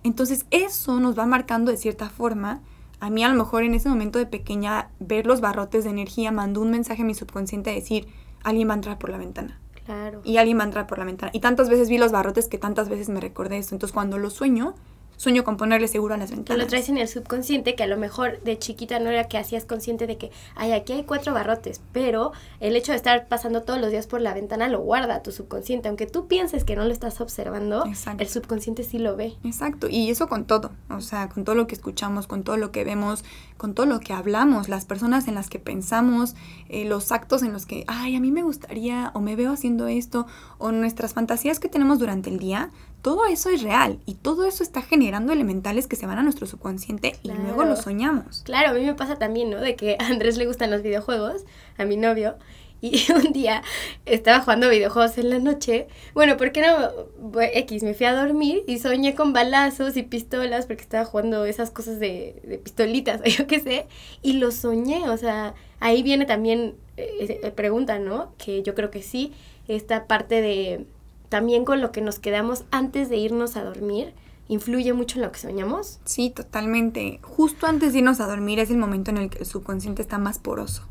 Entonces 0.04 0.46
eso 0.52 1.00
nos 1.00 1.18
va 1.18 1.26
marcando 1.26 1.72
de 1.72 1.76
cierta 1.76 2.08
forma. 2.08 2.62
A 3.00 3.10
mí 3.10 3.24
a 3.24 3.28
lo 3.28 3.34
mejor 3.34 3.64
en 3.64 3.74
ese 3.74 3.88
momento 3.88 4.20
de 4.20 4.26
pequeña 4.26 4.90
ver 5.00 5.26
los 5.26 5.40
barrotes 5.40 5.82
de 5.82 5.90
energía 5.90 6.30
mandó 6.30 6.60
un 6.60 6.70
mensaje 6.70 7.02
a 7.02 7.04
mi 7.04 7.14
subconsciente 7.14 7.70
a 7.70 7.74
decir, 7.74 8.06
alguien 8.44 8.68
va 8.68 8.74
a 8.74 8.76
entrar 8.76 8.98
por 8.98 9.10
la 9.10 9.18
ventana. 9.18 9.60
Claro. 9.88 10.20
Y 10.22 10.36
alguien 10.36 10.58
va 10.58 10.64
a 10.64 10.66
entrar 10.66 10.86
por 10.86 10.98
la 10.98 11.06
ventana. 11.06 11.32
Y 11.34 11.40
tantas 11.40 11.70
veces 11.70 11.88
vi 11.88 11.96
los 11.96 12.12
barrotes 12.12 12.46
que 12.46 12.58
tantas 12.58 12.90
veces 12.90 13.08
me 13.08 13.20
recordé 13.20 13.56
eso. 13.56 13.74
Entonces 13.74 13.94
cuando 13.94 14.18
lo 14.18 14.28
sueño, 14.28 14.74
sueño 15.18 15.44
con 15.44 15.56
ponerle 15.58 15.88
seguro 15.88 16.14
a 16.14 16.16
las 16.16 16.30
ventanas. 16.30 16.58
lo 16.62 16.66
traes 16.66 16.88
en 16.88 16.96
el 16.96 17.08
subconsciente, 17.08 17.74
que 17.74 17.82
a 17.82 17.86
lo 17.86 17.98
mejor 17.98 18.40
de 18.42 18.58
chiquita 18.58 18.98
no 19.00 19.10
era 19.10 19.24
que 19.24 19.36
hacías 19.36 19.66
consciente 19.66 20.06
de 20.06 20.16
que, 20.16 20.30
ay, 20.54 20.72
aquí 20.72 20.94
hay 20.94 21.02
cuatro 21.02 21.34
barrotes, 21.34 21.82
pero 21.92 22.32
el 22.60 22.74
hecho 22.76 22.92
de 22.92 22.96
estar 22.96 23.26
pasando 23.28 23.62
todos 23.64 23.80
los 23.80 23.90
días 23.90 24.06
por 24.06 24.22
la 24.22 24.32
ventana 24.32 24.68
lo 24.68 24.80
guarda 24.80 25.22
tu 25.22 25.32
subconsciente. 25.32 25.88
Aunque 25.88 26.06
tú 26.06 26.28
pienses 26.28 26.64
que 26.64 26.76
no 26.76 26.84
lo 26.84 26.92
estás 26.92 27.20
observando, 27.20 27.84
Exacto. 27.84 28.22
el 28.22 28.28
subconsciente 28.28 28.84
sí 28.84 28.98
lo 28.98 29.16
ve. 29.16 29.34
Exacto, 29.44 29.88
y 29.90 30.08
eso 30.08 30.28
con 30.28 30.46
todo, 30.46 30.70
o 30.88 31.00
sea, 31.00 31.28
con 31.28 31.44
todo 31.44 31.56
lo 31.56 31.66
que 31.66 31.74
escuchamos, 31.74 32.26
con 32.26 32.44
todo 32.44 32.56
lo 32.56 32.70
que 32.70 32.84
vemos, 32.84 33.24
con 33.56 33.74
todo 33.74 33.86
lo 33.86 33.98
que 34.00 34.12
hablamos, 34.12 34.68
las 34.68 34.84
personas 34.84 35.26
en 35.26 35.34
las 35.34 35.50
que 35.50 35.58
pensamos, 35.58 36.36
eh, 36.68 36.84
los 36.84 37.10
actos 37.10 37.42
en 37.42 37.52
los 37.52 37.66
que, 37.66 37.84
ay, 37.88 38.14
a 38.14 38.20
mí 38.20 38.30
me 38.30 38.44
gustaría 38.44 39.10
o 39.14 39.20
me 39.20 39.34
veo 39.34 39.52
haciendo 39.52 39.88
esto, 39.88 40.26
o 40.58 40.70
nuestras 40.70 41.12
fantasías 41.12 41.58
que 41.58 41.68
tenemos 41.68 41.98
durante 41.98 42.30
el 42.30 42.38
día, 42.38 42.70
todo 43.02 43.26
eso 43.26 43.50
es 43.50 43.62
real 43.62 43.98
y 44.06 44.14
todo 44.14 44.46
eso 44.46 44.62
está 44.62 44.82
generando 44.82 45.32
elementales 45.32 45.86
que 45.86 45.96
se 45.96 46.06
van 46.06 46.18
a 46.18 46.22
nuestro 46.22 46.46
subconsciente 46.46 47.14
y 47.22 47.30
luego 47.30 47.64
lo 47.64 47.76
soñamos. 47.76 48.42
Claro, 48.44 48.70
a 48.70 48.72
mí 48.74 48.84
me 48.84 48.94
pasa 48.94 49.16
también, 49.16 49.50
¿no? 49.50 49.60
De 49.60 49.76
que 49.76 49.96
a 49.98 50.06
Andrés 50.06 50.36
le 50.36 50.46
gustan 50.46 50.70
los 50.70 50.82
videojuegos, 50.82 51.44
a 51.76 51.84
mi 51.84 51.96
novio, 51.96 52.36
y 52.80 53.00
un 53.12 53.32
día 53.32 53.62
estaba 54.06 54.40
jugando 54.40 54.68
videojuegos 54.68 55.18
en 55.18 55.30
la 55.30 55.38
noche. 55.38 55.88
Bueno, 56.14 56.36
¿por 56.36 56.52
qué 56.52 56.62
no? 56.62 57.40
X, 57.40 57.82
me 57.82 57.94
fui 57.94 58.06
a 58.06 58.14
dormir 58.14 58.62
y 58.66 58.78
soñé 58.78 59.14
con 59.14 59.32
balazos 59.32 59.96
y 59.96 60.02
pistolas 60.02 60.66
porque 60.66 60.82
estaba 60.82 61.04
jugando 61.04 61.44
esas 61.44 61.70
cosas 61.70 61.98
de, 62.00 62.40
de 62.44 62.58
pistolitas, 62.58 63.20
o 63.20 63.24
yo 63.28 63.46
qué 63.46 63.60
sé, 63.60 63.86
y 64.22 64.34
lo 64.34 64.50
soñé, 64.50 65.08
o 65.08 65.16
sea, 65.16 65.54
ahí 65.80 66.02
viene 66.02 66.26
también, 66.26 66.74
eh, 66.96 67.40
eh, 67.42 67.50
pregunta, 67.50 67.98
¿no? 67.98 68.32
Que 68.38 68.62
yo 68.62 68.74
creo 68.74 68.90
que 68.90 69.02
sí, 69.02 69.32
esta 69.66 70.06
parte 70.06 70.40
de 70.40 70.86
también 71.28 71.64
con 71.64 71.80
lo 71.80 71.92
que 71.92 72.00
nos 72.00 72.18
quedamos 72.18 72.64
antes 72.70 73.08
de 73.08 73.16
irnos 73.16 73.56
a 73.56 73.64
dormir, 73.64 74.14
influye 74.48 74.92
mucho 74.92 75.18
en 75.18 75.26
lo 75.26 75.32
que 75.32 75.38
soñamos. 75.38 76.00
Sí, 76.04 76.30
totalmente. 76.30 77.20
Justo 77.22 77.66
antes 77.66 77.92
de 77.92 77.98
irnos 78.00 78.20
a 78.20 78.26
dormir 78.26 78.58
es 78.58 78.70
el 78.70 78.78
momento 78.78 79.10
en 79.10 79.18
el 79.18 79.30
que 79.30 79.38
el 79.38 79.46
subconsciente 79.46 80.02
está 80.02 80.18
más 80.18 80.38
poroso. 80.38 80.84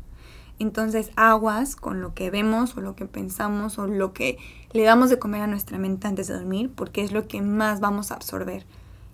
Entonces, 0.60 1.10
aguas 1.14 1.76
con 1.76 2.00
lo 2.00 2.14
que 2.14 2.30
vemos 2.30 2.76
o 2.76 2.80
lo 2.80 2.96
que 2.96 3.06
pensamos 3.06 3.78
o 3.78 3.86
lo 3.86 4.12
que 4.12 4.38
le 4.72 4.82
damos 4.82 5.08
de 5.10 5.18
comer 5.18 5.42
a 5.42 5.46
nuestra 5.46 5.78
mente 5.78 6.08
antes 6.08 6.26
de 6.26 6.34
dormir, 6.34 6.70
porque 6.74 7.02
es 7.02 7.12
lo 7.12 7.28
que 7.28 7.40
más 7.42 7.80
vamos 7.80 8.10
a 8.10 8.14
absorber. 8.14 8.66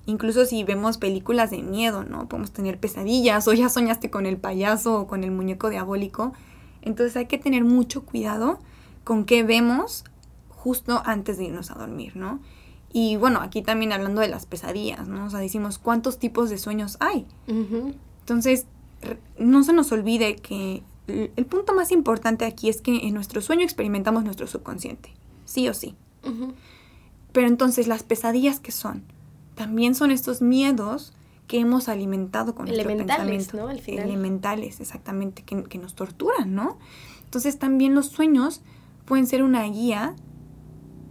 Incluso 0.06 0.44
si 0.46 0.64
vemos 0.64 0.98
películas 0.98 1.50
de 1.50 1.62
miedo, 1.62 2.04
¿no? 2.04 2.28
Podemos 2.28 2.52
tener 2.52 2.78
pesadillas 2.78 3.46
o 3.48 3.52
ya 3.52 3.68
soñaste 3.68 4.10
con 4.10 4.26
el 4.26 4.36
payaso 4.36 5.00
o 5.00 5.06
con 5.06 5.24
el 5.24 5.30
muñeco 5.30 5.70
diabólico. 5.70 6.32
Entonces 6.82 7.16
hay 7.16 7.26
que 7.26 7.38
tener 7.38 7.64
mucho 7.64 8.04
cuidado 8.04 8.58
con 9.02 9.24
qué 9.24 9.42
vemos 9.42 10.04
justo 10.64 11.02
antes 11.04 11.36
de 11.36 11.44
irnos 11.44 11.70
a 11.70 11.74
dormir, 11.74 12.16
¿no? 12.16 12.40
Y 12.90 13.16
bueno, 13.16 13.40
aquí 13.40 13.60
también 13.60 13.92
hablando 13.92 14.22
de 14.22 14.28
las 14.28 14.46
pesadillas, 14.46 15.08
¿no? 15.08 15.26
O 15.26 15.30
sea, 15.30 15.40
decimos, 15.40 15.78
¿cuántos 15.78 16.18
tipos 16.18 16.48
de 16.48 16.56
sueños 16.56 16.96
hay? 17.00 17.26
Entonces, 17.46 18.64
no 19.38 19.62
se 19.62 19.74
nos 19.74 19.92
olvide 19.92 20.36
que 20.36 20.82
el 21.06 21.44
punto 21.44 21.74
más 21.74 21.92
importante 21.92 22.46
aquí 22.46 22.70
es 22.70 22.80
que 22.80 23.06
en 23.06 23.12
nuestro 23.12 23.42
sueño 23.42 23.62
experimentamos 23.62 24.24
nuestro 24.24 24.46
subconsciente, 24.46 25.10
sí 25.44 25.68
o 25.68 25.74
sí. 25.74 25.96
Pero 27.32 27.46
entonces, 27.46 27.86
las 27.86 28.02
pesadillas 28.04 28.58
que 28.58 28.72
son, 28.72 29.02
también 29.54 29.94
son 29.94 30.10
estos 30.10 30.40
miedos 30.40 31.12
que 31.46 31.58
hemos 31.58 31.90
alimentado 31.90 32.54
con 32.54 32.64
nuestro 32.64 32.88
Elementales, 32.88 33.26
pensamiento. 33.26 33.56
¿no? 33.58 33.68
Al 33.68 33.80
final. 33.80 34.04
Elementales, 34.06 34.80
exactamente, 34.80 35.42
que, 35.42 35.64
que 35.64 35.76
nos 35.76 35.94
torturan, 35.94 36.54
¿no? 36.54 36.78
Entonces, 37.24 37.58
también 37.58 37.94
los 37.94 38.06
sueños 38.06 38.62
pueden 39.04 39.26
ser 39.26 39.42
una 39.42 39.64
guía 39.64 40.14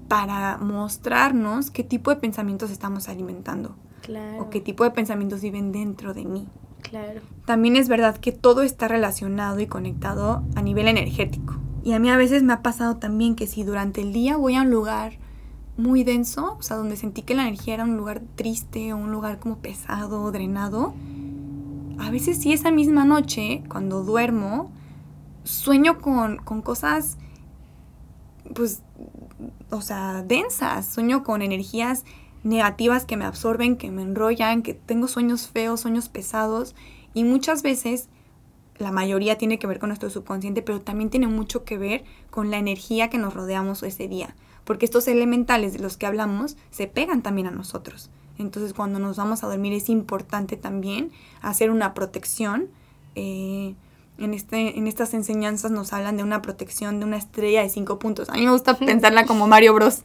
para 0.08 0.58
mostrarnos 0.58 1.72
qué 1.72 1.84
tipo 1.84 2.10
de 2.12 2.18
pensamientos 2.18 2.72
estamos 2.72 3.10
alimentando 3.10 3.76
Claro. 4.02 4.44
o 4.44 4.50
qué 4.50 4.60
tipo 4.60 4.84
de 4.84 4.92
pensamientos 4.92 5.42
viven 5.42 5.72
dentro 5.72 6.13
de 6.13 6.26
mí. 6.26 6.48
Claro. 6.82 7.22
También 7.46 7.76
es 7.78 7.88
verdad 7.88 8.18
que 8.18 8.32
todo 8.34 8.62
está 8.62 8.88
relacionado 8.88 9.60
y 9.62 9.68
conectado 9.68 10.44
a 10.56 10.62
nivel 10.62 10.88
energético. 10.89 11.56
Y 11.84 11.94
a 11.94 12.00
mí 12.00 12.10
a 12.10 12.18
veces 12.18 12.44
me 12.44 12.54
ha 12.54 12.62
pasado 12.62 12.98
también 12.98 13.36
que 13.36 13.48
si 13.48 13.63
durante 13.63 14.02
el 14.02 14.13
día 14.13 14.38
voy 14.38 14.56
a 14.56 14.62
un 14.62 14.70
lugar 14.72 15.13
muy 15.78 16.04
denso, 16.04 16.56
o 16.60 16.62
sea, 16.62 16.78
donde 16.78 16.96
sentí 16.98 17.24
que 17.24 17.36
la 17.36 17.44
energía 17.44 17.74
era 17.74 17.84
un 17.84 17.98
lugar 17.98 18.22
triste 18.36 18.94
o 18.94 18.98
un 18.98 19.12
lugar 19.12 19.39
como 19.39 19.58
pesado, 19.58 20.32
drenado, 20.32 20.94
a 22.00 22.12
veces 22.12 22.39
sí 22.39 22.54
esa 22.54 22.72
misma 22.72 23.06
noche, 23.06 23.63
cuando 23.70 24.04
duermo, 24.04 24.72
sueño 25.44 26.00
con, 26.00 26.38
con 26.38 26.62
cosas, 26.62 27.18
pues, 28.54 28.84
o 29.74 29.82
sea, 29.82 30.24
densas, 30.24 30.88
sueño 30.88 31.24
con 31.24 31.42
energías 31.42 32.06
negativas 32.44 33.06
que 33.06 33.18
me 33.18 33.26
absorben, 33.26 33.78
que 33.78 33.92
me 33.92 34.02
enrollan, 34.02 34.62
que 34.62 34.74
tengo 34.74 35.08
sueños 35.08 35.48
feos, 35.48 35.82
sueños 35.82 36.10
pesados 36.10 36.76
y 37.14 37.24
muchas 37.24 37.64
veces 37.64 38.10
la 38.78 38.92
mayoría 38.92 39.38
tiene 39.38 39.60
que 39.60 39.68
ver 39.68 39.80
con 39.80 39.90
nuestro 39.90 40.10
subconsciente, 40.10 40.62
pero 40.62 40.82
también 40.82 41.10
tiene 41.10 41.28
mucho 41.28 41.64
que 41.64 41.78
ver 41.78 42.04
con 42.30 42.52
la 42.52 42.58
energía 42.58 43.10
que 43.10 43.18
nos 43.18 43.34
rodeamos 43.34 43.84
ese 43.84 44.08
día, 44.08 44.36
porque 44.64 44.86
estos 44.86 45.08
elementales 45.08 45.74
de 45.74 45.80
los 45.80 45.98
que 45.98 46.06
hablamos 46.06 46.58
se 46.72 46.88
pegan 46.88 47.22
también 47.22 47.48
a 47.48 47.52
nosotros. 47.52 48.10
Entonces 48.38 48.74
cuando 48.74 49.00
nos 49.00 49.18
vamos 49.18 49.44
a 49.44 49.48
dormir 49.48 49.74
es 49.74 49.90
importante 49.90 50.58
también 50.58 51.12
hacer 51.42 51.72
una 51.72 51.94
protección. 51.94 52.68
eh, 53.16 53.76
en, 54.17 54.34
este, 54.34 54.78
en 54.78 54.88
estas 54.88 55.13
enseñanzas 55.13 55.71
nos 55.71 55.91
hablan 55.93 56.17
de 56.17 56.23
una 56.23 56.41
protección 56.41 56.99
de 56.99 57.06
una 57.06 57.17
estrella 57.17 57.62
de 57.63 57.69
cinco 57.69 57.99
puntos. 57.99 58.30
A 58.30 58.34
mí 58.34 58.45
me 58.45 58.52
gusta 58.52 58.78
pensarla 58.78 59.26
como 59.26 59.47
Mario 59.47 59.73
Bros. 59.73 60.02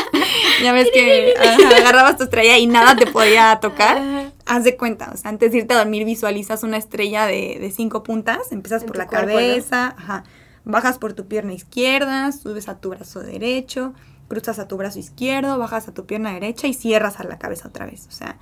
ya 0.62 0.72
ves 0.72 0.88
que 0.92 1.34
agarrabas 1.76 2.16
tu 2.16 2.24
estrella 2.24 2.58
y 2.58 2.66
nada 2.66 2.96
te 2.96 3.06
podía 3.06 3.58
tocar. 3.60 4.32
Haz 4.46 4.64
de 4.64 4.76
cuenta, 4.76 5.10
o 5.12 5.16
sea, 5.16 5.30
antes 5.30 5.52
de 5.52 5.58
irte 5.58 5.74
a 5.74 5.78
dormir 5.78 6.04
visualizas 6.04 6.62
una 6.62 6.76
estrella 6.76 7.26
de, 7.26 7.58
de 7.60 7.70
cinco 7.70 8.02
puntas, 8.02 8.52
empiezas 8.52 8.82
En 8.82 8.88
por 8.88 8.96
la 8.96 9.06
cuerpo, 9.06 9.26
¿no? 9.26 9.32
cabeza, 9.34 9.94
ajá, 9.96 10.24
bajas 10.64 10.98
por 10.98 11.12
tu 11.12 11.26
pierna 11.26 11.52
izquierda, 11.52 12.32
subes 12.32 12.68
a 12.68 12.80
tu 12.80 12.90
brazo 12.90 13.20
derecho, 13.20 13.94
cruzas 14.28 14.58
a 14.58 14.68
tu 14.68 14.76
brazo 14.76 14.98
izquierdo, 14.98 15.58
bajas 15.58 15.88
a 15.88 15.94
tu 15.94 16.06
pierna 16.06 16.32
derecha 16.32 16.66
y 16.66 16.74
cierras 16.74 17.20
a 17.20 17.24
la 17.24 17.38
cabeza 17.38 17.68
otra 17.68 17.86
vez. 17.86 18.06
O 18.08 18.12
sea, 18.12 18.38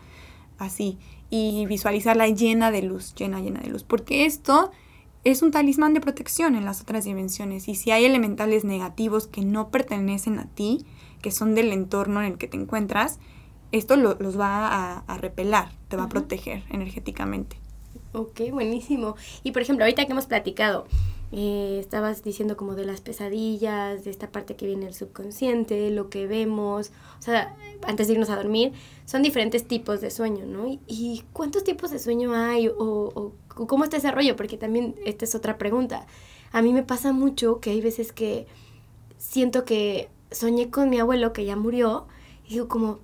así. 0.58 0.98
Y 1.30 1.66
visualizarla 1.66 2.28
llena 2.28 2.70
de 2.70 2.82
luz, 2.82 3.14
llena, 3.14 3.40
llena 3.40 3.60
de 3.60 3.68
luz. 3.68 3.84
Porque 3.84 4.24
esto 4.24 4.70
es 5.30 5.42
un 5.42 5.50
talismán 5.50 5.92
de 5.92 6.00
protección 6.00 6.56
en 6.56 6.64
las 6.64 6.80
otras 6.80 7.04
dimensiones. 7.04 7.68
Y 7.68 7.74
si 7.74 7.90
hay 7.90 8.06
elementales 8.06 8.64
negativos 8.64 9.26
que 9.26 9.42
no 9.42 9.68
pertenecen 9.68 10.38
a 10.38 10.46
ti, 10.46 10.86
que 11.20 11.30
son 11.30 11.54
del 11.54 11.72
entorno 11.72 12.20
en 12.20 12.32
el 12.32 12.38
que 12.38 12.48
te 12.48 12.56
encuentras, 12.56 13.18
esto 13.70 13.96
los 13.96 14.40
va 14.40 15.02
a, 15.06 15.18
repelar, 15.18 15.72
te 15.88 15.98
va 15.98 16.04
a 16.04 16.08
proteger 16.08 16.62
energéticamente. 16.70 17.58
Ok, 18.12 18.40
buenísimo. 18.52 19.16
Y 19.42 19.52
por 19.52 19.60
ejemplo, 19.60 19.84
ahorita 19.84 20.06
que 20.06 20.12
hemos 20.12 20.24
platicado, 20.24 20.86
eh, 21.30 21.78
estabas 21.78 22.22
diciendo 22.22 22.56
como 22.56 22.74
de 22.74 22.86
las 22.86 23.00
pesadillas, 23.00 24.04
de 24.04 24.10
esta 24.10 24.32
parte 24.32 24.56
que 24.56 24.66
viene 24.66 24.86
del 24.86 24.94
subconsciente, 24.94 25.90
lo 25.90 26.08
que 26.08 26.26
vemos, 26.26 26.90
o 27.18 27.22
sea, 27.22 27.54
antes 27.86 28.06
de 28.06 28.14
irnos 28.14 28.30
a 28.30 28.36
dormir, 28.36 28.72
son 29.04 29.22
diferentes 29.22 29.66
tipos 29.66 30.00
de 30.00 30.10
sueño, 30.10 30.46
¿no? 30.46 30.66
¿Y, 30.86 31.24
cuántos 31.32 31.64
tipos 31.64 31.90
de 31.90 31.98
sueño 31.98 32.34
hay? 32.34 32.68
O, 32.68 32.74
o, 32.78 33.32
cómo 33.66 33.84
está 33.84 33.98
ese 33.98 34.10
rollo? 34.10 34.36
Porque 34.36 34.56
también 34.56 34.94
esta 35.04 35.24
es 35.26 35.34
otra 35.34 35.58
pregunta. 35.58 36.06
A 36.52 36.62
mí 36.62 36.72
me 36.72 36.82
pasa 36.82 37.12
mucho 37.12 37.60
que 37.60 37.70
hay 37.70 37.80
veces 37.82 38.12
que 38.12 38.46
siento 39.18 39.64
que 39.64 40.08
soñé 40.30 40.70
con 40.70 40.88
mi 40.88 40.98
abuelo 40.98 41.32
que 41.32 41.44
ya 41.44 41.56
murió 41.56 42.06
y 42.46 42.54
digo 42.54 42.68
como, 42.68 43.00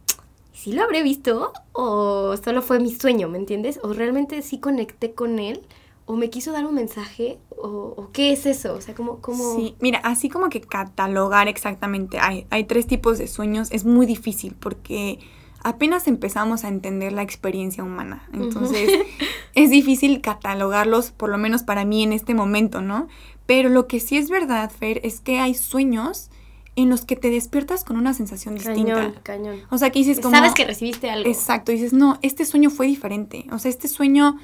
¿sí 0.54 0.72
lo 0.72 0.82
habré 0.82 1.02
visto? 1.02 1.52
¿O 1.72 2.36
solo 2.42 2.62
fue 2.62 2.80
mi 2.80 2.94
sueño, 2.94 3.28
me 3.28 3.36
entiendes? 3.36 3.80
¿O 3.82 3.92
realmente 3.92 4.40
sí 4.40 4.58
conecté 4.58 5.12
con 5.12 5.38
él? 5.38 5.66
¿O 6.06 6.16
me 6.16 6.28
quiso 6.30 6.52
dar 6.52 6.66
un 6.66 6.74
mensaje? 6.74 7.38
¿O, 7.56 8.10
qué 8.12 8.32
es 8.32 8.44
eso? 8.46 8.74
O 8.74 8.80
sea, 8.80 8.94
como... 8.94 9.20
como... 9.20 9.56
Sí, 9.56 9.74
mira, 9.80 9.98
así 10.00 10.28
como 10.28 10.50
que 10.50 10.60
catalogar 10.60 11.48
exactamente, 11.48 12.18
hay, 12.18 12.46
hay 12.50 12.64
tres 12.64 12.86
tipos 12.86 13.18
de 13.18 13.26
sueños, 13.26 13.68
es 13.70 13.84
muy 13.84 14.04
difícil 14.04 14.54
porque 14.54 15.18
apenas 15.64 16.06
empezamos 16.06 16.62
a 16.64 16.68
entender 16.68 17.12
la 17.12 17.22
experiencia 17.22 17.82
humana. 17.82 18.28
Entonces, 18.32 18.90
es 19.54 19.70
difícil 19.70 20.20
catalogarlos, 20.20 21.10
por 21.10 21.30
lo 21.30 21.38
menos 21.38 21.62
para 21.62 21.84
mí 21.84 22.02
en 22.02 22.12
este 22.12 22.34
momento, 22.34 22.82
¿no? 22.82 23.08
Pero 23.46 23.70
lo 23.70 23.88
que 23.88 23.98
sí 23.98 24.16
es 24.16 24.28
verdad, 24.28 24.70
Fer, 24.70 25.00
es 25.04 25.20
que 25.20 25.40
hay 25.40 25.54
sueños 25.54 26.30
en 26.76 26.90
los 26.90 27.04
que 27.04 27.16
te 27.16 27.30
despiertas 27.30 27.84
con 27.84 27.96
una 27.96 28.14
sensación 28.14 28.54
distinta. 28.54 28.94
Cañón, 28.94 29.14
cañón. 29.22 29.62
O 29.70 29.78
sea, 29.78 29.90
que 29.90 30.00
dices 30.00 30.20
como... 30.20 30.36
Sabes 30.36 30.54
que 30.54 30.64
recibiste 30.64 31.08
algo. 31.08 31.28
Exacto, 31.28 31.72
dices, 31.72 31.92
no, 31.92 32.18
este 32.22 32.44
sueño 32.44 32.70
fue 32.70 32.86
diferente. 32.86 33.46
O 33.52 33.58
sea, 33.58 33.70
este 33.70 33.88
sueño 33.88 34.36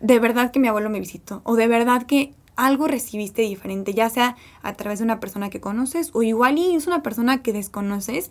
de 0.00 0.18
verdad 0.18 0.50
que 0.50 0.60
mi 0.60 0.68
abuelo 0.68 0.90
me 0.90 1.00
visitó. 1.00 1.42
O 1.44 1.56
de 1.56 1.66
verdad 1.66 2.04
que 2.04 2.34
algo 2.56 2.88
recibiste 2.88 3.42
diferente, 3.42 3.94
ya 3.94 4.10
sea 4.10 4.36
a 4.62 4.74
través 4.74 4.98
de 4.98 5.04
una 5.04 5.20
persona 5.20 5.48
que 5.48 5.60
conoces 5.60 6.10
o 6.12 6.22
igual 6.22 6.58
y 6.58 6.74
es 6.74 6.86
una 6.86 7.02
persona 7.02 7.42
que 7.42 7.52
desconoces, 7.52 8.30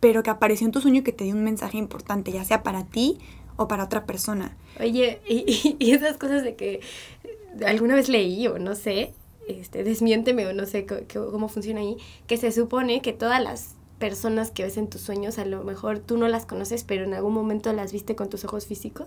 pero 0.00 0.24
que 0.24 0.30
apareció 0.30 0.66
en 0.66 0.72
tu 0.72 0.80
sueño 0.80 1.00
y 1.00 1.04
que 1.04 1.12
te 1.12 1.24
dio 1.24 1.34
un 1.34 1.44
mensaje 1.44 1.78
importante, 1.78 2.32
ya 2.32 2.44
sea 2.44 2.64
para 2.64 2.84
ti 2.84 3.18
o 3.56 3.68
para 3.68 3.84
otra 3.84 4.04
persona. 4.04 4.56
Oye, 4.80 5.20
y, 5.28 5.90
esas 5.92 6.16
cosas 6.16 6.42
de 6.42 6.56
que 6.56 6.80
alguna 7.64 7.94
vez 7.94 8.08
leí 8.08 8.48
o 8.48 8.58
no 8.58 8.74
sé, 8.74 9.12
este, 9.46 9.84
desmiénteme 9.84 10.46
o 10.46 10.52
no 10.52 10.66
sé 10.66 10.86
cómo 11.12 11.48
funciona 11.48 11.80
ahí, 11.80 11.98
que 12.26 12.36
se 12.36 12.50
supone 12.50 13.00
que 13.00 13.12
todas 13.12 13.40
las 13.40 13.76
personas 14.00 14.50
que 14.50 14.64
ves 14.64 14.76
en 14.76 14.90
tus 14.90 15.02
sueños, 15.02 15.38
a 15.38 15.44
lo 15.44 15.62
mejor 15.62 16.00
tú 16.00 16.16
no 16.16 16.26
las 16.26 16.46
conoces, 16.46 16.82
pero 16.82 17.04
en 17.04 17.14
algún 17.14 17.32
momento 17.32 17.72
las 17.72 17.92
viste 17.92 18.16
con 18.16 18.28
tus 18.28 18.44
ojos 18.44 18.66
físicos. 18.66 19.06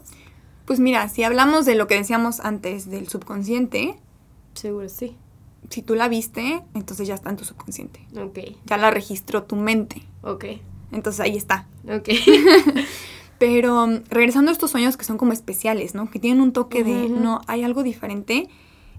Pues 0.65 0.80
mira, 0.80 1.08
si 1.10 1.23
hablamos 1.23 1.65
de 1.65 1.75
lo 1.75 1.88
que 1.88 1.95
decíamos 1.95 2.39
antes 2.39 2.89
del 2.89 3.08
subconsciente. 3.08 3.95
Seguro, 4.54 4.89
sí. 4.89 5.15
Si 5.69 5.82
tú 5.82 5.95
la 5.95 6.08
viste, 6.08 6.63
entonces 6.73 7.08
ya 7.08 7.15
está 7.15 7.30
en 7.30 7.38
tu 7.38 7.45
subconsciente. 7.45 8.06
Ok. 8.17 8.39
Ya 8.65 8.78
la 8.78 8.91
registró 8.91 9.43
tu 9.43 9.56
mente. 9.56 10.04
Ok. 10.21 10.45
Entonces 10.91 11.19
ahí 11.19 11.38
está. 11.38 11.67
Ok. 11.88 12.10
Pero 13.39 13.88
regresando 14.10 14.49
a 14.49 14.54
estos 14.54 14.71
sueños 14.71 14.97
que 14.97 15.04
son 15.04 15.17
como 15.17 15.34
especiales, 15.34 15.93
¿no? 15.93 16.10
Que 16.10 16.19
tienen 16.19 16.41
un 16.41 16.54
toque 16.54 16.84
de, 16.84 17.10
no, 17.10 17.41
hay 17.47 17.63
algo 17.63 17.84
diferente 17.84 18.49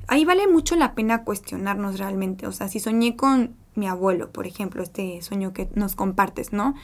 ahí 0.09 0.25
vale 0.25 0.47
mucho 0.47 0.77
la 0.77 0.95
pena 0.95 1.25
cuestionarnos 1.25 1.99
realmente. 1.99 2.47
O 2.47 2.53
sea, 2.53 2.69
si 2.69 2.81
soñé 2.81 3.17
con 3.17 3.57
mi 3.75 3.87
abuelo, 3.87 4.31
por 4.31 4.47
ejemplo, 4.47 4.83
este 4.83 5.21
sueño 5.23 5.53
que 5.53 5.69
nos 5.75 5.95
compartes, 5.95 6.53
¿no? 6.53 6.75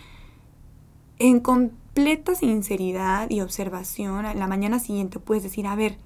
En 1.18 1.40
completa 1.94 2.34
sinceridad 2.34 3.28
y 3.30 3.40
observación, 3.40 4.24
la 4.24 4.46
mañana 4.46 4.78
siguiente 4.78 5.18
puedes 5.18 5.42
decir, 5.42 5.66
a 5.66 5.74
ver, 5.74 5.98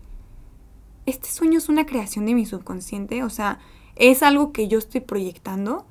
este 1.07 1.29
sueño 1.29 1.59
es 1.59 1.69
una 1.69 1.87
creación 1.87 2.27
de 2.27 2.35
mi 2.35 2.45
subconsciente, 2.45 3.23
o 3.23 3.31
sea, 3.31 3.61
es 3.95 4.23
algo 4.23 4.53
que 4.53 4.67
yo 4.67 4.79
estoy 4.79 5.01
proyectando, 5.01 5.87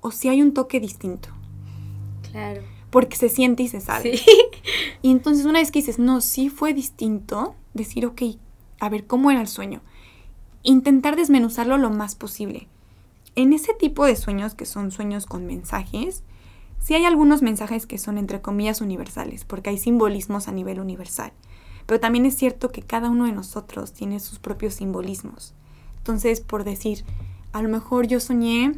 o 0.00 0.10
si 0.10 0.28
hay 0.28 0.42
un 0.42 0.52
toque 0.52 0.78
distinto. 0.78 1.30
Claro. 2.30 2.62
Porque 2.90 3.16
se 3.16 3.28
siente 3.28 3.62
y 3.62 3.68
se 3.68 3.80
sabe. 3.80 4.16
Sí. 4.16 4.26
Y 5.00 5.12
entonces 5.12 5.46
una 5.46 5.60
vez 5.60 5.70
que 5.70 5.78
dices, 5.78 6.00
no, 6.00 6.20
sí 6.20 6.48
fue 6.48 6.74
distinto, 6.74 7.54
decir, 7.72 8.04
ok, 8.04 8.22
a 8.80 8.88
ver, 8.88 9.06
¿cómo 9.06 9.30
era 9.30 9.40
el 9.40 9.46
sueño? 9.46 9.80
intentar 10.62 11.16
desmenuzarlo 11.16 11.78
lo 11.78 11.90
más 11.90 12.14
posible. 12.14 12.68
En 13.36 13.52
ese 13.52 13.74
tipo 13.74 14.04
de 14.04 14.16
sueños, 14.16 14.54
que 14.54 14.66
son 14.66 14.90
sueños 14.90 15.26
con 15.26 15.46
mensajes, 15.46 16.24
sí 16.88 16.94
hay 16.94 17.04
algunos 17.04 17.42
mensajes 17.42 17.84
que 17.84 17.98
son 17.98 18.16
entre 18.16 18.40
comillas 18.40 18.80
universales, 18.80 19.44
porque 19.44 19.68
hay 19.68 19.76
simbolismos 19.76 20.48
a 20.48 20.52
nivel 20.52 20.80
universal. 20.80 21.34
Pero 21.84 22.00
también 22.00 22.24
es 22.24 22.34
cierto 22.34 22.72
que 22.72 22.80
cada 22.80 23.10
uno 23.10 23.26
de 23.26 23.32
nosotros 23.32 23.92
tiene 23.92 24.20
sus 24.20 24.38
propios 24.38 24.72
simbolismos. 24.72 25.52
Entonces, 25.98 26.40
por 26.40 26.64
decir, 26.64 27.04
a 27.52 27.60
lo 27.60 27.68
mejor 27.68 28.06
yo 28.06 28.20
soñé 28.20 28.72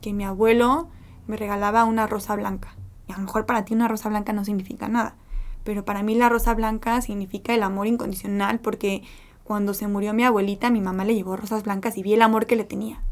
que 0.00 0.12
mi 0.12 0.22
abuelo 0.22 0.88
me 1.26 1.36
regalaba 1.36 1.82
una 1.82 2.06
rosa 2.06 2.36
blanca. 2.36 2.76
Y 3.08 3.12
a 3.12 3.16
lo 3.16 3.24
mejor 3.24 3.44
para 3.44 3.64
ti 3.64 3.74
una 3.74 3.88
rosa 3.88 4.08
blanca 4.08 4.32
no 4.32 4.44
significa 4.44 4.86
nada. 4.86 5.16
Pero 5.64 5.84
para 5.84 6.04
mí 6.04 6.14
la 6.14 6.28
rosa 6.28 6.54
blanca 6.54 7.00
significa 7.00 7.56
el 7.56 7.64
amor 7.64 7.88
incondicional 7.88 8.60
porque 8.60 9.02
cuando 9.42 9.74
se 9.74 9.88
murió 9.88 10.14
mi 10.14 10.22
abuelita, 10.22 10.70
mi 10.70 10.80
mamá 10.80 11.04
le 11.04 11.16
llevó 11.16 11.36
rosas 11.36 11.64
blancas 11.64 11.98
y 11.98 12.04
vi 12.04 12.14
el 12.14 12.22
amor 12.22 12.46
que 12.46 12.54
le 12.54 12.62
tenía. 12.62 13.02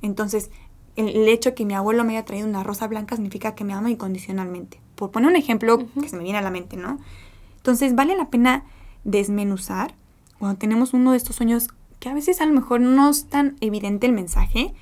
Entonces, 0.00 0.50
el, 1.08 1.28
hecho 1.28 1.54
que 1.54 1.64
mi 1.64 1.74
abuelo 1.74 2.04
me 2.04 2.16
haya 2.16 2.24
traído 2.24 2.46
una 2.46 2.62
rosa 2.62 2.86
blanca 2.86 3.16
significa 3.16 3.54
que 3.54 3.64
me 3.64 3.72
ama 3.72 3.90
incondicionalmente. 3.90 4.80
Por 4.94 5.10
poner 5.10 5.30
un 5.30 5.36
ejemplo 5.36 5.86
que 6.00 6.08
se 6.08 6.16
me 6.16 6.22
viene 6.22 6.38
a 6.38 6.42
la 6.42 6.50
mente, 6.50 6.76
¿no? 6.76 6.98
Entonces, 7.56 7.94
vale 7.94 8.16
la 8.16 8.30
pena 8.30 8.64
desmenuzar 9.04 9.94
cuando 10.38 10.58
tenemos 10.58 10.94
uno 10.94 11.12
de 11.12 11.16
estos 11.16 11.36
sueños 11.36 11.68
que 11.98 12.08
a 12.08 12.14
veces 12.14 12.40
a 12.40 12.46
lo 12.46 12.52
mejor 12.52 12.80
no 12.80 13.10
es 13.10 13.26
tan 13.26 13.56
evidente 13.60 14.06
el 14.06 14.12
mensaje, 14.12 14.72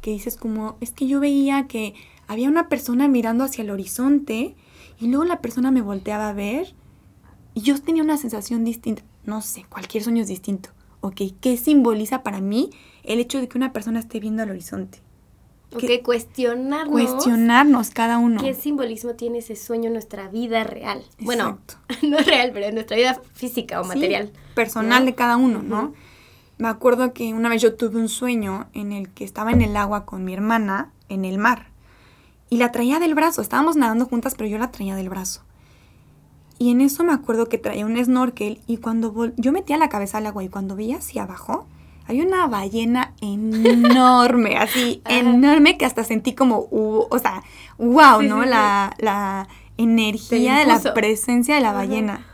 que 0.00 0.10
dices 0.10 0.36
como, 0.36 0.76
es 0.80 0.90
que 0.90 1.06
yo 1.06 1.20
veía 1.20 1.66
que 1.66 1.94
había 2.26 2.48
una 2.48 2.68
persona 2.68 3.06
mirando 3.06 3.44
hacia 3.44 3.62
el 3.62 3.70
horizonte 3.70 4.56
y 4.98 5.06
luego 5.06 5.24
la 5.24 5.40
persona 5.40 5.70
me 5.70 5.82
volteaba 5.82 6.28
a 6.28 6.32
ver 6.32 6.74
y 7.54 7.60
yo 7.60 7.80
tenía 7.80 8.02
una 8.02 8.16
sensación 8.16 8.64
distinta 8.64 9.04
no 9.26 9.40
sé, 9.40 9.64
cualquier 9.68 10.02
sueño 10.02 10.22
es 10.22 10.28
distinto. 10.28 10.70
¿Ok? 11.00 11.20
¿Qué 11.40 11.56
simboliza 11.56 12.22
para 12.22 12.40
mí 12.40 12.70
el 13.02 13.20
hecho 13.20 13.40
de 13.40 13.48
que 13.48 13.58
una 13.58 13.72
persona 13.72 14.00
esté 14.00 14.20
viendo 14.20 14.42
al 14.42 14.50
horizonte? 14.50 14.98
Ok, 15.74 16.02
cuestionarnos. 16.02 16.90
Cuestionarnos 16.90 17.90
cada 17.90 18.18
uno. 18.18 18.40
¿Qué 18.40 18.54
simbolismo 18.54 19.14
tiene 19.14 19.38
ese 19.38 19.56
sueño 19.56 19.86
en 19.86 19.94
nuestra 19.94 20.28
vida 20.28 20.64
real? 20.64 21.02
Bueno, 21.18 21.58
no 22.02 22.18
real, 22.18 22.50
pero 22.52 22.66
en 22.66 22.74
nuestra 22.74 22.96
vida 22.96 23.20
física 23.34 23.80
o 23.80 23.84
material. 23.84 24.32
Personal 24.54 25.04
de 25.06 25.14
cada 25.14 25.36
uno, 25.36 25.62
¿no? 25.62 25.92
Me 26.56 26.68
acuerdo 26.68 27.12
que 27.12 27.34
una 27.34 27.48
vez 27.48 27.60
yo 27.60 27.74
tuve 27.74 27.98
un 27.98 28.08
sueño 28.08 28.68
en 28.74 28.92
el 28.92 29.08
que 29.10 29.24
estaba 29.24 29.50
en 29.50 29.62
el 29.62 29.76
agua 29.76 30.06
con 30.06 30.24
mi 30.24 30.32
hermana 30.32 30.92
en 31.08 31.24
el 31.24 31.38
mar. 31.38 31.68
Y 32.48 32.58
la 32.58 32.70
traía 32.70 33.00
del 33.00 33.14
brazo. 33.14 33.42
Estábamos 33.42 33.76
nadando 33.76 34.06
juntas, 34.06 34.34
pero 34.36 34.48
yo 34.48 34.58
la 34.58 34.70
traía 34.70 34.94
del 34.94 35.08
brazo. 35.08 35.42
Y 36.58 36.70
en 36.70 36.80
eso 36.80 37.02
me 37.02 37.12
acuerdo 37.12 37.48
que 37.48 37.58
traía 37.58 37.84
un 37.84 38.02
snorkel 38.02 38.60
y 38.66 38.76
cuando 38.76 39.32
yo 39.36 39.50
metía 39.50 39.76
la 39.76 39.88
cabeza 39.88 40.18
al 40.18 40.26
agua 40.26 40.44
y 40.44 40.48
cuando 40.48 40.76
veía 40.76 40.98
hacia 40.98 41.24
abajo, 41.24 41.66
había 42.06 42.24
una 42.24 42.46
ballena 42.46 43.14
enorme, 43.20 44.56
así 44.58 45.02
enorme 45.08 45.78
que 45.78 45.84
hasta 45.84 46.04
sentí 46.04 46.34
como, 46.34 46.68
o 46.70 47.18
sea, 47.20 47.42
wow, 47.78 48.22
¿no? 48.22 48.44
la, 48.44 48.94
la, 48.98 49.48
energía 49.76 50.58
de 50.58 50.66
la 50.66 50.80
presencia 50.94 51.56
de 51.56 51.60
la 51.60 51.72
ballena. 51.72 52.24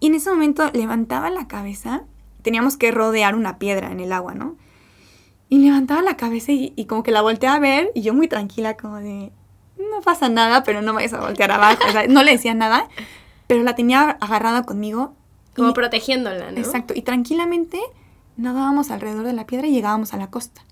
Y 0.00 0.06
en 0.06 0.14
ese 0.14 0.30
momento 0.30 0.70
levantaba 0.72 1.28
la 1.28 1.46
cabeza, 1.46 2.04
teníamos 2.40 2.78
que 2.78 2.90
rodear 2.92 3.34
una 3.34 3.58
piedra 3.58 3.92
en 3.92 4.00
el 4.00 4.10
agua, 4.10 4.34
¿no? 4.34 4.56
Y 5.50 5.58
levantaba 5.58 6.00
la 6.00 6.16
cabeza 6.16 6.52
y, 6.52 6.72
y 6.76 6.86
como 6.86 7.02
que 7.02 7.10
la 7.10 7.20
volteaba 7.20 7.56
a 7.56 7.60
ver 7.60 7.90
y 7.94 8.00
yo 8.00 8.14
muy 8.14 8.26
tranquila 8.26 8.76
como 8.76 8.96
de, 8.96 9.32
no 9.76 10.00
pasa 10.02 10.30
nada, 10.30 10.64
pero 10.64 10.80
no 10.80 10.92
me 10.92 11.02
vayas 11.02 11.12
a 11.12 11.20
voltear 11.20 11.50
abajo. 11.50 11.82
O 11.86 11.92
sea, 11.92 12.06
no 12.06 12.22
le 12.22 12.32
decía 12.32 12.54
nada 12.54 12.88
pero 13.46 13.62
la 13.62 13.74
tenía 13.74 14.10
agarrada 14.20 14.64
conmigo. 14.64 15.14
Como 15.54 15.72
protegiéndola, 15.72 16.50
¿no? 16.50 16.58
Exacto, 16.58 16.92
y 16.94 17.02
tranquilamente 17.02 17.80
nadábamos 18.36 18.90
alrededor 18.90 19.26
de 19.26 19.32
la 19.32 19.46
piedra 19.46 19.66
y 19.66 19.72
llegábamos 19.72 20.12
a 20.14 20.16
la 20.16 20.30
costa. 20.30 20.64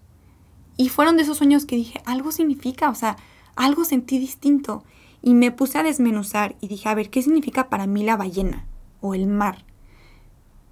Y 0.76 0.88
fueron 0.88 1.16
de 1.16 1.22
esos 1.22 1.38
sueños 1.38 1.66
que 1.66 1.76
dije, 1.76 2.02
algo 2.04 2.32
significa, 2.32 2.90
o 2.90 2.94
sea, 2.94 3.16
algo 3.56 3.84
sentí 3.84 4.18
distinto. 4.18 4.84
Y 5.22 5.34
me 5.34 5.52
puse 5.52 5.78
a 5.78 5.82
desmenuzar 5.82 6.56
y 6.60 6.68
dije, 6.68 6.88
a 6.88 6.94
ver, 6.94 7.10
¿qué 7.10 7.22
significa 7.22 7.68
para 7.68 7.86
mí 7.86 8.04
la 8.04 8.16
ballena 8.16 8.66
o 9.00 9.14
el 9.14 9.26
mar? 9.26 9.64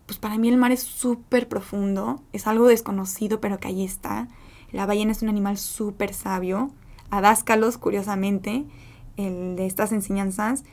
Pues 0.07 0.19
para 0.19 0.37
mí 0.37 0.49
el 0.49 0.59
mar 0.59 0.73
es 0.73 0.83
súper 0.83 1.49
profundo, 1.49 2.23
es 2.33 2.47
algo 2.47 2.67
desconocido, 2.67 3.41
pero 3.41 3.59
que 3.59 3.69
ahí 3.69 3.85
está. 3.85 4.29
La 4.73 4.85
ballena 4.85 5.13
es 5.13 5.23
un 5.23 5.29
animal 5.29 5.57
súper 5.57 6.13
sabio, 6.13 6.71
Adáscalos, 7.13 7.77
curiosamente, 7.77 8.65
el 9.19 9.55
de 9.55 9.67
estas 9.67 9.93
enseñanzas, 9.93 10.65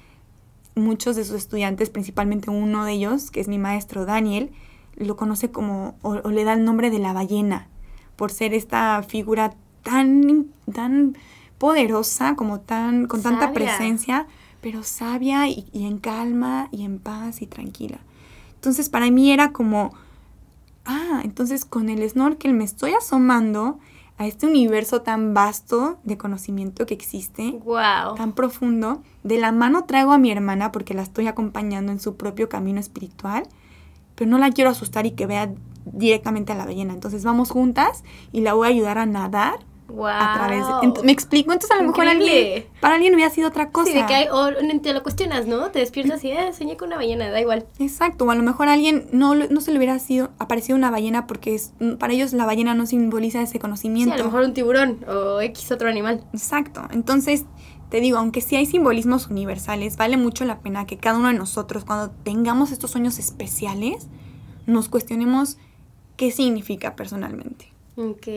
muchos 0.73 1.17
de 1.17 1.25
sus 1.25 1.35
estudiantes, 1.35 1.89
principalmente 1.89 2.49
uno 2.49 2.85
de 2.85 2.93
ellos, 2.93 3.29
que 3.29 3.41
es 3.41 3.49
mi 3.49 3.57
maestro 3.57 4.05
Daniel, 4.05 4.49
lo 4.95 5.15
conoce 5.15 5.51
como, 5.51 5.95
o, 6.01 6.15
o 6.23 6.29
le 6.29 6.43
da 6.43 6.53
el 6.53 6.63
nombre 6.65 6.89
de 6.89 6.99
la 6.99 7.13
ballena, 7.13 7.67
por 8.15 8.31
ser 8.31 8.53
esta 8.53 9.01
figura 9.03 9.53
tan, 9.83 10.47
tan 10.73 11.15
poderosa, 11.57 12.35
como 12.35 12.59
tan, 12.59 13.07
con 13.07 13.21
tanta 13.21 13.51
presencia, 13.53 14.27
pero 14.61 14.83
sabia 14.83 15.47
y, 15.47 15.67
y 15.71 15.85
en 15.85 15.99
calma 15.99 16.67
y 16.71 16.83
en 16.83 16.99
paz 16.99 17.41
y 17.41 17.47
tranquila. 17.47 17.99
Entonces 18.55 18.89
para 18.89 19.09
mí 19.09 19.31
era 19.31 19.51
como, 19.51 19.93
ah, 20.85 21.21
entonces 21.23 21.65
con 21.65 21.89
el 21.89 22.07
snorkel 22.09 22.53
me 22.53 22.63
estoy 22.65 22.93
asomando 22.93 23.79
a 24.17 24.27
este 24.27 24.47
universo 24.47 25.01
tan 25.01 25.33
vasto 25.33 25.97
de 26.03 26.17
conocimiento 26.17 26.85
que 26.85 26.93
existe, 26.93 27.51
Wow. 27.63 28.15
tan 28.17 28.33
profundo. 28.33 29.01
De 29.23 29.37
la 29.37 29.53
mano 29.53 29.85
traigo 29.85 30.11
a 30.11 30.17
mi 30.17 30.29
hermana 30.29 30.73
porque 30.73 30.93
la 30.93 31.03
estoy 31.03 31.27
acompañando 31.27 31.93
en 31.93 32.01
su 32.01 32.17
propio 32.17 32.49
camino 32.49 32.81
espiritual, 32.81 33.43
pero 34.19 34.29
no 34.29 34.37
la 34.37 34.51
quiero 34.51 34.69
asustar 34.69 35.05
y 35.05 35.11
que 35.11 35.25
vea 35.25 35.49
directamente 35.85 36.51
a 36.51 36.55
la 36.55 36.65
ballena. 36.65 36.93
Entonces 36.93 37.23
vamos 37.23 37.49
juntas 37.49 38.03
y 38.33 38.41
la 38.41 38.53
voy 38.53 38.67
a 38.67 38.69
ayudar 38.71 38.97
a 38.97 39.05
nadar 39.05 39.59
Wow. 39.87 40.05
a 40.05 40.33
través 40.35 40.67
de... 40.67 41.03
Me 41.03 41.11
explico, 41.11 41.51
entonces 41.51 41.75
a 41.75 41.81
lo 41.81 41.87
mejor 41.89 42.07
alguien, 42.07 42.63
para 42.79 42.93
alguien 42.93 43.15
hubiera 43.15 43.31
sido 43.31 43.47
otra 43.47 43.71
cosa. 43.71 43.91
Sí, 43.91 43.97
de 43.97 44.05
que 44.05 44.13
hay, 44.13 44.27
o 44.31 44.49
te 44.83 44.93
lo 44.93 45.01
cuestionas, 45.01 45.47
¿no? 45.47 45.71
Te 45.71 45.79
despiertas 45.79 46.23
y 46.23 46.29
eh, 46.29 46.53
soñé 46.53 46.77
con 46.77 46.89
una 46.89 46.97
ballena, 46.97 47.31
da 47.31 47.41
igual. 47.41 47.65
Exacto, 47.79 48.25
o 48.25 48.29
a 48.29 48.35
lo 48.35 48.43
mejor 48.43 48.67
a 48.67 48.73
alguien 48.73 49.07
no, 49.13 49.33
no 49.33 49.61
se 49.61 49.71
le 49.71 49.77
hubiera 49.77 49.97
sido 49.97 50.29
aparecido 50.37 50.77
una 50.77 50.91
ballena 50.91 51.25
porque 51.25 51.55
es, 51.55 51.73
mm, 51.79 51.93
para 51.93 52.13
ellos 52.13 52.33
la 52.33 52.45
ballena 52.45 52.75
no 52.75 52.85
simboliza 52.85 53.41
ese 53.41 53.53
Sí, 53.53 53.59
conocimiento. 53.59 54.13
a 54.13 54.17
lo 54.19 54.25
mejor 54.25 54.43
un 54.43 54.53
tiburón 54.53 55.03
o 55.09 55.41
X 55.41 55.71
otro 55.71 55.89
animal. 55.89 56.23
Exacto, 56.33 56.83
entonces 56.91 57.45
te 57.89 58.01
digo, 58.01 58.17
aunque 58.17 58.41
sí 58.41 58.55
hay 58.55 58.65
simbolismos 58.65 59.27
universales, 59.27 59.97
vale 59.97 60.17
mucho 60.17 60.45
la 60.45 60.59
pena 60.59 60.85
que 60.85 60.97
cada 60.97 61.17
uno 61.17 61.27
de 61.29 61.33
nosotros 61.33 61.85
cuando 61.85 62.11
tengamos 62.23 62.71
estos 62.71 62.91
sueños 62.91 63.19
especiales 63.19 64.07
nos 64.65 64.89
cuestionemos 64.89 65.57
qué 66.17 66.31
significa 66.31 66.95
personalmente. 66.95 67.71
Ok. 67.95 68.27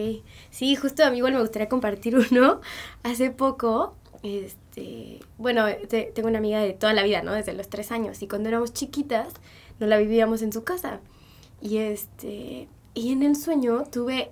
Sí, 0.51 0.75
justo 0.77 1.05
a 1.05 1.11
mí 1.11 1.19
igual 1.19 1.35
me 1.35 1.41
gustaría 1.41 1.69
compartir 1.69 2.17
uno. 2.31 2.61
Hace 3.03 3.31
poco, 3.31 3.95
este, 4.23 5.21
bueno, 5.39 5.67
te- 5.89 6.11
tengo 6.15 6.29
una 6.29 6.39
amiga 6.39 6.61
de 6.61 6.73
toda 6.73 6.95
la 6.95 7.03
vida, 7.03 7.23
¿no? 7.23 7.33
Desde 7.33 7.53
los 7.53 7.69
tres 7.69 7.93
años. 7.93 8.23
Y 8.23 8.29
cuando 8.29 8.49
éramos 8.49 8.73
chiquitas, 8.73 9.29
nos 9.79 9.89
la 9.89 9.99
vivíamos 9.99 10.43
en 10.43 10.53
su 10.53 10.65
casa. 10.65 11.01
Y 11.61 11.77
este, 11.79 12.69
y 12.95 13.13
en 13.13 13.23
el 13.23 13.37
sueño 13.37 13.85
tuve, 13.91 14.31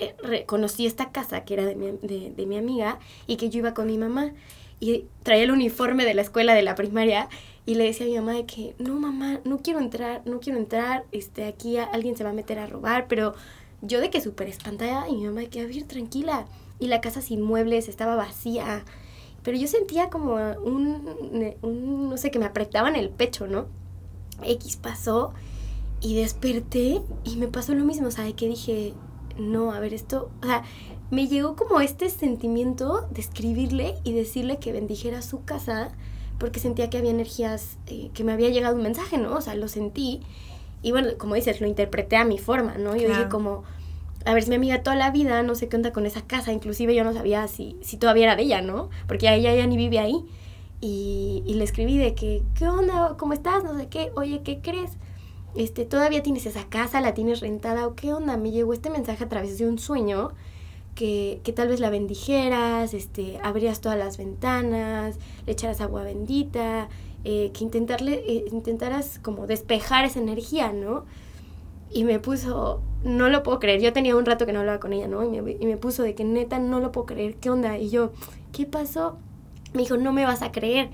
eh, 0.00 0.44
conocí 0.46 0.86
esta 0.86 1.10
casa 1.12 1.44
que 1.44 1.54
era 1.54 1.64
de 1.64 1.74
mi, 1.74 1.92
de, 2.02 2.32
de 2.36 2.46
mi 2.46 2.56
amiga 2.56 2.98
y 3.26 3.36
que 3.36 3.50
yo 3.50 3.58
iba 3.58 3.74
con 3.74 3.86
mi 3.86 3.98
mamá. 3.98 4.32
Y 4.80 5.06
traía 5.22 5.44
el 5.44 5.50
uniforme 5.50 6.04
de 6.04 6.14
la 6.14 6.22
escuela 6.22 6.54
de 6.54 6.62
la 6.62 6.74
primaria 6.74 7.28
y 7.66 7.76
le 7.76 7.84
decía 7.84 8.06
a 8.06 8.08
mi 8.08 8.16
mamá 8.16 8.32
de 8.32 8.44
que, 8.44 8.74
no 8.78 8.94
mamá, 8.94 9.40
no 9.44 9.58
quiero 9.58 9.78
entrar, 9.78 10.22
no 10.26 10.40
quiero 10.40 10.58
entrar, 10.58 11.04
este, 11.12 11.44
aquí 11.46 11.78
alguien 11.78 12.16
se 12.16 12.24
va 12.24 12.30
a 12.30 12.34
meter 12.34 12.58
a 12.58 12.66
robar, 12.66 13.06
pero 13.08 13.34
yo 13.80 14.00
de 14.00 14.10
que 14.10 14.20
súper 14.20 14.48
espantada 14.48 15.08
y 15.08 15.16
mi 15.16 15.24
mamá 15.24 15.40
de 15.40 15.48
que, 15.48 15.60
a 15.60 15.66
ver, 15.66 15.84
tranquila. 15.84 16.46
Y 16.78 16.88
la 16.88 17.00
casa 17.00 17.22
sin 17.22 17.40
muebles, 17.40 17.88
estaba 17.88 18.16
vacía. 18.16 18.84
Pero 19.42 19.56
yo 19.56 19.68
sentía 19.68 20.10
como 20.10 20.34
un, 20.34 21.56
un, 21.62 22.08
no 22.10 22.16
sé, 22.16 22.30
que 22.30 22.38
me 22.38 22.46
apretaban 22.46 22.96
el 22.96 23.10
pecho, 23.10 23.46
¿no? 23.46 23.66
X 24.42 24.76
pasó 24.76 25.32
y 26.00 26.16
desperté 26.16 27.00
y 27.24 27.36
me 27.36 27.46
pasó 27.46 27.74
lo 27.74 27.84
mismo, 27.84 28.08
o 28.08 28.36
que 28.36 28.48
dije, 28.48 28.92
no, 29.38 29.72
a 29.72 29.80
ver, 29.80 29.94
esto, 29.94 30.30
o 30.42 30.46
sea, 30.46 30.62
me 31.10 31.28
llegó 31.28 31.56
como 31.56 31.80
este 31.80 32.08
sentimiento 32.10 33.06
de 33.10 33.20
escribirle 33.20 33.94
y 34.04 34.12
decirle 34.12 34.58
que 34.58 34.72
bendijera 34.72 35.22
su 35.22 35.44
casa 35.44 35.90
porque 36.38 36.60
sentía 36.60 36.90
que 36.90 36.98
había 36.98 37.10
energías, 37.10 37.78
eh, 37.86 38.10
que 38.12 38.24
me 38.24 38.32
había 38.32 38.48
llegado 38.48 38.76
un 38.76 38.82
mensaje, 38.82 39.18
¿no? 39.18 39.36
O 39.36 39.40
sea, 39.40 39.54
lo 39.54 39.68
sentí 39.68 40.20
y 40.82 40.92
bueno, 40.92 41.10
como 41.16 41.34
dices, 41.34 41.60
lo 41.60 41.66
interpreté 41.66 42.16
a 42.16 42.24
mi 42.24 42.38
forma, 42.38 42.76
¿no? 42.76 42.94
Yo 42.94 43.08
dije 43.08 43.28
como, 43.30 43.64
a 44.26 44.34
ver, 44.34 44.42
es 44.42 44.48
mi 44.50 44.56
amiga 44.56 44.82
toda 44.82 44.96
la 44.96 45.10
vida, 45.10 45.42
no 45.42 45.54
sé 45.54 45.68
qué 45.68 45.76
onda 45.76 45.92
con 45.92 46.04
esa 46.04 46.26
casa, 46.26 46.52
inclusive 46.52 46.94
yo 46.94 47.04
no 47.04 47.14
sabía 47.14 47.48
si, 47.48 47.76
si 47.80 47.96
todavía 47.96 48.24
era 48.24 48.36
de 48.36 48.42
ella, 48.42 48.60
¿no? 48.60 48.90
Porque 49.06 49.32
ella 49.32 49.54
ya 49.54 49.66
ni 49.66 49.76
vive 49.76 49.98
ahí. 49.98 50.24
Y, 50.82 51.42
y 51.46 51.54
le 51.54 51.64
escribí 51.64 51.96
de 51.96 52.14
que, 52.14 52.42
¿qué 52.54 52.68
onda? 52.68 53.16
¿Cómo 53.18 53.32
estás? 53.32 53.64
No 53.64 53.78
sé 53.78 53.86
qué. 53.86 54.12
Oye, 54.16 54.42
¿qué 54.44 54.60
crees? 54.60 54.98
Este, 55.56 55.84
¿todavía 55.84 56.22
tienes 56.22 56.46
esa 56.46 56.64
casa? 56.68 57.00
¿La 57.00 57.14
tienes 57.14 57.40
rentada? 57.40 57.86
¿O 57.86 57.94
qué 57.94 58.12
onda? 58.12 58.36
Me 58.36 58.50
llegó 58.50 58.72
este 58.72 58.90
mensaje 58.90 59.24
a 59.24 59.28
través 59.28 59.58
de 59.58 59.68
un 59.68 59.78
sueño 59.78 60.32
que, 60.94 61.40
que 61.44 61.52
tal 61.52 61.68
vez 61.68 61.80
la 61.80 61.90
bendijeras, 61.90 62.94
este, 62.94 63.38
abrías 63.42 63.80
todas 63.80 63.98
las 63.98 64.16
ventanas, 64.16 65.18
le 65.46 65.52
echaras 65.52 65.80
agua 65.80 66.02
bendita, 66.02 66.88
eh, 67.24 67.50
que 67.52 67.64
intentarle, 67.64 68.22
eh, 68.26 68.44
intentaras 68.52 69.18
como 69.20 69.46
despejar 69.46 70.04
esa 70.04 70.20
energía, 70.20 70.72
¿no? 70.72 71.04
Y 71.90 72.04
me 72.04 72.18
puso, 72.18 72.82
no 73.04 73.28
lo 73.28 73.42
puedo 73.42 73.60
creer, 73.60 73.80
yo 73.80 73.92
tenía 73.92 74.16
un 74.16 74.24
rato 74.24 74.46
que 74.46 74.52
no 74.52 74.60
hablaba 74.60 74.80
con 74.80 74.92
ella, 74.92 75.06
¿no? 75.08 75.22
Y 75.22 75.40
me, 75.40 75.52
y 75.52 75.66
me 75.66 75.76
puso 75.76 76.02
de 76.02 76.14
que 76.14 76.24
neta 76.24 76.58
no 76.58 76.80
lo 76.80 76.92
puedo 76.92 77.06
creer, 77.06 77.36
¿qué 77.36 77.50
onda? 77.50 77.78
Y 77.78 77.90
yo, 77.90 78.12
¿qué 78.52 78.66
pasó? 78.66 79.16
Me 79.72 79.82
dijo, 79.82 79.96
no 79.96 80.12
me 80.12 80.24
vas 80.24 80.42
a 80.42 80.52
creer. 80.52 80.90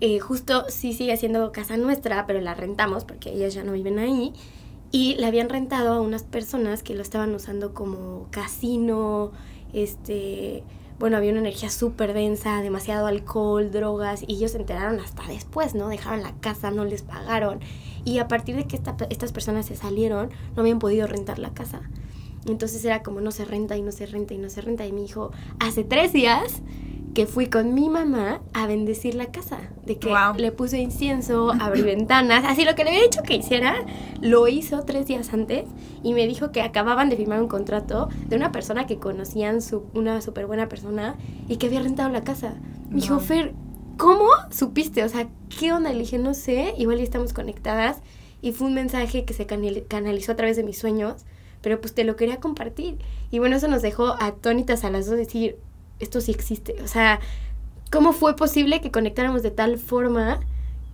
Eh, 0.00 0.18
justo 0.20 0.64
sí 0.68 0.92
sigue 0.92 1.16
siendo 1.16 1.52
casa 1.52 1.76
nuestra, 1.76 2.26
pero 2.26 2.40
la 2.40 2.54
rentamos 2.54 3.04
porque 3.04 3.32
ellas 3.32 3.54
ya 3.54 3.64
no 3.64 3.72
viven 3.72 3.98
ahí. 3.98 4.32
Y 4.92 5.16
la 5.16 5.28
habían 5.28 5.48
rentado 5.48 5.94
a 5.94 6.00
unas 6.00 6.22
personas 6.22 6.82
que 6.82 6.94
lo 6.94 7.02
estaban 7.02 7.34
usando 7.34 7.74
como 7.74 8.28
casino, 8.30 9.32
este, 9.72 10.62
bueno, 10.98 11.16
había 11.16 11.32
una 11.32 11.40
energía 11.40 11.70
súper 11.70 12.12
densa, 12.14 12.62
demasiado 12.62 13.06
alcohol, 13.06 13.70
drogas, 13.70 14.22
y 14.26 14.34
ellos 14.36 14.52
se 14.52 14.58
enteraron 14.58 15.00
hasta 15.00 15.26
después, 15.26 15.74
¿no? 15.74 15.88
Dejaron 15.88 16.22
la 16.22 16.34
casa, 16.40 16.70
no 16.70 16.84
les 16.84 17.02
pagaron. 17.02 17.60
Y 18.04 18.18
a 18.18 18.28
partir 18.28 18.56
de 18.56 18.66
que 18.66 18.76
esta- 18.76 18.96
estas 19.10 19.32
personas 19.32 19.66
se 19.66 19.76
salieron, 19.76 20.30
no 20.54 20.62
habían 20.62 20.78
podido 20.78 21.06
rentar 21.06 21.38
la 21.38 21.50
casa. 21.52 21.82
Entonces 22.46 22.84
era 22.84 23.02
como 23.02 23.20
no 23.20 23.30
se 23.30 23.44
renta 23.44 23.76
y 23.76 23.82
no 23.82 23.92
se 23.92 24.06
renta 24.06 24.34
y 24.34 24.38
no 24.38 24.48
se 24.48 24.60
renta. 24.60 24.86
Y 24.86 24.92
me 24.92 25.00
dijo, 25.00 25.32
hace 25.58 25.84
tres 25.84 26.12
días 26.12 26.62
que 27.14 27.26
fui 27.26 27.46
con 27.46 27.72
mi 27.72 27.88
mamá 27.88 28.42
a 28.52 28.66
bendecir 28.66 29.14
la 29.14 29.26
casa. 29.32 29.58
De 29.86 29.98
que 29.98 30.08
Guau. 30.10 30.34
le 30.36 30.52
puse 30.52 30.78
incienso, 30.78 31.50
abrí 31.60 31.80
ventanas, 31.80 32.44
así 32.46 32.64
lo 32.64 32.74
que 32.74 32.84
le 32.84 32.90
había 32.90 33.02
dicho 33.04 33.22
que 33.22 33.34
hiciera, 33.36 33.86
lo 34.20 34.46
hizo 34.48 34.82
tres 34.82 35.06
días 35.06 35.32
antes 35.32 35.64
y 36.02 36.12
me 36.12 36.26
dijo 36.26 36.52
que 36.52 36.60
acababan 36.60 37.08
de 37.08 37.16
firmar 37.16 37.40
un 37.40 37.48
contrato 37.48 38.10
de 38.28 38.36
una 38.36 38.52
persona 38.52 38.86
que 38.86 38.98
conocían, 38.98 39.62
su, 39.62 39.84
una 39.94 40.20
súper 40.20 40.46
buena 40.46 40.68
persona, 40.68 41.16
y 41.48 41.56
que 41.56 41.66
había 41.68 41.80
rentado 41.80 42.10
la 42.10 42.22
casa. 42.22 42.56
Me 42.90 42.96
dijo, 43.00 43.14
Guau. 43.14 43.26
Fer, 43.26 43.54
¿cómo 43.96 44.26
supiste? 44.50 45.02
O 45.02 45.08
sea, 45.08 45.26
¿qué 45.58 45.72
onda? 45.72 45.92
Le 45.92 46.00
dije, 46.00 46.18
no 46.18 46.34
sé, 46.34 46.74
igual 46.76 46.98
ya 46.98 47.04
estamos 47.04 47.32
conectadas. 47.32 48.02
Y 48.42 48.52
fue 48.52 48.66
un 48.68 48.74
mensaje 48.74 49.24
que 49.24 49.32
se 49.32 49.46
canali- 49.46 49.86
canalizó 49.88 50.32
a 50.32 50.36
través 50.36 50.56
de 50.58 50.64
mis 50.64 50.78
sueños, 50.78 51.24
pero 51.62 51.80
pues 51.80 51.94
te 51.94 52.04
lo 52.04 52.16
quería 52.16 52.38
compartir. 52.38 52.98
Y 53.30 53.38
bueno, 53.38 53.56
eso 53.56 53.68
nos 53.68 53.82
dejó 53.82 54.16
atónitas 54.20 54.84
a 54.84 54.90
las 54.90 55.06
dos 55.06 55.16
decir, 55.16 55.56
esto 55.98 56.20
sí 56.20 56.32
existe. 56.32 56.76
O 56.82 56.88
sea, 56.88 57.20
¿cómo 57.90 58.12
fue 58.12 58.36
posible 58.36 58.80
que 58.80 58.90
conectáramos 58.90 59.42
de 59.42 59.50
tal 59.50 59.78
forma 59.78 60.40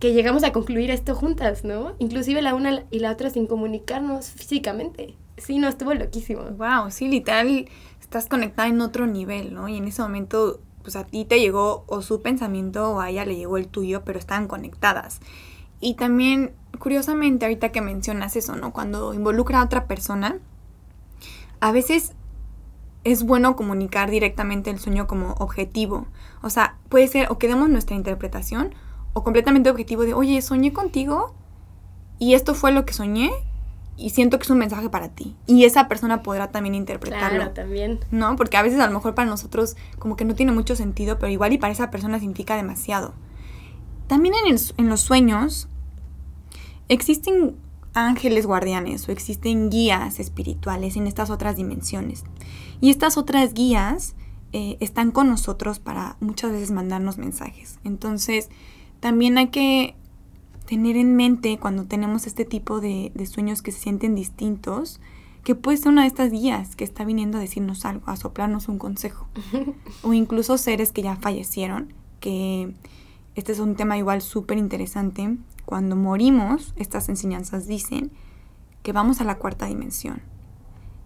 que 0.03 0.13
llegamos 0.13 0.43
a 0.43 0.51
concluir 0.51 0.91
esto 0.91 1.15
juntas, 1.15 1.63
¿no? 1.63 1.93
Inclusive 2.01 2.43
la 2.43 2.57
una 2.57 2.83
y 2.91 2.99
la 2.99 3.13
otra 3.13 3.31
sin 3.31 3.47
comunicarnos 3.47 4.31
físicamente. 4.31 5.15
Sí, 5.37 5.59
no, 5.59 5.69
estuvo 5.69 5.95
loquísimo. 5.95 6.43
Wow, 6.43 6.91
sí, 6.91 7.07
literal, 7.07 7.69
estás 8.01 8.27
conectada 8.27 8.67
en 8.67 8.81
otro 8.81 9.07
nivel, 9.07 9.55
¿no? 9.55 9.69
Y 9.69 9.77
en 9.77 9.87
ese 9.87 10.03
momento, 10.03 10.59
pues 10.83 10.97
a 10.97 11.07
ti 11.07 11.25
te 11.25 11.39
llegó 11.39 11.85
o 11.87 12.03
su 12.03 12.21
pensamiento 12.21 12.91
o 12.91 13.01
a 13.01 13.11
ella 13.11 13.25
le 13.25 13.37
llegó 13.37 13.59
el 13.59 13.69
tuyo, 13.69 14.03
pero 14.05 14.19
estaban 14.19 14.49
conectadas. 14.49 15.21
Y 15.79 15.95
también, 15.95 16.51
curiosamente, 16.81 17.45
ahorita 17.45 17.71
que 17.71 17.81
mencionas 17.81 18.35
eso, 18.35 18.57
¿no? 18.57 18.73
Cuando 18.73 19.15
involucra 19.15 19.61
a 19.61 19.65
otra 19.65 19.87
persona, 19.87 20.41
a 21.63 21.71
veces 21.71 22.13
es 23.05 23.23
bueno 23.23 23.55
comunicar 23.55 24.11
directamente 24.11 24.69
el 24.69 24.81
sueño 24.81 25.07
como 25.07 25.35
objetivo. 25.35 26.09
O 26.43 26.51
sea, 26.51 26.77
puede 26.89 27.07
ser 27.07 27.31
o 27.31 27.39
que 27.39 27.47
demos 27.47 27.69
nuestra 27.69 27.95
interpretación 27.95 28.75
o 29.13 29.23
completamente 29.23 29.71
objetivo 29.71 30.03
de, 30.03 30.13
oye, 30.13 30.43
soñé 30.43 30.73
contigo 30.73 31.37
y 32.19 32.35
esto 32.35 32.55
fue 32.55 32.73
lo 32.73 32.85
que 32.85 32.93
soñé 32.93 33.31
y 33.97 34.11
siento 34.11 34.39
que 34.39 34.43
es 34.43 34.51
un 34.51 34.59
mensaje 34.59 34.91
para 34.91 35.11
ti. 35.11 35.37
Y 35.47 35.65
esa 35.65 35.87
persona 35.87 36.25
podrá 36.25 36.51
también 36.51 36.75
interpretarlo. 36.75 37.39
Claro, 37.39 37.53
también. 37.53 38.01
¿No? 38.11 38.35
Porque 38.35 38.57
a 38.57 38.63
veces 38.63 38.81
a 38.81 38.89
lo 38.89 38.93
mejor 38.93 39.15
para 39.15 39.31
nosotros 39.31 39.77
como 40.01 40.17
que 40.17 40.25
no 40.25 40.35
tiene 40.35 40.51
mucho 40.51 40.75
sentido, 40.75 41.21
pero 41.21 41.31
igual 41.31 41.53
y 41.53 41.59
para 41.59 41.73
esa 41.73 41.93
persona 41.93 42.19
significa 42.19 42.57
demasiado. 42.57 43.15
También 44.09 44.35
en, 44.45 44.53
el 44.53 44.61
en 44.79 44.89
los 44.89 45.01
sueños 45.01 45.69
existen 46.89 47.55
ángeles 47.95 48.47
guardianes 48.47 49.09
o 49.09 49.13
existen 49.13 49.71
guías 49.71 50.21
espirituales 50.21 50.97
en 50.97 51.07
estas 51.07 51.31
otras 51.31 51.57
dimensiones. 51.57 52.25
Y 52.81 52.91
estas 52.91 53.17
otras 53.17 53.55
guías 53.55 54.15
eh, 54.53 54.77
están 54.81 55.11
con 55.11 55.29
nosotros 55.29 55.79
para 55.79 56.17
muchas 56.21 56.53
veces 56.53 56.71
mandarnos 56.71 57.19
mensajes. 57.19 57.79
Entonces, 57.85 58.49
también 59.01 59.39
hay 59.39 59.49
que 59.49 59.95
tener 60.67 60.97
en 60.97 61.17
mente 61.17 61.59
cuando 61.59 61.85
tenemos 61.85 62.27
este 62.27 62.45
tipo 62.45 62.81
de, 62.81 63.13
de 63.15 63.27
sueños 63.27 63.63
que 63.63 63.73
se 63.73 63.81
sienten 63.81 64.15
distintos, 64.15 65.01
que 65.45 65.55
puede 65.55 65.77
ser 65.77 65.89
una 65.89 66.03
de 66.03 66.09
estas 66.09 66.31
guías 66.31 66.77
que 66.77 66.85
está 66.85 67.05
viniendo 67.05 67.39
a 67.39 67.41
decirnos 67.41 67.85
algo, 67.85 68.09
a 68.09 68.17
soplarnos 68.17 68.69
un 68.69 68.79
consejo. 68.79 69.27
o 70.03 70.13
incluso 70.13 70.57
seres 70.59 70.93
que 70.93 71.03
ya 71.03 71.17
fallecieron, 71.17 71.93
que 72.21 72.75
este 73.35 73.53
es 73.53 73.59
un 73.59 73.75
tema 73.75 73.99
igual 73.99 74.23
súper 74.23 74.59
interesante. 74.59 75.37
Cuando 75.65 75.97
morimos, 75.97 76.75
estas 76.77 77.09
enseñanzas 77.09 77.67
dicen 77.67 78.11
que 78.83 78.93
vamos 78.93 79.21
a 79.21 79.25
la 79.25 79.37
cuarta 79.39 79.67
dimensión. 79.67 80.23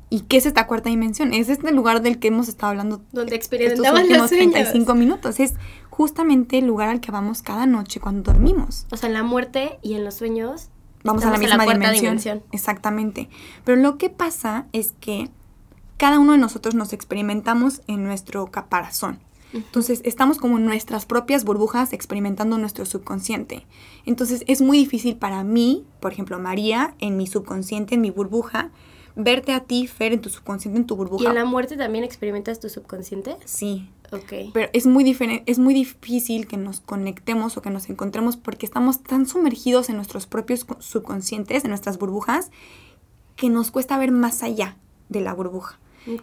¿Y 0.09 0.21
qué 0.21 0.37
es 0.37 0.47
esta 0.47 0.67
cuarta 0.67 0.89
dimensión? 0.89 1.35
Es 1.35 1.49
este 1.49 1.73
lugar 1.73 2.01
del 2.01 2.19
que 2.19 2.29
hemos 2.29 2.49
estado 2.49 2.71
hablando 2.71 3.03
Donde 3.13 3.35
estos 3.35 3.37
experimentamos 3.37 4.01
últimos 4.01 4.19
los 4.23 4.29
sueños. 4.31 4.53
35 4.53 4.95
minutos. 4.95 5.41
Es 5.41 5.55
justamente 5.91 6.59
el 6.59 6.67
lugar 6.67 6.89
al 6.89 7.01
que 7.01 7.11
vamos 7.11 7.43
cada 7.43 7.67
noche 7.67 7.99
cuando 8.01 8.33
dormimos. 8.33 8.87
O 8.93 8.97
sea, 8.97 9.09
en 9.09 9.15
la 9.15 9.25
muerte 9.25 9.79
y 9.83 9.95
en 9.95 10.05
los 10.05 10.15
sueños. 10.15 10.71
Vamos 11.03 11.25
a 11.25 11.31
la 11.31 11.39
misma 11.39 11.65
dimensión. 11.65 12.43
Exactamente. 12.53 13.29
Pero 13.65 13.81
lo 13.81 13.99
que 13.99 14.09
pasa 14.09 14.67
es 14.73 14.95
que 15.01 15.31
cada 15.97 16.19
uno 16.19 16.33
de 16.33 16.39
nosotros 16.39 16.75
nos 16.75 16.93
experimentamos 16.93 17.83
en 17.87 18.05
nuestro 18.05 18.47
caparazón. 18.47 19.19
Entonces, 19.57 20.01
estamos 20.05 20.39
como 20.39 20.59
en 20.59 20.65
nuestras 20.65 21.07
propias 21.07 21.45
burbujas 21.45 21.93
experimentando 21.93 22.59
nuestro 22.59 22.85
subconsciente. 22.87 23.67
Entonces, 24.05 24.45
es 24.47 24.61
muy 24.61 24.79
difícil 24.79 25.17
para 25.17 25.43
mí, 25.45 25.85
por 26.01 26.13
ejemplo, 26.13 26.39
María, 26.39 26.95
en 26.99 27.17
mi 27.17 27.27
subconsciente, 27.27 27.95
en 27.95 28.01
mi 28.03 28.11
burbuja, 28.11 28.71
verte 29.17 29.53
a 29.53 29.61
ti, 29.61 29.87
Fer, 29.87 30.13
en 30.13 30.21
tu 30.21 30.29
subconsciente, 30.29 30.79
en 30.79 30.87
tu 30.87 30.95
burbuja. 30.97 31.25
¿Y 31.25 31.27
en 31.27 31.35
la 31.35 31.45
muerte 31.45 31.77
también 31.77 32.05
experimentas 32.05 32.61
tu 32.61 32.69
subconsciente? 32.69 33.37
Sí. 33.47 33.89
Ok. 34.13 34.53
Pero 34.53 34.69
es 34.73 34.87
muy, 34.87 35.03
diferen- 35.03 35.43
es 35.47 35.59
muy 35.59 35.75
difícil 35.75 36.47
que 36.47 36.57
nos 36.57 36.81
conectemos 36.81 37.57
o 37.57 37.63
que 37.63 37.71
nos 37.71 37.89
encontremos 37.91 38.37
porque 38.37 38.65
estamos 38.67 39.03
tan 39.03 39.27
sumergidos 39.27 39.89
en 39.89 39.97
nuestros 39.97 40.27
propios 40.27 40.65
co- 40.65 40.77
subconscientes, 40.81 41.65
en 41.65 41.71
nuestras 41.71 41.99
burbujas, 41.99 42.51
que 43.35 43.49
nos 43.49 43.71
cuesta 43.71 43.99
ver 43.99 44.13
más 44.13 44.43
allá 44.43 44.77
de 45.09 45.21
la 45.23 45.33
burbuja. 45.35 45.79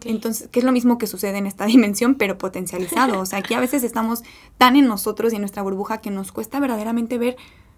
Entonces, 0.06 0.48
que 0.50 0.60
es 0.60 0.66
lo 0.66 0.72
mismo 0.72 0.98
que 0.98 1.08
sucede 1.08 1.38
en 1.38 1.48
esta 1.48 1.66
dimensión, 1.68 2.16
pero 2.16 2.38
potencializado. 2.38 3.20
O 3.20 3.26
sea, 3.26 3.40
aquí 3.40 3.54
a 3.54 3.60
veces 3.60 3.84
estamos 3.84 4.24
tan 4.58 4.76
en 4.76 4.88
nosotros 4.88 5.34
y 5.34 5.36
en 5.36 5.42
nuestra 5.42 5.64
burbuja 5.64 6.00
que 6.00 6.12
nos 6.12 6.32
cuesta 6.32 6.60
verdaderamente 6.60 7.18
ver 7.18 7.36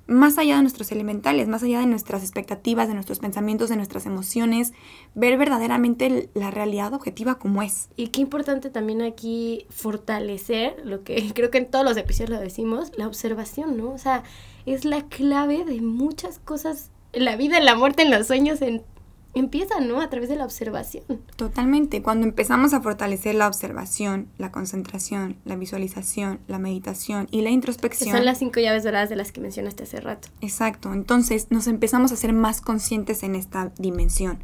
más 0.07 0.37
allá 0.37 0.57
de 0.57 0.61
nuestros 0.61 0.91
elementales, 0.91 1.47
más 1.47 1.63
allá 1.63 1.79
de 1.79 1.87
nuestras 1.87 2.21
expectativas, 2.21 2.87
de 2.87 2.93
nuestros 2.93 3.19
pensamientos, 3.19 3.69
de 3.69 3.75
nuestras 3.75 4.05
emociones, 4.05 4.73
ver 5.15 5.37
verdaderamente 5.37 6.29
la 6.33 6.51
realidad 6.51 6.93
objetiva 6.93 7.39
como 7.39 7.63
es. 7.63 7.89
Y 7.95 8.07
qué 8.07 8.21
importante 8.21 8.69
también 8.69 9.01
aquí 9.01 9.65
fortalecer 9.69 10.75
lo 10.83 11.03
que 11.03 11.31
creo 11.33 11.49
que 11.49 11.57
en 11.57 11.69
todos 11.69 11.85
los 11.85 11.97
episodios 11.97 12.29
lo 12.29 12.39
decimos, 12.39 12.91
la 12.97 13.07
observación, 13.07 13.77
¿no? 13.77 13.91
O 13.91 13.97
sea, 13.97 14.23
es 14.65 14.85
la 14.85 15.03
clave 15.07 15.65
de 15.65 15.81
muchas 15.81 16.39
cosas. 16.39 16.91
en 17.13 17.25
La 17.25 17.35
vida, 17.35 17.57
en 17.57 17.65
la 17.65 17.75
muerte, 17.75 18.03
en 18.03 18.11
los 18.11 18.27
sueños, 18.27 18.61
en, 18.61 18.83
empieza, 19.35 19.79
¿no? 19.81 20.01
A 20.01 20.09
través 20.09 20.29
de 20.29 20.35
la 20.35 20.45
observación. 20.45 21.03
Totalmente. 21.35 22.01
Cuando 22.01 22.25
empezamos 22.25 22.73
a 22.73 22.81
fortalecer 22.81 23.35
la 23.35 23.47
observación, 23.47 24.27
la 24.37 24.51
concentración, 24.51 25.37
la 25.45 25.55
visualización, 25.55 26.39
la 26.47 26.57
meditación 26.57 27.27
y 27.31 27.41
la 27.41 27.49
Que 27.49 27.53
introspección. 27.55 28.15
son 28.15 28.25
las 28.25 28.39
cinco 28.39 28.59
llaves 28.59 28.83
doradas 28.83 29.09
de 29.09 29.15
las 29.17 29.31
que 29.31 29.41
mencionaste 29.41 29.83
hace 29.83 29.99
rato. 29.99 30.29
Exacto. 30.41 30.93
Entonces 30.93 31.47
nos 31.51 31.67
empezamos 31.67 32.11
a 32.11 32.15
ser 32.15 32.33
más 32.33 32.61
conscientes 32.61 33.23
en 33.23 33.35
esta 33.35 33.71
dimensión. 33.77 34.39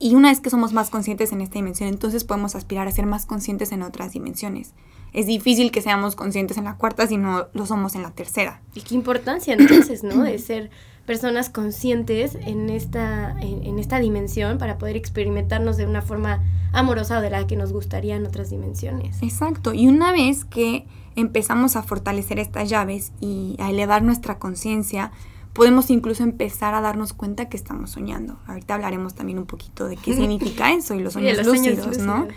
Y 0.00 0.14
una 0.14 0.30
vez 0.30 0.40
que 0.40 0.50
somos 0.50 0.72
más 0.72 0.90
conscientes 0.90 1.32
en 1.32 1.40
esta 1.40 1.54
dimensión, 1.54 1.88
entonces 1.88 2.24
podemos 2.24 2.54
aspirar 2.54 2.86
a 2.88 2.92
ser 2.92 3.06
más 3.06 3.26
conscientes 3.26 3.72
en 3.72 3.82
otras 3.82 4.12
dimensiones. 4.12 4.72
Es 5.12 5.26
difícil 5.26 5.70
que 5.72 5.82
seamos 5.82 6.14
conscientes 6.14 6.56
en 6.58 6.64
la 6.64 6.76
cuarta 6.76 7.06
si 7.06 7.16
no 7.16 7.48
lo 7.52 7.66
somos 7.66 7.94
en 7.94 8.02
la 8.02 8.10
tercera. 8.12 8.60
Y 8.74 8.82
qué 8.82 8.94
importancia 8.94 9.54
entonces, 9.54 10.02
¿no? 10.04 10.22
De 10.22 10.38
ser 10.38 10.70
personas 11.08 11.48
conscientes 11.48 12.36
en 12.44 12.68
esta, 12.68 13.30
en, 13.40 13.64
en 13.64 13.78
esta 13.78 13.98
dimensión 13.98 14.58
para 14.58 14.76
poder 14.76 14.94
experimentarnos 14.94 15.78
de 15.78 15.86
una 15.86 16.02
forma 16.02 16.42
amorosa 16.70 17.18
o 17.18 17.22
de 17.22 17.30
la 17.30 17.46
que 17.46 17.56
nos 17.56 17.72
gustaría 17.72 18.14
en 18.14 18.26
otras 18.26 18.50
dimensiones. 18.50 19.22
Exacto. 19.22 19.72
Y 19.72 19.88
una 19.88 20.12
vez 20.12 20.44
que 20.44 20.86
empezamos 21.16 21.76
a 21.76 21.82
fortalecer 21.82 22.38
estas 22.38 22.68
llaves 22.68 23.12
y 23.20 23.56
a 23.58 23.70
elevar 23.70 24.02
nuestra 24.02 24.38
conciencia, 24.38 25.10
podemos 25.54 25.88
incluso 25.88 26.24
empezar 26.24 26.74
a 26.74 26.82
darnos 26.82 27.14
cuenta 27.14 27.48
que 27.48 27.56
estamos 27.56 27.92
soñando. 27.92 28.38
Ahorita 28.46 28.74
hablaremos 28.74 29.14
también 29.14 29.38
un 29.38 29.46
poquito 29.46 29.88
de 29.88 29.96
qué 29.96 30.12
significa 30.14 30.72
eso 30.74 30.94
y 30.94 31.00
los 31.00 31.14
Sí, 31.14 31.20
sueños 31.20 31.38
sueños 31.38 31.78
lúcidos, 31.78 31.98
¿no? 32.06 32.18
lúcidos. 32.18 32.36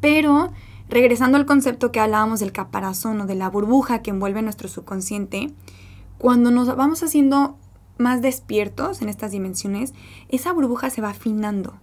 Pero 0.00 0.52
regresando 0.88 1.38
al 1.38 1.44
concepto 1.44 1.90
que 1.90 1.98
hablábamos 1.98 2.38
del 2.38 2.52
caparazón 2.52 3.20
o 3.22 3.26
de 3.26 3.34
la 3.34 3.50
burbuja 3.50 4.00
que 4.00 4.10
envuelve 4.10 4.42
nuestro 4.42 4.68
subconsciente, 4.68 5.50
cuando 6.18 6.52
nos 6.52 6.68
vamos 6.76 7.02
haciendo 7.02 7.58
más 7.98 8.22
despiertos 8.22 9.02
en 9.02 9.08
estas 9.08 9.30
dimensiones, 9.30 9.94
esa 10.28 10.52
burbuja 10.52 10.90
se 10.90 11.00
va 11.00 11.10
afinando 11.10 11.74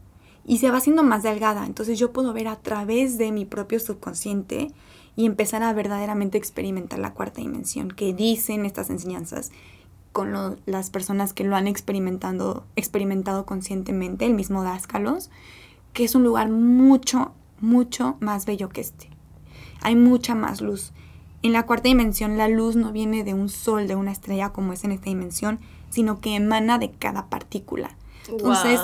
y 0.45 0.57
se 0.57 0.69
va 0.69 0.77
haciendo 0.77 1.03
más 1.03 1.23
delgada. 1.23 1.65
Entonces 1.65 1.99
yo 1.99 2.11
puedo 2.11 2.33
ver 2.33 2.47
a 2.47 2.57
través 2.57 3.17
de 3.17 3.31
mi 3.31 3.45
propio 3.45 3.79
subconsciente 3.79 4.71
y 5.15 5.25
empezar 5.25 5.63
a 5.63 5.73
verdaderamente 5.73 6.37
experimentar 6.37 6.99
la 6.99 7.13
cuarta 7.13 7.41
dimensión 7.41 7.89
que 7.89 8.13
dicen 8.13 8.65
estas 8.65 8.89
enseñanzas 8.89 9.51
con 10.11 10.57
las 10.65 10.89
personas 10.91 11.33
que 11.33 11.43
lo 11.43 11.55
han 11.55 11.67
experimentado, 11.67 12.65
experimentado 12.75 13.45
conscientemente, 13.45 14.25
el 14.25 14.35
mismo 14.35 14.63
Dáscalos, 14.63 15.31
que 15.91 16.03
es 16.03 16.13
un 16.13 16.23
lugar 16.23 16.49
mucho, 16.49 17.33
mucho 17.59 18.17
más 18.19 18.45
bello 18.45 18.69
que 18.69 18.81
este. 18.81 19.09
Hay 19.81 19.95
mucha 19.95 20.35
más 20.35 20.61
luz. 20.61 20.93
En 21.41 21.51
la 21.51 21.65
cuarta 21.65 21.89
dimensión 21.89 22.37
la 22.37 22.47
luz 22.47 22.75
no 22.75 22.91
viene 22.91 23.23
de 23.23 23.33
un 23.33 23.49
sol, 23.49 23.87
de 23.87 23.95
una 23.95 24.11
estrella 24.11 24.49
como 24.49 24.73
es 24.73 24.83
en 24.83 24.91
esta 24.91 25.05
dimensión, 25.05 25.59
sino 25.93 26.19
que 26.19 26.35
emana 26.35 26.79
de 26.79 26.91
cada 26.91 27.27
partícula. 27.27 27.95
Entonces. 28.27 28.79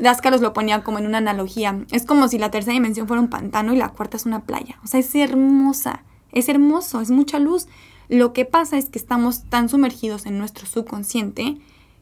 Dáscalos 0.00 0.40
lo 0.40 0.52
ponía 0.52 0.84
como 0.84 1.00
en 1.00 1.06
una 1.06 1.18
analogía. 1.18 1.84
Es 1.90 2.06
como 2.06 2.28
si 2.28 2.38
la 2.38 2.52
tercera 2.52 2.74
dimensión 2.74 3.08
fuera 3.08 3.20
un 3.20 3.28
pantano 3.28 3.72
y 3.72 3.76
la 3.76 3.88
cuarta 3.88 4.16
es 4.16 4.24
una 4.24 4.44
playa. 4.44 4.78
O 4.84 4.86
sea, 4.86 5.00
es 5.00 5.12
hermosa, 5.16 6.04
es 6.30 6.48
hermoso, 6.48 7.00
es 7.00 7.10
mucha 7.10 7.40
luz. 7.40 7.66
Lo 8.08 8.32
que 8.32 8.44
pasa 8.44 8.78
es 8.78 8.88
que 8.88 9.00
estamos 9.00 9.42
tan 9.48 9.68
sumergidos 9.68 10.26
en 10.26 10.38
nuestro 10.38 10.66
subconsciente 10.66 11.58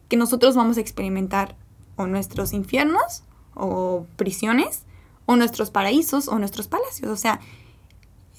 que 0.09 0.19
nosotros 0.19 0.55
vamos 0.55 0.77
a 0.77 0.81
experimentar 0.81 1.57
o 1.97 2.07
nuestros 2.07 2.53
infiernos 2.53 3.23
o 3.55 4.07
prisiones 4.17 4.83
o 5.27 5.37
nuestros 5.37 5.71
paraísos 5.71 6.29
o 6.29 6.39
nuestros 6.39 6.69
palacios. 6.69 7.11
O 7.11 7.17
sea, 7.17 7.41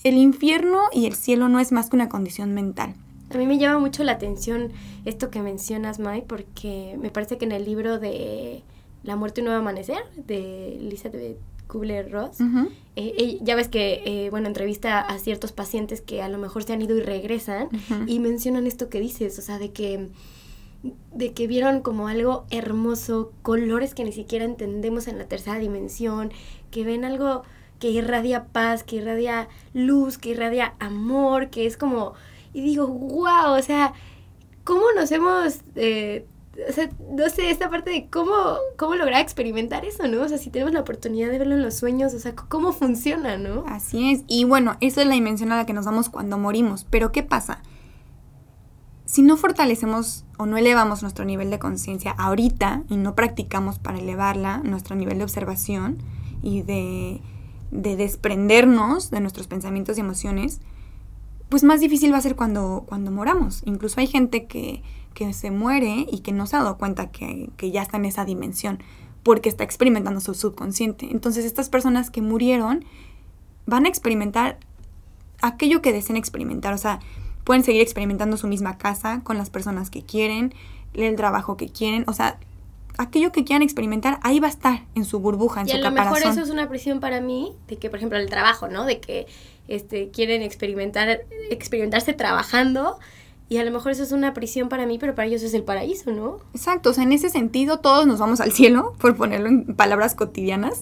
el 0.03 0.17
infierno 0.17 0.83
y 0.91 1.05
el 1.05 1.15
cielo 1.15 1.49
no 1.49 1.59
es 1.59 1.71
más 1.71 1.89
que 1.89 1.95
una 1.95 2.09
condición 2.09 2.53
mental. 2.53 2.95
A 3.31 3.37
mí 3.37 3.45
me 3.45 3.57
llama 3.57 3.79
mucho 3.79 4.03
la 4.03 4.13
atención 4.13 4.71
esto 5.05 5.29
que 5.29 5.41
mencionas, 5.41 5.99
Mai, 5.99 6.23
porque 6.25 6.97
me 6.99 7.11
parece 7.11 7.37
que 7.37 7.45
en 7.45 7.51
el 7.51 7.65
libro 7.65 7.99
de 7.99 8.63
La 9.03 9.15
muerte 9.15 9.39
y 9.39 9.43
un 9.43 9.45
nuevo 9.45 9.61
amanecer, 9.61 9.99
de 10.15 10.75
Elizabeth 10.77 11.37
Kubler-Ross, 11.67 12.37
eh, 12.95 13.37
ya 13.41 13.55
ves 13.55 13.67
que, 13.67 14.01
eh, 14.05 14.29
bueno, 14.31 14.47
entrevista 14.47 14.99
a 14.99 15.19
ciertos 15.19 15.51
pacientes 15.51 16.01
que 16.01 16.21
a 16.21 16.29
lo 16.29 16.39
mejor 16.39 16.63
se 16.63 16.73
han 16.73 16.81
ido 16.81 16.97
y 16.97 17.01
regresan 17.01 17.69
y 18.07 18.19
mencionan 18.19 18.65
esto 18.65 18.89
que 18.89 18.99
dices, 18.99 19.37
o 19.37 19.41
sea, 19.41 19.59
de 19.59 19.71
que 19.71 20.09
de 21.13 21.33
que 21.33 21.45
vieron 21.45 21.81
como 21.81 22.07
algo 22.07 22.45
hermoso, 22.51 23.33
colores 23.41 23.93
que 23.93 24.05
ni 24.05 24.13
siquiera 24.13 24.45
entendemos 24.45 25.07
en 25.07 25.17
la 25.17 25.25
tercera 25.25 25.59
dimensión, 25.59 26.31
que 26.71 26.85
ven 26.85 27.03
algo 27.03 27.43
que 27.79 27.89
irradia 27.89 28.45
paz, 28.45 28.83
que 28.83 28.97
irradia 28.97 29.49
luz, 29.73 30.17
que 30.17 30.29
irradia 30.29 30.75
amor, 30.79 31.49
que 31.49 31.65
es 31.65 31.75
como, 31.77 32.13
y 32.53 32.61
digo, 32.61 32.87
wow, 32.87 33.57
o 33.57 33.61
sea, 33.61 33.93
¿cómo 34.63 34.83
nos 34.95 35.11
hemos, 35.11 35.61
eh, 35.75 36.25
o 36.67 36.73
sea, 36.73 36.89
no 37.11 37.29
sé, 37.29 37.49
esta 37.49 37.69
parte 37.69 37.89
de 37.91 38.09
cómo, 38.09 38.33
cómo 38.77 38.95
lograr 38.95 39.21
experimentar 39.21 39.85
eso, 39.85 40.07
¿no? 40.07 40.21
O 40.21 40.27
sea, 40.27 40.37
si 40.37 40.49
tenemos 40.49 40.73
la 40.73 40.81
oportunidad 40.81 41.29
de 41.29 41.37
verlo 41.37 41.55
en 41.55 41.61
los 41.61 41.75
sueños, 41.75 42.13
o 42.13 42.19
sea, 42.19 42.35
cómo 42.35 42.71
funciona, 42.71 43.37
¿no? 43.37 43.63
Así 43.67 44.11
es. 44.11 44.23
Y 44.27 44.43
bueno, 44.43 44.77
esa 44.81 45.01
es 45.01 45.07
la 45.07 45.13
dimensión 45.13 45.51
a 45.51 45.57
la 45.57 45.65
que 45.65 45.73
nos 45.73 45.85
vamos 45.85 46.09
cuando 46.09 46.37
morimos. 46.37 46.85
Pero 46.89 47.11
¿qué 47.11 47.23
pasa? 47.23 47.61
Si 49.05 49.21
no 49.21 49.37
fortalecemos 49.37 50.25
o 50.37 50.45
no 50.45 50.57
elevamos 50.57 51.01
nuestro 51.01 51.25
nivel 51.25 51.49
de 51.49 51.59
conciencia 51.59 52.11
ahorita 52.11 52.83
y 52.89 52.97
no 52.97 53.15
practicamos 53.15 53.79
para 53.79 53.97
elevarla, 53.97 54.59
nuestro 54.59 54.95
nivel 54.95 55.17
de 55.17 55.23
observación 55.23 55.97
y 56.43 56.61
de, 56.61 57.21
de 57.71 57.95
desprendernos 57.95 59.09
de 59.09 59.19
nuestros 59.19 59.47
pensamientos 59.47 59.97
y 59.97 60.01
emociones, 60.01 60.61
pues 61.49 61.63
más 61.63 61.79
difícil 61.79 62.13
va 62.13 62.17
a 62.17 62.21
ser 62.21 62.35
cuando, 62.35 62.85
cuando 62.87 63.11
moramos. 63.11 63.61
Incluso 63.65 63.99
hay 63.99 64.07
gente 64.07 64.45
que, 64.45 64.83
que 65.13 65.33
se 65.33 65.51
muere 65.51 66.05
y 66.09 66.19
que 66.19 66.31
no 66.31 66.45
se 66.45 66.55
ha 66.55 66.59
dado 66.59 66.77
cuenta 66.77 67.11
que, 67.11 67.49
que 67.57 67.71
ya 67.71 67.81
está 67.81 67.97
en 67.97 68.05
esa 68.05 68.23
dimensión 68.25 68.79
porque 69.23 69.49
está 69.49 69.63
experimentando 69.63 70.21
su 70.21 70.33
subconsciente. 70.33 71.07
Entonces 71.11 71.45
estas 71.45 71.69
personas 71.69 72.09
que 72.09 72.21
murieron 72.21 72.85
van 73.65 73.85
a 73.85 73.89
experimentar 73.89 74.59
aquello 75.41 75.81
que 75.81 75.91
deseen 75.91 76.17
experimentar. 76.17 76.73
O 76.73 76.77
sea, 76.77 76.99
pueden 77.43 77.63
seguir 77.63 77.81
experimentando 77.81 78.37
su 78.37 78.47
misma 78.47 78.77
casa 78.77 79.21
con 79.23 79.37
las 79.37 79.49
personas 79.49 79.89
que 79.89 80.03
quieren, 80.03 80.53
el 80.93 81.15
trabajo 81.15 81.57
que 81.57 81.69
quieren. 81.69 82.03
O 82.07 82.13
sea, 82.13 82.39
aquello 82.99 83.31
que 83.31 83.43
quieran 83.43 83.63
experimentar, 83.63 84.19
ahí 84.21 84.39
va 84.39 84.47
a 84.47 84.51
estar 84.51 84.83
en 84.93 85.05
su 85.05 85.19
burbuja, 85.19 85.61
en 85.61 85.67
Y 85.67 85.71
su 85.71 85.77
a 85.77 85.79
lo 85.79 85.91
mejor 85.91 86.07
caparazón. 86.09 86.31
eso 86.33 86.41
es 86.43 86.49
una 86.49 86.67
presión 86.69 86.99
para 86.99 87.21
mí, 87.21 87.53
de 87.67 87.77
que, 87.77 87.89
por 87.89 87.97
ejemplo, 87.97 88.17
el 88.19 88.29
trabajo, 88.29 88.67
¿no? 88.67 88.85
De 88.85 88.99
que 88.99 89.25
este, 89.67 90.09
quieren 90.09 90.41
experimentar, 90.41 91.21
experimentarse 91.49 92.13
trabajando 92.13 92.97
Y 93.51 93.57
a 93.57 93.63
lo 93.63 93.71
mejor 93.71 93.91
eso 93.93 94.03
es 94.03 94.11
una 94.11 94.33
prisión 94.35 94.69
para 94.69 94.85
mí, 94.85 94.99
pero 94.99 95.15
para 95.15 95.27
ellos 95.27 95.41
es 95.41 95.55
el 95.55 95.63
paraíso, 95.63 96.11
¿no? 96.11 96.37
Exacto, 96.53 96.91
o 96.91 96.93
sea, 96.93 97.03
en 97.03 97.13
ese 97.13 97.29
sentido 97.31 97.79
todos 97.79 98.05
nos 98.05 98.19
vamos 98.19 98.41
al 98.41 98.51
cielo, 98.51 98.93
por 99.01 99.15
ponerlo 99.15 99.47
en 99.47 99.75
palabras 99.75 100.13
cotidianas, 100.13 100.81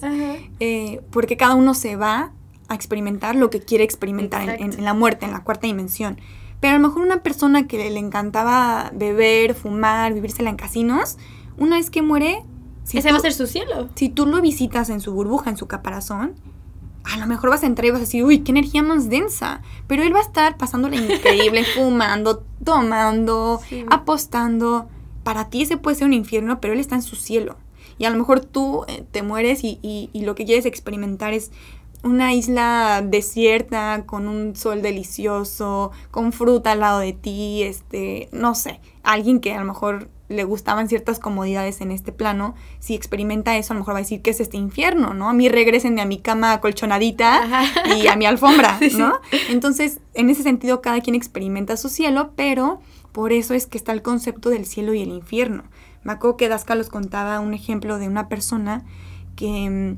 eh, 0.60 1.00
porque 1.10 1.38
cada 1.38 1.54
uno 1.54 1.72
se 1.72 1.96
va 1.96 2.32
a 2.68 2.74
experimentar 2.74 3.36
lo 3.36 3.48
que 3.48 3.60
quiere 3.60 3.84
experimentar 3.84 4.42
en, 4.42 4.50
Exacto. 4.50 4.78
en 4.78 4.84
la 4.84 4.92
muerte, 4.92 5.24
en 5.24 5.32
la 5.32 5.42
cuarta 5.44 5.66
dimensión. 5.66 6.20
Pero 6.60 6.74
a 6.74 6.78
lo 6.78 6.86
mejor 6.88 7.02
una 7.02 7.22
persona 7.22 7.66
que 7.66 7.78
le, 7.78 7.90
le 7.90 8.00
encantaba 8.00 8.90
beber, 8.92 9.54
fumar, 9.54 10.12
vivírsela 10.12 10.50
en 10.50 10.56
casinos, 10.56 11.16
una 11.58 11.76
vez 11.76 11.90
que 11.90 12.02
muere, 12.02 12.42
si 12.84 12.98
Ese 12.98 13.08
tú- 13.08 13.14
va 13.14 13.18
a 13.18 13.22
ser 13.22 13.32
su 13.32 13.46
cielo. 13.46 13.88
si 13.94 14.08
tú 14.08 14.26
lo 14.26 14.40
visitas 14.40 14.88
en 14.90 15.00
su 15.00 15.12
burbuja, 15.12 15.50
en 15.50 15.56
su 15.56 15.66
caparazón, 15.66 16.34
a 17.04 17.16
lo 17.16 17.26
mejor 17.26 17.50
vas 17.50 17.62
a 17.62 17.66
entrar 17.66 17.86
y 17.86 17.90
vas 17.90 17.98
a 17.98 18.00
decir, 18.04 18.22
uy, 18.24 18.40
qué 18.40 18.50
energía 18.52 18.82
más 18.82 19.08
densa. 19.08 19.62
Pero 19.86 20.02
él 20.02 20.14
va 20.14 20.18
a 20.18 20.22
estar 20.22 20.56
pasándola 20.58 20.96
increíble, 20.96 21.64
fumando, 21.74 22.44
tomando, 22.64 23.60
Sí. 23.68 23.84
apostando. 23.90 24.88
Para 25.22 25.48
ti 25.50 25.62
ese 25.62 25.76
puede 25.76 25.96
ser 25.96 26.06
un 26.06 26.12
infierno, 26.14 26.60
pero 26.60 26.72
él 26.74 26.80
está 26.80 26.94
en 26.96 27.02
su 27.02 27.16
cielo. 27.16 27.56
Y 27.98 28.04
a 28.04 28.10
lo 28.10 28.16
mejor 28.18 28.40
tú 28.40 28.84
eh, 28.88 29.04
te 29.10 29.22
mueres 29.22 29.64
y, 29.64 29.78
y- 29.82 30.10
y 30.12 30.22
lo 30.22 30.34
que 30.34 30.44
quieres 30.44 30.66
experimentar 30.66 31.32
es 31.34 31.50
una 32.04 32.32
isla 32.32 33.02
desierta 33.04 34.04
con 34.06 34.28
un 34.28 34.54
sol 34.54 34.82
delicioso, 34.82 35.90
con 36.10 36.32
fruta 36.32 36.72
al 36.72 36.80
lado 36.80 37.00
de 37.00 37.12
ti, 37.12 37.62
este, 37.64 38.28
no 38.32 38.54
sé, 38.54 38.80
alguien 39.02 39.40
que 39.40 39.52
a 39.54 39.58
lo 39.58 39.64
mejor 39.64 40.08
le 40.28 40.44
gustaban 40.44 40.88
ciertas 40.88 41.18
comodidades 41.18 41.80
en 41.80 41.90
este 41.90 42.12
plano, 42.12 42.54
si 42.80 42.94
experimenta 42.94 43.56
eso, 43.56 43.72
a 43.72 43.74
lo 43.74 43.80
mejor 43.80 43.94
va 43.94 43.98
a 43.98 44.02
decir 44.02 44.20
que 44.20 44.30
es 44.30 44.40
este 44.40 44.58
infierno, 44.58 45.14
¿no? 45.14 45.30
A 45.30 45.32
mí 45.32 45.48
regresen 45.48 45.98
a 46.00 46.04
mi 46.04 46.18
cama 46.18 46.52
acolchonadita 46.52 47.44
Ajá. 47.44 47.96
y 47.96 48.08
a 48.08 48.16
mi 48.16 48.26
alfombra. 48.26 48.78
¿no? 48.98 49.14
Entonces, 49.48 50.00
en 50.14 50.28
ese 50.28 50.42
sentido, 50.42 50.82
cada 50.82 51.00
quien 51.00 51.16
experimenta 51.16 51.76
su 51.76 51.88
cielo, 51.88 52.32
pero 52.36 52.80
por 53.12 53.32
eso 53.32 53.54
es 53.54 53.66
que 53.66 53.78
está 53.78 53.92
el 53.92 54.02
concepto 54.02 54.50
del 54.50 54.66
cielo 54.66 54.92
y 54.92 55.00
el 55.00 55.10
infierno. 55.10 55.64
Me 56.02 56.12
acuerdo 56.12 56.36
que 56.36 56.48
Dascalos 56.48 56.90
contaba 56.90 57.40
un 57.40 57.54
ejemplo 57.54 57.98
de 57.98 58.06
una 58.06 58.28
persona 58.28 58.84
que 59.34 59.96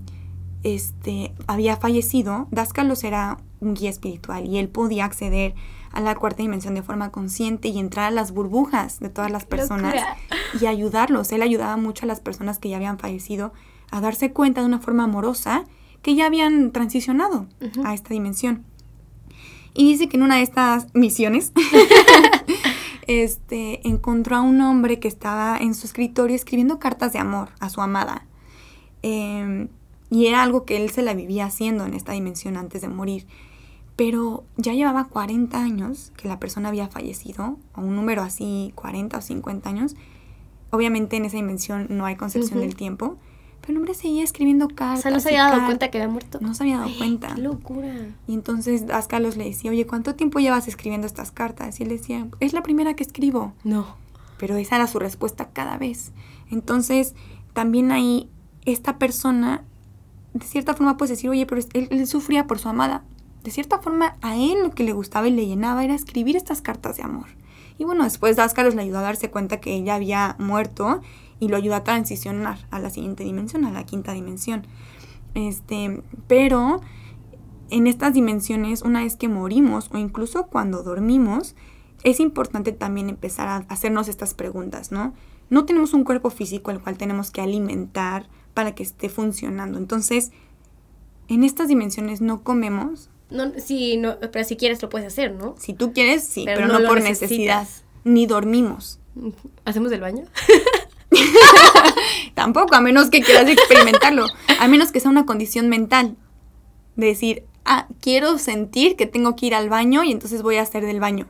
este, 0.63 1.33
había 1.47 1.77
fallecido. 1.77 2.47
Dascalos 2.51 3.05
era 3.05 3.39
un 3.61 3.75
guía 3.75 3.91
espiritual 3.91 4.47
y 4.47 4.59
él 4.59 4.69
podía 4.69 5.05
acceder 5.05 5.55
a 5.55 5.80
la 5.99 6.15
cuarta 6.15 6.43
dimensión 6.43 6.75
de 6.75 6.83
forma 6.83 7.11
consciente 7.11 7.69
y 7.69 7.79
entrar 7.79 8.07
a 8.07 8.11
las 8.13 8.33
burbujas 8.33 9.01
de 9.01 9.09
todas 9.09 9.31
las 9.31 9.45
personas 9.45 9.95
Locura. 9.95 10.17
y 10.61 10.67
ayudarlos. 10.67 11.33
Él 11.33 11.43
ayudaba 11.43 11.77
mucho 11.77 12.05
a 12.05 12.09
las 12.09 12.21
personas 12.21 12.61
que 12.61 12.69
ya 12.69 12.77
habían 12.77 12.99
fallecido 12.99 13.53
a 13.91 14.01
darse 14.01 14.33
cuenta 14.33 14.61
de 14.61 14.69
una 14.69 14.79
forma 14.79 15.05
amorosa 15.05 15.65
que 16.03 16.15
ya 16.15 16.27
habían 16.27 16.71
transicionado 16.71 17.47
a 17.85 17.93
esta 17.95 18.15
dimensión. 18.15 18.65
Y 19.75 19.91
dice 19.91 20.09
que 20.09 20.17
en 20.17 20.23
una 20.23 20.37
de 20.37 20.43
estas 20.43 20.87
misiones 20.95 21.53
este, 23.07 23.87
encontró 23.87 24.37
a 24.37 24.41
un 24.41 24.61
hombre 24.61 24.99
que 24.99 25.09
estaba 25.09 25.59
en 25.59 25.75
su 25.75 25.87
escritorio 25.87 26.37
escribiendo 26.37 26.79
cartas 26.79 27.13
de 27.13 27.19
amor 27.19 27.51
a 27.61 27.69
su 27.69 27.81
amada. 27.81 28.27
Em, 29.03 29.69
y 30.11 30.27
era 30.27 30.43
algo 30.43 30.65
que 30.65 30.77
él 30.77 30.91
se 30.91 31.03
la 31.03 31.15
vivía 31.15 31.47
haciendo 31.47 31.85
en 31.87 31.95
esta 31.95 32.13
dimensión 32.13 32.57
antes 32.57 32.83
de 32.83 32.89
morir. 32.89 33.27
Pero 34.01 34.45
ya 34.57 34.73
llevaba 34.73 35.05
40 35.09 35.63
años 35.63 36.11
que 36.17 36.27
la 36.27 36.41
persona 36.41 36.71
había 36.71 36.89
fallecido, 36.89 37.59
o 37.75 37.83
un 37.83 37.97
número 37.97 38.23
así, 38.23 38.73
40 38.75 39.19
o 39.19 39.21
50 39.21 39.69
años. 39.69 39.95
Obviamente 40.71 41.19
en 41.19 41.27
esa 41.27 41.37
dimensión 41.37 41.87
no 41.91 42.07
hay 42.07 42.17
concepción 42.17 42.61
del 42.61 42.77
tiempo, 42.77 43.19
pero 43.61 43.73
el 43.73 43.77
hombre 43.77 43.93
seguía 43.93 44.25
escribiendo 44.25 44.65
O 44.65 44.69
cartas. 44.69 45.03
sea, 45.03 45.11
no 45.11 45.21
se 45.21 45.29
había 45.29 45.51
dado 45.51 45.67
cuenta 45.67 45.91
que 45.91 45.99
había 45.99 46.11
muerto. 46.11 46.39
No 46.41 46.55
se 46.55 46.63
había 46.63 46.79
dado 46.79 46.89
Ay, 46.89 46.97
cuenta. 46.97 47.35
Qué 47.35 47.43
locura. 47.43 47.93
Y 48.27 48.33
entonces 48.33 48.89
Ascalos 48.89 49.37
le 49.37 49.45
decía, 49.45 49.71
oye, 49.71 49.87
¿cuánto 49.87 50.15
tiempo 50.15 50.39
llevas 50.39 50.67
escribiendo 50.67 51.07
estas 51.07 51.31
cartas? 51.31 51.79
Y 51.79 51.83
él 51.83 51.91
decía, 51.91 52.27
es 52.41 52.55
la 52.55 52.63
primera 52.63 52.95
que 52.95 53.03
escribo. 53.03 53.53
No. 53.65 53.85
Pero 54.39 54.57
esa 54.57 54.77
era 54.77 54.87
su 54.87 54.99
respuesta 54.99 55.51
cada 55.53 55.77
vez. 55.77 56.13
Entonces, 56.51 57.15
también 57.53 57.93
ahí, 57.93 58.31
esta 58.65 58.97
persona, 58.97 59.63
de 60.33 60.47
cierta 60.47 60.73
forma 60.73 60.97
puedes 60.97 61.11
decir, 61.11 61.29
oye, 61.29 61.45
pero 61.45 61.61
él, 61.75 61.89
él 61.91 62.07
sufría 62.07 62.47
por 62.47 62.59
su 62.59 62.71
amada. 62.71 63.05
De 63.43 63.51
cierta 63.51 63.79
forma, 63.79 64.17
a 64.21 64.37
él 64.37 64.63
lo 64.63 64.71
que 64.71 64.85
le 64.85 64.93
gustaba 64.93 65.29
y 65.29 65.31
le 65.31 65.47
llenaba 65.47 65.85
era 65.85 65.95
escribir 65.95 66.37
estas 66.37 66.61
cartas 66.63 66.97
de 66.97 67.03
amor. 67.03 67.27
Y 67.79 67.85
bueno, 67.85 68.05
después 68.05 68.39
Ascalos 68.39 68.75
le 68.75 68.83
ayudó 68.83 68.99
a 68.99 69.03
darse 69.03 69.31
cuenta 69.31 69.61
que 69.61 69.75
ella 69.75 69.95
había 69.95 70.37
muerto 70.39 71.01
y 71.39 71.49
lo 71.49 71.57
ayudó 71.57 71.77
a 71.77 71.85
transicionar 71.85 72.59
a 72.71 72.79
la 72.79 72.91
siguiente 72.91 73.25
dimensión, 73.25 73.65
a 73.65 73.71
la 73.71 73.85
quinta 73.85 74.13
dimensión. 74.13 74.67
Este, 75.35 76.03
pero 76.27 76.81
en 77.71 77.87
estas 77.87 78.13
dimensiones, 78.13 78.83
una 78.83 79.03
vez 79.03 79.17
que 79.17 79.29
morimos 79.29 79.89
o 79.93 79.99
incluso 79.99 80.47
cuando 80.49 80.83
dormimos, 80.83 81.55
es 82.03 82.21
importante 82.21 82.73
también 82.73 83.09
empezar 83.09 83.49
a 83.49 83.57
hacernos 83.69 84.09
estas 84.09 84.35
preguntas, 84.35 84.93
¿no? 84.93 85.15
No 85.49 85.65
tenemos 85.65 85.95
un 85.95 86.05
cuerpo 86.05 86.31
físico 86.31 86.71
al 86.71 86.81
cual 86.81 86.97
tenemos 86.97 87.31
que 87.31 87.41
alimentar 87.41 88.29
para 88.55 88.75
que 88.75 88.83
esté 88.83 89.09
funcionando. 89.09 89.79
Entonces, 89.79 90.33
en 91.29 91.45
estas 91.45 91.69
dimensiones 91.69 92.21
no 92.21 92.43
comemos. 92.43 93.10
No, 93.31 93.53
sí, 93.59 93.97
no, 93.97 94.19
pero 94.33 94.45
si 94.45 94.57
quieres 94.57 94.83
lo 94.83 94.89
puedes 94.89 95.07
hacer, 95.07 95.33
¿no? 95.33 95.55
Si 95.59 95.73
tú 95.73 95.93
quieres, 95.93 96.25
sí, 96.25 96.43
Pero 96.45 96.63
pero, 96.67 96.79
no 96.81 96.87
por 96.87 96.99
necesitas. 97.01 97.31
necesidad. 97.31 97.69
Ni 98.05 98.27
dormimos. 98.27 98.99
¿Hacemos 99.65 99.91
del 99.91 100.01
baño? 100.01 100.25
Tampoco, 102.35 102.75
a 102.75 102.81
menos 102.81 103.11
que 103.11 103.21
quieras 103.21 103.49
experimentarlo. 103.49 104.27
A 104.59 104.69
menos 104.69 104.93
que 104.93 105.01
sea 105.01 105.11
una 105.11 105.27
condición 105.27 105.69
mental. 105.69 106.17
De 106.97 107.07
decir, 107.07 107.45
ah, 107.65 107.87
quiero 108.01 108.39
sentir 108.39 108.97
que 108.97 109.07
tengo 109.07 109.37
que 109.37 109.47
ir 109.47 109.55
al 109.55 109.69
baño 109.69 110.03
y 110.05 110.13
entonces 110.13 110.43
voy 110.43 110.57
a 110.57 110.63
hacer 110.63 110.85
del 110.85 111.01
baño. 111.01 111.27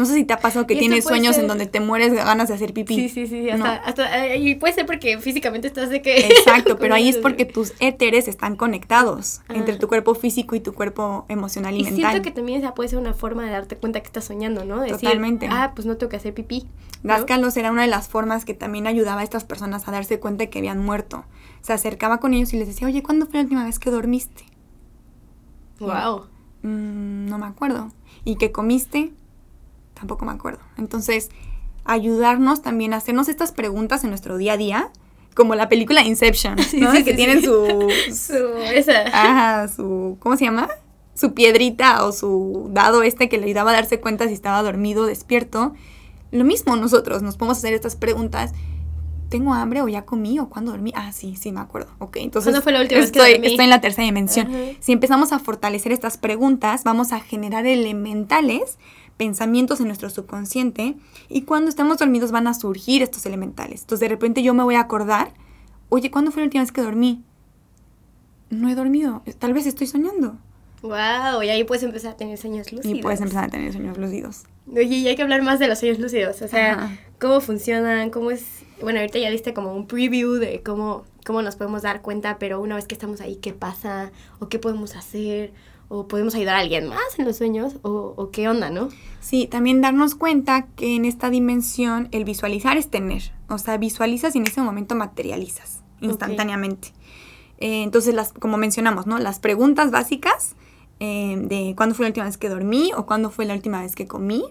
No 0.00 0.06
sé 0.06 0.14
si 0.14 0.24
te 0.24 0.32
ha 0.32 0.38
pasado 0.38 0.66
que 0.66 0.76
tienes 0.76 1.04
sueños 1.04 1.34
ser- 1.36 1.44
en 1.44 1.48
donde 1.48 1.66
te 1.66 1.78
mueres 1.80 2.12
ganas 2.12 2.48
de 2.48 2.54
hacer 2.54 2.72
pipí. 2.72 2.94
Sí, 2.96 3.08
sí, 3.08 3.26
sí. 3.26 3.42
No. 3.56 3.64
Hasta, 3.66 3.76
hasta, 3.76 4.26
eh, 4.26 4.38
y 4.38 4.54
puede 4.56 4.72
ser 4.74 4.86
porque 4.86 5.18
físicamente 5.18 5.66
estás 5.68 5.90
de 5.90 6.02
que... 6.02 6.18
Exacto, 6.26 6.76
pero 6.80 6.94
ahí 6.94 7.08
es 7.08 7.18
porque 7.18 7.44
tus 7.44 7.74
éteres 7.80 8.26
están 8.28 8.56
conectados 8.56 9.42
Ah. 9.48 9.54
entre 9.54 9.76
tu 9.76 9.86
cuerpo 9.88 10.14
físico 10.14 10.54
y 10.56 10.60
tu 10.60 10.72
cuerpo 10.72 11.26
emocional 11.28 11.74
y, 11.74 11.80
Y 11.80 11.84
mental. 11.84 12.10
siento 12.12 12.22
que 12.22 12.30
también 12.30 12.60
esa 12.60 12.74
puede 12.74 12.88
ser 12.88 12.98
una 12.98 13.14
forma 13.14 13.44
de 13.44 13.50
darte 13.50 13.76
cuenta 13.76 14.00
que 14.00 14.06
estás 14.06 14.24
soñando, 14.24 14.64
¿no? 14.64 14.80
Decir, 14.80 14.96
Totalmente. 15.00 15.48
Ah, 15.50 15.72
pues 15.74 15.86
no 15.86 15.96
tengo 15.96 16.08
que 16.10 16.16
hacer 16.16 16.32
pipí. 16.34 16.66
¿no? 17.02 17.12
Dascalos 17.14 17.56
era 17.56 17.70
una 17.70 17.82
de 17.82 17.88
las 17.88 18.08
formas 18.08 18.44
que 18.44 18.54
también 18.54 18.86
ayudaba 18.86 19.20
a 19.20 19.24
estas 19.24 19.44
personas 19.44 19.86
a 19.88 19.92
darse 19.92 20.18
cuenta 20.20 20.44
de 20.44 20.50
que 20.50 20.58
habían 20.58 20.84
muerto. 20.84 21.24
Se 21.62 21.72
acercaba 21.72 22.18
con 22.20 22.32
ellos 22.34 22.52
y 22.54 22.58
les 22.58 22.66
decía, 22.68 22.86
oye, 22.86 23.02
¿cuándo 23.02 23.26
fue 23.26 23.34
la 23.36 23.42
última 23.42 23.64
vez 23.64 23.78
que 23.78 23.90
dormiste? 23.90 24.44
Wow. 25.78 26.26
"Mm, 26.62 27.26
no 27.26 27.38
me 27.38 27.46
acuerdo. 27.46 27.90
¿Y 28.24 28.36
qué 28.36 28.52
comiste? 28.52 29.12
Tampoco 30.00 30.24
me 30.24 30.32
acuerdo. 30.32 30.60
Entonces, 30.78 31.28
ayudarnos 31.84 32.62
también 32.62 32.92
a 32.94 32.96
hacernos 32.96 33.28
estas 33.28 33.52
preguntas 33.52 34.02
en 34.02 34.10
nuestro 34.10 34.36
día 34.36 34.54
a 34.54 34.56
día, 34.56 34.90
como 35.34 35.54
la 35.54 35.68
película 35.68 36.02
Inception, 36.02 36.58
Sí, 36.62 36.80
¿no? 36.80 36.90
sí, 36.92 37.04
que 37.04 37.10
sí, 37.12 37.16
tienen 37.16 37.42
su, 37.42 37.88
Su, 38.12 38.34
esa. 38.74 39.02
Ajá, 39.12 39.68
su, 39.68 40.16
¿cómo 40.20 40.36
se 40.36 40.44
llama? 40.46 40.68
Su 41.14 41.34
piedrita 41.34 42.04
o 42.06 42.12
su 42.12 42.68
dado 42.72 43.02
este 43.02 43.28
que 43.28 43.38
le 43.38 43.44
ayudaba 43.46 43.70
a 43.70 43.74
darse 43.74 44.00
cuenta 44.00 44.26
si 44.26 44.34
estaba 44.34 44.62
dormido 44.62 45.02
o 45.04 45.06
despierto. 45.06 45.74
Lo 46.32 46.44
mismo 46.44 46.76
nosotros, 46.76 47.22
nos 47.22 47.36
podemos 47.36 47.58
hacer 47.58 47.74
estas 47.74 47.94
preguntas. 47.96 48.52
¿Tengo 49.28 49.54
hambre 49.54 49.80
o 49.82 49.88
ya 49.88 50.02
comí 50.04 50.40
o 50.40 50.48
cuándo 50.48 50.72
dormí? 50.72 50.92
Ah, 50.96 51.12
sí, 51.12 51.36
sí, 51.36 51.52
me 51.52 51.60
acuerdo. 51.60 51.90
Ok, 51.98 52.16
entonces 52.16 52.50
¿Cuándo 52.50 52.62
fue 52.62 52.72
la 52.72 52.80
última 52.80 53.00
vez 53.00 53.12
que 53.12 53.18
estoy, 53.18 53.32
dormí? 53.34 53.46
estoy 53.48 53.64
en 53.64 53.70
la 53.70 53.80
tercera 53.80 54.04
dimensión. 54.04 54.48
Si 54.80 54.90
empezamos 54.92 55.32
a 55.32 55.38
fortalecer 55.38 55.92
estas 55.92 56.16
preguntas, 56.18 56.82
vamos 56.82 57.12
a 57.12 57.20
generar 57.20 57.64
elementales, 57.66 58.78
pensamientos 59.20 59.80
en 59.80 59.86
nuestro 59.86 60.08
subconsciente, 60.08 60.96
y 61.28 61.42
cuando 61.42 61.68
estemos 61.68 61.98
dormidos 61.98 62.32
van 62.32 62.46
a 62.46 62.54
surgir 62.54 63.02
estos 63.02 63.26
elementales. 63.26 63.82
Entonces 63.82 64.00
de 64.00 64.08
repente 64.08 64.42
yo 64.42 64.54
me 64.54 64.62
voy 64.62 64.76
a 64.76 64.80
acordar, 64.80 65.34
oye, 65.90 66.10
¿cuándo 66.10 66.30
fue 66.30 66.40
la 66.40 66.46
última 66.46 66.62
vez 66.62 66.72
que 66.72 66.80
dormí? 66.80 67.22
No 68.48 68.70
he 68.70 68.74
dormido, 68.74 69.22
tal 69.38 69.52
vez 69.52 69.66
estoy 69.66 69.88
soñando. 69.88 70.38
Wow, 70.80 71.42
y 71.42 71.50
ahí 71.50 71.64
puedes 71.64 71.82
empezar 71.82 72.12
a 72.12 72.16
tener 72.16 72.38
sueños 72.38 72.72
lúcidos. 72.72 72.98
Y 72.98 73.02
puedes 73.02 73.20
empezar 73.20 73.44
a 73.44 73.48
tener 73.48 73.70
sueños 73.74 73.98
lúcidos. 73.98 74.44
Oye, 74.72 74.84
y 74.84 75.06
hay 75.06 75.16
que 75.16 75.22
hablar 75.22 75.42
más 75.42 75.58
de 75.58 75.68
los 75.68 75.78
sueños 75.78 75.98
lúcidos, 75.98 76.40
o 76.40 76.48
sea, 76.48 76.72
Ajá. 76.72 76.98
cómo 77.20 77.42
funcionan, 77.42 78.08
cómo 78.08 78.30
es... 78.30 78.62
Bueno, 78.80 79.00
ahorita 79.00 79.18
ya 79.18 79.30
diste 79.30 79.52
como 79.52 79.74
un 79.74 79.86
preview 79.86 80.36
de 80.36 80.62
cómo, 80.62 81.04
cómo 81.26 81.42
nos 81.42 81.56
podemos 81.56 81.82
dar 81.82 82.00
cuenta, 82.00 82.38
pero 82.38 82.58
una 82.58 82.76
vez 82.76 82.86
que 82.86 82.94
estamos 82.94 83.20
ahí, 83.20 83.36
¿qué 83.36 83.52
pasa? 83.52 84.12
¿O 84.38 84.48
qué 84.48 84.58
podemos 84.58 84.96
hacer? 84.96 85.52
¿O 85.92 86.06
podemos 86.06 86.36
ayudar 86.36 86.54
a 86.54 86.60
alguien 86.60 86.86
más 86.86 87.18
en 87.18 87.24
los 87.24 87.36
sueños? 87.36 87.74
¿O, 87.82 88.14
o 88.16 88.30
qué 88.30 88.48
onda, 88.48 88.70
no? 88.70 88.90
Sí, 89.18 89.48
también 89.48 89.80
darnos 89.80 90.14
cuenta 90.14 90.68
que 90.76 90.94
en 90.94 91.04
esta 91.04 91.30
dimensión 91.30 92.08
el 92.12 92.24
visualizar 92.24 92.76
es 92.76 92.88
tener. 92.88 93.32
O 93.48 93.58
sea, 93.58 93.76
visualizas 93.76 94.36
y 94.36 94.38
en 94.38 94.46
ese 94.46 94.62
momento 94.62 94.94
materializas 94.94 95.82
instantáneamente. 96.00 96.92
Eh, 97.58 97.82
entonces, 97.82 98.14
las, 98.14 98.32
como 98.32 98.56
mencionamos, 98.56 99.08
¿no? 99.08 99.18
Las 99.18 99.40
preguntas 99.40 99.90
básicas 99.90 100.54
eh, 101.00 101.34
de 101.36 101.74
cuándo 101.76 101.96
fue 101.96 102.04
la 102.04 102.10
última 102.10 102.26
vez 102.26 102.38
que 102.38 102.48
dormí 102.48 102.92
o 102.96 103.04
cuándo 103.04 103.30
fue 103.30 103.44
la 103.44 103.54
última 103.54 103.82
vez 103.82 103.96
que 103.96 104.06
comí. 104.06 104.44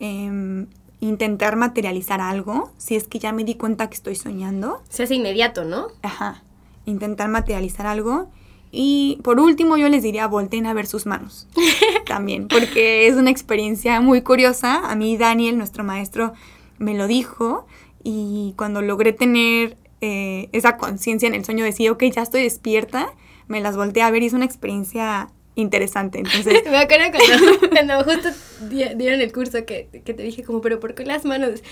Em, 0.00 0.68
intentar 1.00 1.56
materializar 1.56 2.22
algo, 2.22 2.72
si 2.78 2.96
es 2.96 3.06
que 3.08 3.18
ya 3.18 3.32
me 3.32 3.44
di 3.44 3.56
cuenta 3.56 3.90
que 3.90 3.94
estoy 3.94 4.16
soñando. 4.16 4.82
Se 4.88 5.02
hace 5.02 5.16
inmediato, 5.16 5.64
¿no? 5.64 5.88
Ajá. 6.00 6.42
Intentar 6.86 7.28
materializar 7.28 7.86
algo 7.86 8.30
Y 8.74 9.18
por 9.22 9.38
último, 9.38 9.76
yo 9.76 9.90
les 9.90 10.02
diría, 10.02 10.26
volteen 10.26 10.66
a 10.66 10.72
ver 10.72 10.86
sus 10.86 11.04
manos 11.04 11.46
también, 12.06 12.48
porque 12.48 13.06
es 13.06 13.16
una 13.16 13.30
experiencia 13.30 14.00
muy 14.00 14.22
curiosa. 14.22 14.90
A 14.90 14.96
mí 14.96 15.18
Daniel, 15.18 15.58
nuestro 15.58 15.84
maestro, 15.84 16.32
me 16.78 16.94
lo 16.94 17.06
dijo 17.06 17.66
y 18.02 18.54
cuando 18.56 18.80
logré 18.80 19.12
tener 19.12 19.76
eh, 20.00 20.48
esa 20.52 20.78
conciencia 20.78 21.28
en 21.28 21.34
el 21.34 21.44
sueño, 21.44 21.64
decía, 21.64 21.92
ok, 21.92 22.02
ya 22.04 22.22
estoy 22.22 22.42
despierta, 22.42 23.12
me 23.46 23.60
las 23.60 23.76
volteé 23.76 24.02
a 24.02 24.10
ver 24.10 24.22
y 24.22 24.26
es 24.26 24.32
una 24.32 24.46
experiencia 24.46 25.30
interesante. 25.54 26.18
Entonces, 26.18 26.62
me 26.70 26.78
acuerdo 26.78 27.04
cuando, 27.12 27.68
cuando 27.70 28.04
justo 28.04 28.28
di- 28.68 28.94
dieron 28.96 29.20
el 29.20 29.32
curso 29.32 29.64
que, 29.66 29.88
que 30.04 30.14
te 30.14 30.22
dije 30.22 30.42
como, 30.44 30.60
pero 30.60 30.80
¿por 30.80 30.94
qué 30.94 31.04
las 31.04 31.24
manos? 31.24 31.62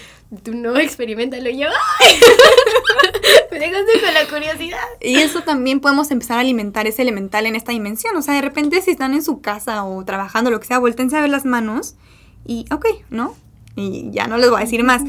Tú 0.43 0.55
no, 0.55 0.76
experimentalo 0.78 1.49
Y 1.51 1.59
yo. 1.59 1.68
¡ay! 2.01 2.14
me 3.51 3.59
dejaste 3.59 4.01
con 4.01 4.14
la 4.14 4.26
curiosidad. 4.28 4.78
Y 5.01 5.16
eso 5.16 5.43
también 5.43 5.81
podemos 5.81 6.11
empezar 6.11 6.39
a 6.39 6.41
alimentar 6.41 6.87
ese 6.87 7.03
elemental 7.03 7.47
en 7.47 7.57
esta 7.57 7.72
dimensión. 7.72 8.16
O 8.16 8.22
sea, 8.22 8.35
de 8.35 8.43
repente 8.43 8.81
si 8.83 8.91
están 8.91 9.14
en 9.14 9.22
su 9.22 9.41
casa 9.41 9.85
o 9.85 10.05
trabajando, 10.05 10.51
lo 10.51 10.61
que 10.61 10.66
sea, 10.66 10.78
voltense 10.78 11.16
a 11.16 11.20
ver 11.20 11.31
las 11.31 11.45
manos 11.45 11.95
y, 12.47 12.64
ok, 12.70 12.87
¿no? 13.11 13.35
Y 13.76 14.11
ya 14.11 14.26
no 14.26 14.37
les 14.37 14.51
voy 14.51 14.59
a 14.59 14.64
decir 14.64 14.83
más. 14.83 15.03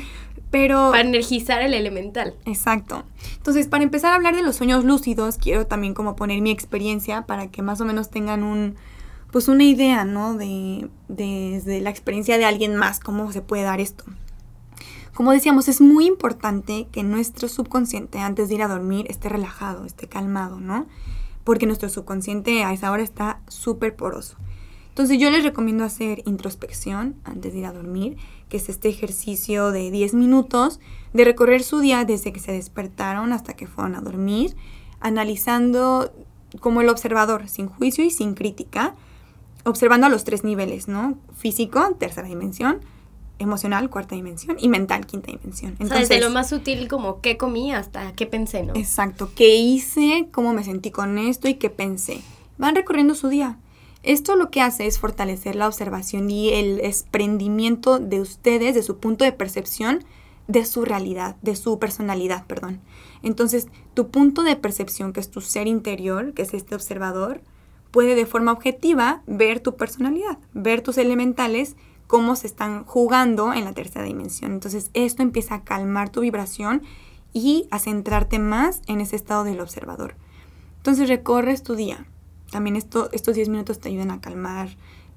Pero... 0.51 0.91
Para 0.91 1.01
energizar 1.01 1.61
el 1.61 1.73
elemental. 1.73 2.35
Exacto. 2.45 3.03
Entonces, 3.37 3.67
para 3.67 3.83
empezar 3.83 4.11
a 4.11 4.15
hablar 4.15 4.35
de 4.35 4.43
los 4.43 4.57
sueños 4.57 4.83
lúcidos, 4.83 5.37
quiero 5.37 5.65
también 5.65 5.93
como 5.93 6.15
poner 6.15 6.41
mi 6.41 6.51
experiencia 6.51 7.25
para 7.25 7.47
que 7.47 7.61
más 7.61 7.79
o 7.81 7.85
menos 7.85 8.09
tengan 8.09 8.43
un, 8.43 8.75
pues 9.31 9.47
una 9.47 9.63
idea, 9.63 10.03
¿no? 10.03 10.35
De, 10.35 10.89
desde 11.07 11.79
la 11.81 11.89
experiencia 11.89 12.37
de 12.37 12.45
alguien 12.45 12.75
más, 12.75 12.99
cómo 12.99 13.31
se 13.31 13.41
puede 13.41 13.63
dar 13.63 13.79
esto. 13.79 14.03
Como 15.13 15.31
decíamos, 15.31 15.67
es 15.67 15.81
muy 15.81 16.05
importante 16.05 16.87
que 16.91 17.03
nuestro 17.03 17.47
subconsciente 17.47 18.19
antes 18.19 18.49
de 18.49 18.55
ir 18.55 18.63
a 18.63 18.67
dormir 18.67 19.05
esté 19.09 19.29
relajado, 19.29 19.85
esté 19.85 20.07
calmado, 20.07 20.59
¿no? 20.59 20.85
Porque 21.43 21.65
nuestro 21.65 21.89
subconsciente 21.89 22.63
a 22.63 22.73
esa 22.73 22.91
hora 22.91 23.03
está 23.03 23.39
súper 23.47 23.95
poroso. 23.95 24.37
Entonces 25.01 25.17
yo 25.17 25.31
les 25.31 25.43
recomiendo 25.43 25.83
hacer 25.83 26.21
introspección 26.27 27.15
antes 27.23 27.53
de 27.53 27.59
ir 27.61 27.65
a 27.65 27.71
dormir, 27.71 28.17
que 28.49 28.57
es 28.57 28.69
este 28.69 28.87
ejercicio 28.87 29.71
de 29.71 29.89
10 29.89 30.13
minutos 30.13 30.79
de 31.11 31.25
recorrer 31.25 31.63
su 31.63 31.79
día 31.79 32.05
desde 32.05 32.31
que 32.31 32.39
se 32.39 32.51
despertaron 32.51 33.33
hasta 33.33 33.55
que 33.55 33.65
fueron 33.65 33.95
a 33.95 34.01
dormir, 34.01 34.55
analizando 34.99 36.13
como 36.59 36.81
el 36.81 36.89
observador, 36.89 37.49
sin 37.49 37.65
juicio 37.65 38.05
y 38.05 38.11
sin 38.11 38.35
crítica, 38.35 38.93
observando 39.65 40.05
a 40.05 40.09
los 40.11 40.23
tres 40.23 40.43
niveles, 40.43 40.87
¿no? 40.87 41.17
Físico, 41.35 41.95
tercera 41.97 42.27
dimensión, 42.27 42.81
emocional, 43.39 43.89
cuarta 43.89 44.13
dimensión, 44.13 44.57
y 44.59 44.69
mental, 44.69 45.07
quinta 45.07 45.31
dimensión. 45.31 45.77
o 45.81 45.87
sea, 45.87 45.97
desde 45.97 46.19
lo 46.19 46.29
más 46.29 46.47
sutil 46.47 46.87
como 46.87 47.21
qué 47.21 47.37
comí 47.37 47.73
hasta 47.73 48.13
qué 48.13 48.27
pensé, 48.27 48.61
¿no? 48.61 48.75
Exacto, 48.75 49.31
qué 49.35 49.55
hice, 49.55 50.27
cómo 50.31 50.53
me 50.53 50.63
sentí 50.63 50.91
con 50.91 51.17
esto 51.17 51.47
y 51.47 51.55
qué 51.55 51.71
pensé. 51.71 52.21
Van 52.59 52.75
recorriendo 52.75 53.15
su 53.15 53.29
día. 53.29 53.57
Esto 54.03 54.35
lo 54.35 54.49
que 54.49 54.61
hace 54.61 54.87
es 54.87 54.99
fortalecer 54.99 55.55
la 55.55 55.67
observación 55.67 56.29
y 56.29 56.49
el 56.49 56.77
desprendimiento 56.77 57.99
de 57.99 58.19
ustedes, 58.19 58.73
de 58.73 58.81
su 58.81 58.97
punto 58.97 59.25
de 59.25 59.31
percepción, 59.31 60.03
de 60.47 60.65
su 60.65 60.83
realidad, 60.85 61.35
de 61.41 61.55
su 61.55 61.77
personalidad, 61.77 62.45
perdón. 62.47 62.81
Entonces, 63.21 63.67
tu 63.93 64.09
punto 64.09 64.43
de 64.43 64.55
percepción, 64.55 65.13
que 65.13 65.19
es 65.19 65.29
tu 65.29 65.41
ser 65.41 65.67
interior, 65.67 66.33
que 66.33 66.41
es 66.41 66.53
este 66.53 66.73
observador, 66.73 67.41
puede 67.91 68.15
de 68.15 68.25
forma 68.25 68.51
objetiva 68.51 69.21
ver 69.27 69.59
tu 69.59 69.75
personalidad, 69.75 70.39
ver 70.53 70.81
tus 70.81 70.97
elementales, 70.97 71.75
cómo 72.07 72.35
se 72.35 72.47
están 72.47 72.83
jugando 72.85 73.53
en 73.53 73.65
la 73.65 73.73
tercera 73.73 74.03
dimensión. 74.03 74.51
Entonces, 74.51 74.89
esto 74.93 75.21
empieza 75.21 75.55
a 75.55 75.63
calmar 75.63 76.09
tu 76.09 76.21
vibración 76.21 76.81
y 77.33 77.67
a 77.69 77.79
centrarte 77.79 78.39
más 78.39 78.81
en 78.87 78.99
ese 78.99 79.15
estado 79.15 79.43
del 79.43 79.61
observador. 79.61 80.15
Entonces, 80.77 81.07
recorres 81.07 81.63
tu 81.63 81.75
día. 81.75 82.07
También 82.51 82.75
esto, 82.75 83.09
estos 83.11 83.35
10 83.35 83.49
minutos 83.49 83.79
te 83.79 83.89
ayudan 83.89 84.11
a 84.11 84.21
calmar 84.21 84.69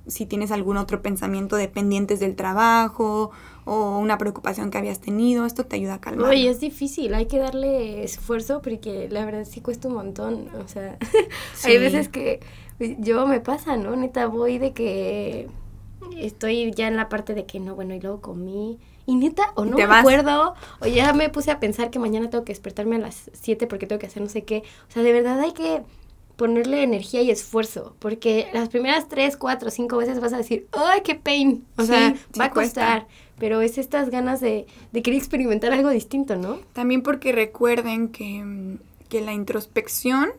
si 0.07 0.27
tienes 0.27 0.51
algún 0.51 0.77
otro 0.77 1.01
pensamiento 1.03 1.57
de 1.57 1.69
pendientes 1.69 2.21
del 2.21 2.37
trabajo 2.37 3.31
o 3.65 3.99
una 3.99 4.19
preocupación 4.19 4.71
que 4.71 4.77
habías 4.79 5.01
tenido, 5.01 5.47
esto 5.47 5.65
te 5.65 5.77
ayuda 5.77 5.95
a 5.95 6.01
calmar. 6.01 6.29
Oye, 6.31 6.51
es 6.51 6.61
difícil, 6.61 7.15
hay 7.15 7.27
que 7.27 7.39
darle 7.39 8.05
esfuerzo 8.05 8.61
porque 8.61 9.09
la 9.11 9.25
verdad 9.25 9.45
sí 9.45 9.63
cuesta 9.63 9.89
un 9.89 9.95
montón, 9.95 10.49
o 10.63 10.69
sea, 10.69 10.99
Sí. 11.55 11.71
hay 11.71 11.79
veces 11.79 12.09
que 12.09 12.41
yo 12.99 13.27
me 13.27 13.41
pasa, 13.41 13.77
¿no? 13.79 13.97
Neta, 13.97 14.27
voy 14.27 14.59
de 14.59 14.73
que 14.73 15.49
estoy 16.19 16.71
ya 16.73 16.89
en 16.89 16.97
la 16.97 17.09
parte 17.09 17.35
de 17.35 17.47
que 17.47 17.59
no, 17.61 17.75
bueno, 17.75 17.95
y 17.95 18.01
luego 18.01 18.21
comí. 18.21 18.79
Y 19.07 19.17
neta, 19.17 19.53
o 19.55 19.65
no 19.65 19.77
me 19.77 19.87
vas. 19.87 20.01
acuerdo, 20.01 20.55
o 20.81 20.87
ya 20.87 21.13
me 21.13 21.29
puse 21.29 21.51
a 21.51 21.61
pensar 21.61 21.91
que 21.91 21.99
mañana 21.99 22.31
tengo 22.31 22.45
que 22.45 22.53
despertarme 22.53 22.97
a 22.97 23.01
las 23.01 23.31
7 23.35 23.67
porque 23.67 23.87
tengo 23.87 24.01
que 24.01 24.07
hacer 24.07 24.23
no 24.23 24.29
sé 24.29 24.45
qué. 24.45 24.63
O 24.89 24.93
sea, 24.93 25.03
de 25.03 25.13
verdad 25.13 25.41
hay 25.41 25.53
que 25.53 25.83
ponerle 26.37 26.83
energía 26.83 27.23
y 27.23 27.31
esfuerzo, 27.31 27.95
porque 28.01 28.49
las 28.53 28.69
primeras 28.69 29.09
3, 29.09 29.37
4, 29.37 29.71
5 29.71 29.97
veces 29.97 30.21
vas 30.21 30.33
a 30.33 30.39
decir, 30.39 30.67
¡ay, 30.73 31.01
qué 31.05 31.15
pain! 31.15 31.65
O 31.77 31.83
Sí, 31.83 31.89
sea, 31.89 32.15
sí 32.33 32.39
va 32.41 32.47
a 32.47 32.51
cuesta. 32.51 32.81
costar, 32.81 33.07
pero 33.39 33.61
es 33.61 33.79
estas 33.79 34.11
ganas 34.11 34.41
de, 34.41 34.67
de 34.93 35.03
querer 35.03 35.19
experimentar 35.19 35.73
algo 35.73 35.91
distinto, 35.91 36.37
¿no? 36.37 36.59
También 36.73 37.03
porque 37.03 37.33
recuerden 37.33 38.09
que, 38.09 38.79
que 39.09 39.21
la 39.21 39.33
introspección 39.33 40.31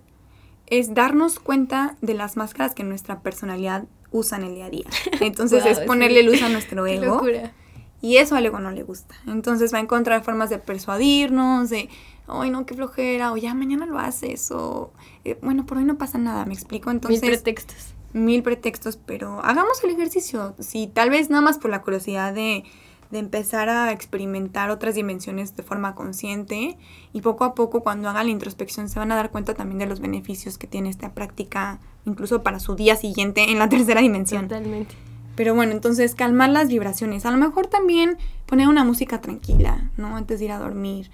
es 0.67 0.93
darnos 0.93 1.39
cuenta 1.39 1.95
de 2.01 2.13
las 2.15 2.37
máscaras 2.37 2.73
que 2.75 2.83
nuestra 2.83 3.21
personalidad 3.21 3.85
usa 4.11 4.37
en 4.37 4.45
el 4.45 4.55
día 4.55 4.65
a 4.65 4.69
día. 4.69 4.85
Entonces 5.21 5.65
es 5.65 5.77
sí. 5.77 5.83
ponerle 5.85 6.23
luz 6.23 6.41
a 6.41 6.49
nuestro 6.49 6.83
Qué 6.85 6.95
ego. 6.95 7.05
locura. 7.05 7.53
Y 8.01 8.17
eso 8.17 8.35
al 8.35 8.45
ego 8.45 8.59
no 8.59 8.71
le 8.71 8.83
gusta. 8.83 9.15
Entonces 9.27 9.73
va 9.73 9.77
a 9.77 9.81
encontrar 9.81 10.23
formas 10.23 10.49
de 10.49 10.59
persuadirnos, 10.59 11.69
de, 11.69 11.89
ay, 12.28 12.49
no, 12.49 12.65
qué 12.65 12.73
flojera, 12.76 13.32
o 13.32 13.38
ya 13.38 13.53
mañana 13.53 13.86
lo 13.86 13.99
haces, 13.99 14.51
o, 14.51 14.91
eh, 15.23 15.38
bueno, 15.41 15.65
por 15.65 15.78
hoy 15.78 15.84
no 15.84 15.97
pasa 15.97 16.17
nada, 16.17 16.45
me 16.45 16.53
explico. 16.53 16.91
Entonces, 16.91 17.21
Mil 17.21 17.30
pretextos. 17.32 17.93
mil 18.13 18.43
pretextos, 18.43 18.97
pero 18.97 19.43
hagamos 19.43 19.84
el 19.84 19.91
ejercicio. 19.91 20.55
Si 20.59 20.88
tal 20.88 21.09
vez 21.09 21.30
nada 21.30 21.41
más 21.41 21.57
por 21.57 21.69
la 21.71 21.82
curiosidad 21.82 22.34
de, 22.34 22.63
de 23.11 23.19
empezar 23.19 23.69
a 23.69 23.91
experimentar 23.91 24.71
otras 24.71 24.95
dimensiones 24.95 25.55
de 25.55 25.63
forma 25.63 25.93
consciente 25.95 26.78
y 27.13 27.21
poco 27.21 27.43
a 27.43 27.53
poco 27.53 27.82
cuando 27.84 28.09
hagan 28.09 28.26
la 28.26 28.32
introspección 28.32 28.89
se 28.89 28.97
van 28.99 29.11
a 29.11 29.15
dar 29.15 29.30
cuenta 29.32 29.53
también 29.53 29.78
de 29.80 29.86
los 29.86 29.99
beneficios 29.99 30.57
que 30.57 30.65
tiene 30.67 30.89
esta 30.89 31.13
práctica, 31.13 31.80
incluso 32.05 32.41
para 32.41 32.59
su 32.59 32.76
día 32.76 32.95
siguiente 32.95 33.51
en 33.51 33.59
la 33.59 33.69
tercera 33.69 34.01
dimensión. 34.01 34.47
Totalmente. 34.47 34.95
Pero 35.36 35.53
bueno, 35.53 35.73
entonces 35.73 36.15
calmar 36.15 36.49
las 36.49 36.69
vibraciones. 36.69 37.26
A 37.26 37.32
lo 37.32 37.38
mejor 37.38 37.67
también 37.67 38.17
poner 38.45 38.69
una 38.69 38.86
música 38.86 39.19
tranquila, 39.19 39.91
¿no? 39.97 40.15
Antes 40.15 40.39
de 40.39 40.45
ir 40.45 40.51
a 40.53 40.59
dormir. 40.59 41.11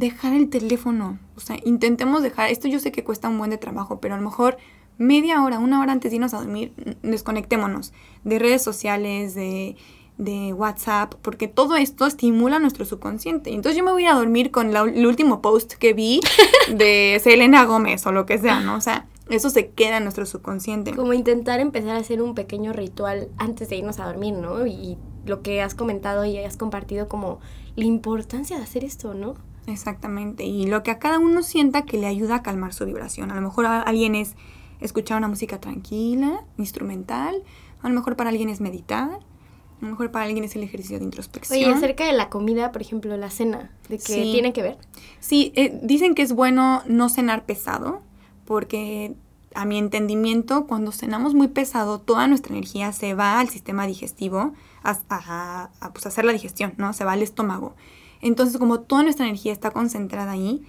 Dejar 0.00 0.32
el 0.32 0.48
teléfono. 0.48 1.18
O 1.36 1.40
sea, 1.40 1.56
intentemos 1.64 2.22
dejar. 2.22 2.50
Esto 2.50 2.68
yo 2.68 2.78
sé 2.80 2.90
que 2.92 3.04
cuesta 3.04 3.28
un 3.28 3.38
buen 3.38 3.50
de 3.50 3.58
trabajo, 3.58 4.00
pero 4.00 4.14
a 4.14 4.16
lo 4.18 4.22
mejor 4.24 4.56
media 4.98 5.42
hora, 5.42 5.58
una 5.58 5.80
hora 5.80 5.92
antes 5.92 6.10
de 6.10 6.16
irnos 6.16 6.34
a 6.34 6.38
dormir, 6.38 6.72
n- 6.84 6.96
desconectémonos 7.02 7.92
de 8.24 8.38
redes 8.38 8.62
sociales, 8.62 9.34
de, 9.34 9.76
de 10.18 10.52
WhatsApp, 10.52 11.14
porque 11.22 11.48
todo 11.48 11.76
esto 11.76 12.06
estimula 12.06 12.58
nuestro 12.58 12.84
subconsciente. 12.84 13.50
Entonces 13.50 13.76
yo 13.78 13.84
me 13.84 13.92
voy 13.92 14.02
a 14.04 14.06
ir 14.06 14.12
a 14.12 14.18
dormir 14.18 14.50
con 14.50 14.72
la- 14.72 14.82
el 14.82 15.06
último 15.06 15.40
post 15.42 15.74
que 15.74 15.92
vi 15.94 16.20
de 16.74 17.20
Selena 17.22 17.64
Gómez 17.64 18.06
o 18.06 18.12
lo 18.12 18.26
que 18.26 18.38
sea, 18.38 18.60
¿no? 18.60 18.76
O 18.76 18.80
sea, 18.80 19.06
eso 19.28 19.48
se 19.50 19.70
queda 19.70 19.98
en 19.98 20.04
nuestro 20.04 20.26
subconsciente. 20.26 20.92
Como 20.94 21.12
intentar 21.12 21.60
empezar 21.60 21.90
a 21.96 21.98
hacer 21.98 22.20
un 22.22 22.34
pequeño 22.34 22.72
ritual 22.72 23.28
antes 23.38 23.68
de 23.68 23.76
irnos 23.76 24.00
a 24.00 24.06
dormir, 24.06 24.34
¿no? 24.34 24.66
Y 24.66 24.98
lo 25.26 25.42
que 25.42 25.62
has 25.62 25.74
comentado 25.74 26.24
y 26.24 26.36
has 26.38 26.56
compartido 26.56 27.08
como 27.08 27.38
la 27.76 27.84
importancia 27.84 28.56
de 28.56 28.62
hacer 28.64 28.82
esto, 28.84 29.14
¿no? 29.14 29.34
Exactamente, 29.70 30.44
y 30.44 30.66
lo 30.66 30.82
que 30.82 30.90
a 30.90 30.98
cada 30.98 31.18
uno 31.18 31.42
sienta 31.42 31.82
que 31.82 31.96
le 31.98 32.06
ayuda 32.06 32.36
a 32.36 32.42
calmar 32.42 32.72
su 32.74 32.84
vibración. 32.86 33.30
A 33.30 33.34
lo 33.34 33.40
mejor 33.42 33.66
a 33.66 33.82
alguien 33.82 34.14
es 34.14 34.34
escuchar 34.80 35.18
una 35.18 35.28
música 35.28 35.60
tranquila, 35.60 36.44
instrumental, 36.58 37.42
a 37.82 37.88
lo 37.88 37.94
mejor 37.94 38.16
para 38.16 38.30
alguien 38.30 38.48
es 38.48 38.60
meditar, 38.60 39.08
a 39.10 39.84
lo 39.84 39.88
mejor 39.90 40.10
para 40.10 40.24
alguien 40.26 40.44
es 40.44 40.56
el 40.56 40.62
ejercicio 40.62 40.98
de 40.98 41.04
introspección. 41.04 41.62
Oye, 41.64 41.72
acerca 41.72 42.04
de 42.04 42.12
la 42.12 42.28
comida, 42.28 42.72
por 42.72 42.82
ejemplo, 42.82 43.16
la 43.16 43.30
cena, 43.30 43.70
de 43.88 43.96
que 43.98 44.12
Sí. 44.12 44.30
tiene 44.32 44.52
que 44.52 44.62
ver. 44.62 44.78
Sí, 45.20 45.52
eh, 45.56 45.78
dicen 45.82 46.14
que 46.14 46.22
es 46.22 46.32
bueno 46.32 46.82
no 46.86 47.08
cenar 47.08 47.44
pesado, 47.46 48.02
porque 48.44 49.14
a 49.54 49.64
mi 49.64 49.78
entendimiento, 49.78 50.66
cuando 50.66 50.92
cenamos 50.92 51.34
muy 51.34 51.48
pesado, 51.48 51.98
toda 52.00 52.26
nuestra 52.28 52.52
energía 52.54 52.92
se 52.92 53.14
va 53.14 53.40
al 53.40 53.48
sistema 53.48 53.86
digestivo 53.86 54.52
a, 54.82 54.98
a- 55.08 55.70
a, 55.80 55.92
pues, 55.92 56.06
hacer 56.06 56.24
la 56.24 56.32
digestión, 56.32 56.74
¿no? 56.76 56.92
Se 56.92 57.04
va 57.04 57.12
al 57.12 57.22
estómago. 57.22 57.74
Entonces, 58.20 58.58
como 58.58 58.80
toda 58.80 59.02
nuestra 59.02 59.26
energía 59.26 59.52
está 59.52 59.70
concentrada 59.70 60.32
ahí, 60.32 60.62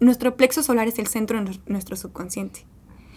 nuestro 0.00 0.36
plexo 0.36 0.62
solar 0.62 0.86
es 0.88 0.98
el 0.98 1.06
centro 1.08 1.38
de 1.38 1.50
nues- 1.50 1.60
nuestro 1.66 1.96
subconsciente. 1.96 2.64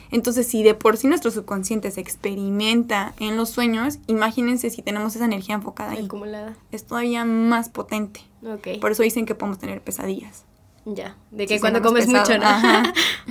Entonces, 0.10 0.48
si 0.48 0.62
de 0.64 0.74
por 0.74 0.98
sí 0.98 1.08
nuestro 1.08 1.32
subconsciente 1.32 1.90
se 1.92 2.02
experimenta 2.02 3.14
en 3.20 3.38
los 3.38 3.50
sueños, 3.50 4.00
imagínense 4.08 4.70
si 4.70 4.82
tenemos 4.82 5.16
esa 5.16 5.26
energía 5.26 5.56
enfocada 5.56 5.92
ahí. 5.92 6.06
Acumulada. 6.06 6.56
Es 6.72 6.86
todavía 6.86 7.24
más 7.24 7.70
potente. 7.70 8.22
Ok. 8.46 8.80
Por 8.82 8.92
eso 8.92 9.04
dicen 9.04 9.26
que 9.26 9.36
podemos 9.36 9.60
tener 9.60 9.82
pesadillas. 9.82 10.44
Ya. 10.86 11.16
De 11.30 11.46
que 11.48 11.60
cuando 11.62 11.82
comes 11.82 12.08
pesado. 12.08 12.24
mucho, 12.26 12.38
¿no? 12.40 12.46
Ajá. 12.46 12.84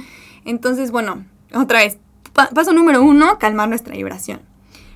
Entonces, 0.44 0.90
bueno, 0.90 1.24
otra 1.54 1.80
vez. 1.80 1.98
Pa- 2.32 2.48
paso 2.50 2.72
número 2.72 3.02
uno, 3.02 3.38
calmar 3.38 3.68
nuestra 3.68 3.94
vibración. 3.94 4.40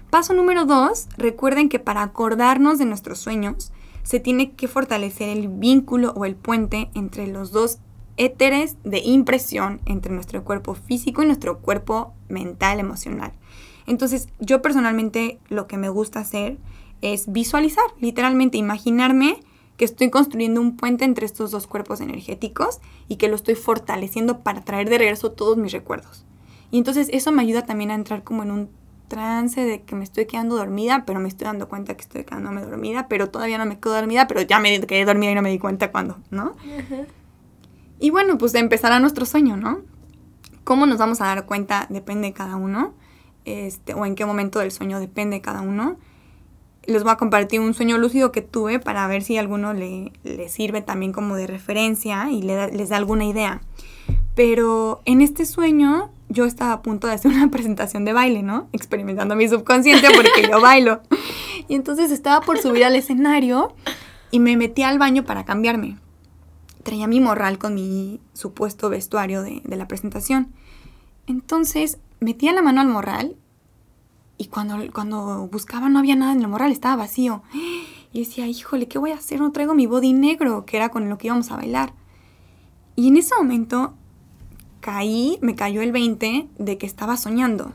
Paso 0.08 0.32
número 0.32 0.64
dos, 0.64 1.08
recuerden 1.18 1.68
que 1.68 1.80
para 1.80 2.02
acordarnos 2.02 2.78
de 2.78 2.84
nuestros 2.86 3.18
sueños, 3.18 3.72
se 4.04 4.20
tiene 4.20 4.52
que 4.52 4.68
fortalecer 4.68 5.28
el 5.28 5.48
vínculo 5.48 6.12
o 6.14 6.24
el 6.24 6.36
puente 6.36 6.90
entre 6.94 7.26
los 7.26 7.50
dos 7.50 7.78
éteres 8.16 8.76
de 8.84 9.00
impresión 9.00 9.80
entre 9.86 10.12
nuestro 10.12 10.44
cuerpo 10.44 10.74
físico 10.74 11.22
y 11.22 11.26
nuestro 11.26 11.58
cuerpo 11.58 12.12
mental, 12.28 12.78
emocional. 12.78 13.32
Entonces, 13.86 14.28
yo 14.38 14.62
personalmente 14.62 15.40
lo 15.48 15.66
que 15.66 15.76
me 15.76 15.88
gusta 15.88 16.20
hacer 16.20 16.58
es 17.02 17.32
visualizar, 17.32 17.84
literalmente 17.98 18.56
imaginarme 18.56 19.40
que 19.76 19.84
estoy 19.84 20.10
construyendo 20.10 20.60
un 20.60 20.76
puente 20.76 21.04
entre 21.04 21.26
estos 21.26 21.50
dos 21.50 21.66
cuerpos 21.66 22.00
energéticos 22.00 22.80
y 23.08 23.16
que 23.16 23.28
lo 23.28 23.34
estoy 23.34 23.56
fortaleciendo 23.56 24.40
para 24.40 24.64
traer 24.64 24.88
de 24.88 24.98
regreso 24.98 25.32
todos 25.32 25.56
mis 25.56 25.72
recuerdos. 25.72 26.24
Y 26.70 26.78
entonces 26.78 27.08
eso 27.12 27.32
me 27.32 27.42
ayuda 27.42 27.66
también 27.66 27.90
a 27.90 27.94
entrar 27.94 28.22
como 28.22 28.42
en 28.42 28.50
un 28.50 28.68
trance 29.14 29.64
de 29.64 29.82
que 29.82 29.94
me 29.94 30.04
estoy 30.04 30.26
quedando 30.26 30.56
dormida, 30.56 31.04
pero 31.06 31.20
me 31.20 31.28
estoy 31.28 31.46
dando 31.46 31.68
cuenta 31.68 31.94
que 31.94 32.02
estoy 32.02 32.24
quedándome 32.24 32.62
dormida, 32.62 33.06
pero 33.08 33.30
todavía 33.30 33.58
no 33.58 33.66
me 33.66 33.78
quedo 33.78 33.94
dormida, 33.94 34.26
pero 34.26 34.42
ya 34.42 34.58
me 34.58 34.80
quedé 34.80 35.04
dormida 35.04 35.30
y 35.30 35.34
no 35.34 35.42
me 35.42 35.50
di 35.50 35.58
cuenta 35.58 35.90
cuándo, 35.92 36.18
¿no? 36.30 36.56
Y 38.00 38.10
bueno, 38.10 38.38
pues 38.38 38.54
empezará 38.54 38.98
nuestro 38.98 39.24
sueño, 39.24 39.56
¿no? 39.56 39.82
¿Cómo 40.64 40.86
nos 40.86 40.98
vamos 40.98 41.20
a 41.20 41.26
dar 41.26 41.46
cuenta? 41.46 41.86
Depende 41.90 42.28
de 42.28 42.32
cada 42.32 42.56
uno, 42.56 42.94
este, 43.44 43.94
o 43.94 44.04
en 44.04 44.14
qué 44.14 44.26
momento 44.26 44.58
del 44.58 44.72
sueño 44.72 44.98
depende 44.98 45.36
de 45.36 45.42
cada 45.42 45.60
uno 45.60 45.96
les 46.86 47.02
voy 47.02 47.12
a 47.12 47.16
compartir 47.16 47.60
un 47.60 47.74
sueño 47.74 47.98
lúcido 47.98 48.32
que 48.32 48.42
tuve 48.42 48.78
para 48.78 49.06
ver 49.06 49.22
si 49.22 49.36
a 49.36 49.40
alguno 49.40 49.72
le, 49.72 50.12
sirve 50.48 50.82
también 50.82 51.12
como 51.12 51.36
de 51.36 51.46
referencia 51.46 52.30
y 52.30 52.42
les 52.42 52.88
da 52.88 52.96
alguna 52.96 53.24
idea. 53.24 53.60
Pero 54.34 55.00
en 55.04 55.20
este 55.20 55.46
sueño 55.46 56.10
yo 56.28 56.44
estaba 56.44 56.72
a 56.72 56.82
punto 56.82 57.06
de 57.06 57.14
hacer 57.14 57.32
una 57.32 57.48
presentación 57.50 58.04
de 58.04 58.12
baile, 58.12 58.42
¿no? 58.42 58.68
Experimentando 58.72 59.36
mi 59.36 59.48
subconsciente 59.48 60.08
porque 60.14 60.48
yo 60.50 60.60
bailo. 60.60 61.00
Y 61.68 61.74
entonces 61.74 62.10
estaba 62.10 62.40
por 62.40 62.58
subir 62.58 62.84
al 62.84 62.96
escenario 62.96 63.74
y 64.30 64.40
me 64.40 64.56
metí 64.56 64.82
al 64.82 64.98
baño 64.98 65.24
para 65.24 65.44
cambiarme. 65.44 65.98
Traía 66.82 67.06
mi 67.06 67.20
morral 67.20 67.58
con 67.58 67.74
mi 67.74 68.20
supuesto 68.34 68.90
vestuario 68.90 69.42
de, 69.42 69.62
de 69.64 69.76
la 69.76 69.88
presentación. 69.88 70.52
Entonces 71.26 71.98
metía 72.20 72.52
la 72.52 72.62
mano 72.62 72.80
al 72.80 72.88
morral 72.88 73.36
y 74.36 74.46
cuando, 74.46 74.76
cuando 74.92 75.48
buscaba 75.50 75.88
no 75.88 75.98
había 75.98 76.16
nada 76.16 76.32
en 76.32 76.40
el 76.40 76.48
morral, 76.48 76.72
estaba 76.72 76.96
vacío. 76.96 77.42
Y 78.12 78.20
decía, 78.20 78.46
híjole, 78.46 78.88
¿qué 78.88 78.98
voy 78.98 79.12
a 79.12 79.16
hacer? 79.16 79.40
No 79.40 79.52
traigo 79.52 79.74
mi 79.74 79.86
body 79.86 80.12
negro, 80.12 80.64
que 80.64 80.76
era 80.76 80.88
con 80.88 81.08
lo 81.08 81.18
que 81.18 81.28
íbamos 81.28 81.50
a 81.50 81.56
bailar. 81.56 81.92
Y 82.96 83.08
en 83.08 83.16
ese 83.16 83.34
momento 83.36 83.94
caí, 84.84 85.38
me 85.40 85.54
cayó 85.54 85.80
el 85.80 85.92
20 85.92 86.46
de 86.58 86.76
que 86.76 86.84
estaba 86.84 87.16
soñando. 87.16 87.72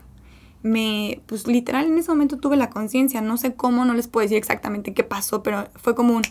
Me, 0.62 1.22
pues 1.26 1.48
literal 1.48 1.86
en 1.86 1.98
ese 1.98 2.12
momento 2.12 2.38
tuve 2.38 2.56
la 2.56 2.70
conciencia, 2.70 3.20
no 3.20 3.36
sé 3.36 3.56
cómo, 3.56 3.84
no 3.84 3.94
les 3.94 4.06
puedo 4.06 4.22
decir 4.22 4.38
exactamente 4.38 4.94
qué 4.94 5.02
pasó, 5.02 5.42
pero 5.42 5.66
fue 5.74 5.96
como 5.96 6.14
un, 6.14 6.22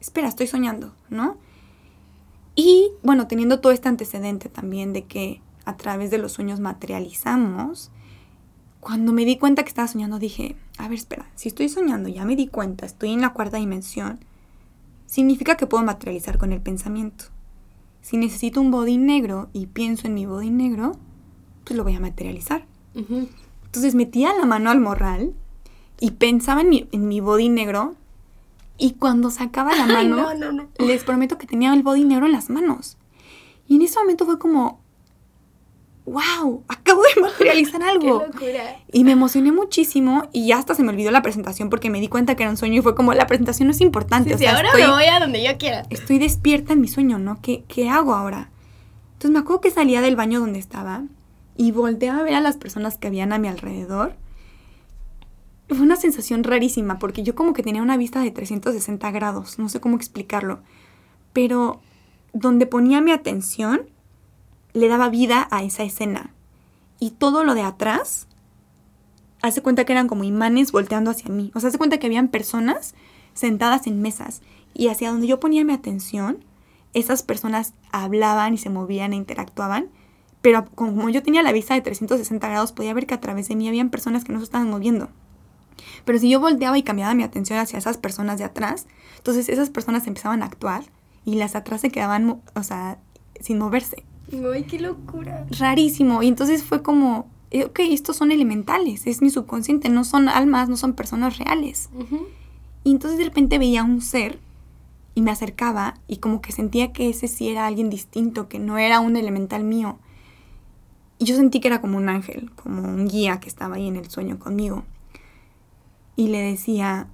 espera, 0.00 0.26
estoy 0.26 0.46
soñando, 0.46 0.94
¿no? 1.10 1.36
Y 2.54 2.92
bueno, 3.02 3.26
teniendo 3.26 3.60
todo 3.60 3.72
este 3.72 3.90
antecedente 3.90 4.48
también 4.48 4.94
de 4.94 5.04
que 5.04 5.42
a 5.66 5.76
través 5.76 6.10
de 6.10 6.16
los 6.16 6.32
sueños 6.32 6.60
materializamos, 6.60 7.90
cuando 8.80 9.12
me 9.12 9.26
di 9.26 9.36
cuenta 9.36 9.64
que 9.64 9.68
estaba 9.68 9.86
soñando, 9.86 10.18
dije, 10.18 10.56
a 10.78 10.88
ver, 10.88 10.98
espera, 10.98 11.26
si 11.34 11.48
estoy 11.48 11.68
soñando, 11.68 12.08
ya 12.08 12.24
me 12.24 12.36
di 12.36 12.46
cuenta, 12.46 12.86
estoy 12.86 13.12
en 13.12 13.20
la 13.20 13.34
cuarta 13.34 13.58
dimensión, 13.58 14.20
significa 15.04 15.58
que 15.58 15.66
puedo 15.66 15.84
materializar 15.84 16.38
con 16.38 16.52
el 16.52 16.62
pensamiento. 16.62 17.35
Si 18.06 18.16
necesito 18.18 18.60
un 18.60 18.70
body 18.70 18.98
negro 18.98 19.48
y 19.52 19.66
pienso 19.66 20.06
en 20.06 20.14
mi 20.14 20.26
body 20.26 20.50
negro, 20.50 20.92
pues 21.64 21.76
lo 21.76 21.82
voy 21.82 21.96
a 21.96 21.98
materializar. 21.98 22.64
Entonces 22.94 23.96
metía 23.96 24.32
la 24.32 24.46
mano 24.46 24.70
al 24.70 24.80
morral 24.80 25.34
y 25.98 26.12
pensaba 26.12 26.60
en 26.60 26.68
mi, 26.68 26.88
en 26.92 27.08
mi 27.08 27.18
body 27.18 27.48
negro 27.48 27.96
y 28.78 28.92
cuando 28.92 29.30
sacaba 29.30 29.74
la 29.74 29.86
mano, 30.04 30.28
les 30.78 31.02
prometo 31.02 31.36
que 31.36 31.48
tenía 31.48 31.74
el 31.74 31.82
body 31.82 32.04
negro 32.04 32.26
en 32.26 32.32
las 32.32 32.48
manos. 32.48 32.96
Y 33.66 33.74
en 33.74 33.82
ese 33.82 33.98
momento 33.98 34.24
fue 34.24 34.38
como, 34.38 34.78
wow, 36.06 36.64
acabo 36.68 37.02
de 37.02 37.20
materializar 37.20 37.82
algo. 37.82 38.20
Qué 38.20 38.26
locura. 38.26 38.76
Y 38.92 39.04
me 39.04 39.12
emocioné 39.12 39.52
muchísimo 39.52 40.28
y 40.32 40.46
ya 40.46 40.58
hasta 40.58 40.74
se 40.74 40.82
me 40.82 40.90
olvidó 40.90 41.10
la 41.10 41.22
presentación 41.22 41.68
porque 41.68 41.90
me 41.90 42.00
di 42.00 42.08
cuenta 42.08 42.36
que 42.36 42.44
era 42.44 42.50
un 42.50 42.56
sueño 42.56 42.78
y 42.78 42.82
fue 42.82 42.94
como, 42.94 43.12
la 43.12 43.26
presentación 43.26 43.68
no 43.68 43.72
es 43.72 43.80
importante. 43.80 44.34
o 44.34 44.38
sea, 44.38 44.56
ahora 44.56 44.70
me 44.74 44.86
voy 44.88 45.04
a 45.04 45.20
donde 45.20 45.44
yo 45.44 45.58
quiera. 45.58 45.82
Estoy 45.90 46.18
despierta 46.18 46.72
en 46.72 46.80
mi 46.80 46.88
sueño, 46.88 47.18
¿no? 47.18 47.40
¿Qué, 47.42 47.64
¿Qué 47.68 47.90
hago 47.90 48.14
ahora? 48.14 48.50
Entonces 49.14 49.30
me 49.30 49.38
acuerdo 49.40 49.60
que 49.60 49.70
salía 49.70 50.00
del 50.00 50.16
baño 50.16 50.40
donde 50.40 50.58
estaba 50.58 51.04
y 51.56 51.72
volteaba 51.72 52.20
a 52.20 52.22
ver 52.22 52.34
a 52.34 52.40
las 52.40 52.56
personas 52.56 52.98
que 52.98 53.08
habían 53.08 53.32
a 53.32 53.38
mi 53.38 53.48
alrededor. 53.48 54.14
Fue 55.68 55.80
una 55.80 55.96
sensación 55.96 56.44
rarísima 56.44 56.98
porque 56.98 57.24
yo 57.24 57.34
como 57.34 57.52
que 57.52 57.62
tenía 57.62 57.82
una 57.82 57.96
vista 57.96 58.20
de 58.20 58.30
360 58.30 59.10
grados, 59.10 59.58
no 59.58 59.68
sé 59.68 59.80
cómo 59.80 59.96
explicarlo, 59.96 60.60
pero 61.32 61.80
donde 62.32 62.66
ponía 62.66 63.00
mi 63.00 63.10
atención 63.10 63.88
le 64.76 64.88
daba 64.88 65.08
vida 65.08 65.48
a 65.50 65.62
esa 65.62 65.84
escena. 65.84 66.30
Y 66.98 67.12
todo 67.12 67.44
lo 67.44 67.54
de 67.54 67.62
atrás, 67.62 68.28
hace 69.40 69.62
cuenta 69.62 69.84
que 69.84 69.92
eran 69.92 70.06
como 70.06 70.24
imanes 70.24 70.70
volteando 70.70 71.10
hacia 71.10 71.30
mí. 71.30 71.50
O 71.54 71.60
sea, 71.60 71.68
hace 71.68 71.78
cuenta 71.78 71.98
que 71.98 72.06
habían 72.06 72.28
personas 72.28 72.94
sentadas 73.32 73.86
en 73.86 74.02
mesas. 74.02 74.42
Y 74.74 74.88
hacia 74.88 75.10
donde 75.10 75.26
yo 75.26 75.40
ponía 75.40 75.64
mi 75.64 75.72
atención, 75.72 76.44
esas 76.92 77.22
personas 77.22 77.72
hablaban 77.90 78.52
y 78.52 78.58
se 78.58 78.68
movían 78.68 79.14
e 79.14 79.16
interactuaban. 79.16 79.88
Pero 80.42 80.66
como 80.74 81.08
yo 81.08 81.22
tenía 81.22 81.42
la 81.42 81.52
vista 81.52 81.72
de 81.72 81.80
360 81.80 82.46
grados, 82.46 82.72
podía 82.72 82.92
ver 82.92 83.06
que 83.06 83.14
a 83.14 83.20
través 83.20 83.48
de 83.48 83.56
mí 83.56 83.68
habían 83.68 83.88
personas 83.88 84.24
que 84.24 84.32
no 84.34 84.40
se 84.40 84.44
estaban 84.44 84.68
moviendo. 84.68 85.08
Pero 86.04 86.18
si 86.18 86.28
yo 86.28 86.38
volteaba 86.38 86.76
y 86.76 86.82
cambiaba 86.82 87.14
mi 87.14 87.22
atención 87.22 87.58
hacia 87.58 87.78
esas 87.78 87.96
personas 87.96 88.38
de 88.38 88.44
atrás, 88.44 88.86
entonces 89.16 89.48
esas 89.48 89.70
personas 89.70 90.06
empezaban 90.06 90.42
a 90.42 90.46
actuar 90.46 90.84
y 91.24 91.36
las 91.36 91.56
atrás 91.56 91.80
se 91.80 91.90
quedaban, 91.90 92.42
o 92.54 92.62
sea, 92.62 92.98
sin 93.40 93.58
moverse. 93.58 94.04
¡Ay, 94.32 94.64
qué 94.64 94.78
locura! 94.78 95.46
Rarísimo. 95.50 96.22
Y 96.22 96.28
entonces 96.28 96.62
fue 96.62 96.82
como, 96.82 97.28
eh, 97.50 97.64
ok, 97.64 97.80
estos 97.80 98.16
son 98.16 98.32
elementales, 98.32 99.06
es 99.06 99.22
mi 99.22 99.30
subconsciente, 99.30 99.88
no 99.88 100.04
son 100.04 100.28
almas, 100.28 100.68
no 100.68 100.76
son 100.76 100.94
personas 100.94 101.38
reales. 101.38 101.90
Y 102.84 102.90
entonces 102.90 103.18
de 103.18 103.24
repente 103.24 103.58
veía 103.58 103.84
un 103.84 104.00
ser 104.00 104.38
y 105.14 105.22
me 105.22 105.30
acercaba 105.30 105.94
y 106.08 106.18
como 106.18 106.40
que 106.40 106.52
sentía 106.52 106.92
que 106.92 107.08
ese 107.08 107.28
sí 107.28 107.48
era 107.48 107.66
alguien 107.66 107.88
distinto, 107.88 108.48
que 108.48 108.58
no 108.58 108.78
era 108.78 109.00
un 109.00 109.16
elemental 109.16 109.64
mío. 109.64 109.98
Y 111.18 111.24
yo 111.24 111.36
sentí 111.36 111.60
que 111.60 111.68
era 111.68 111.80
como 111.80 111.96
un 111.96 112.08
ángel, 112.08 112.50
como 112.54 112.82
un 112.82 113.08
guía 113.08 113.40
que 113.40 113.48
estaba 113.48 113.76
ahí 113.76 113.88
en 113.88 113.96
el 113.96 114.10
sueño 114.10 114.38
conmigo. 114.38 114.84
Y 116.16 116.28
le 116.28 116.40
decía, 116.42 117.08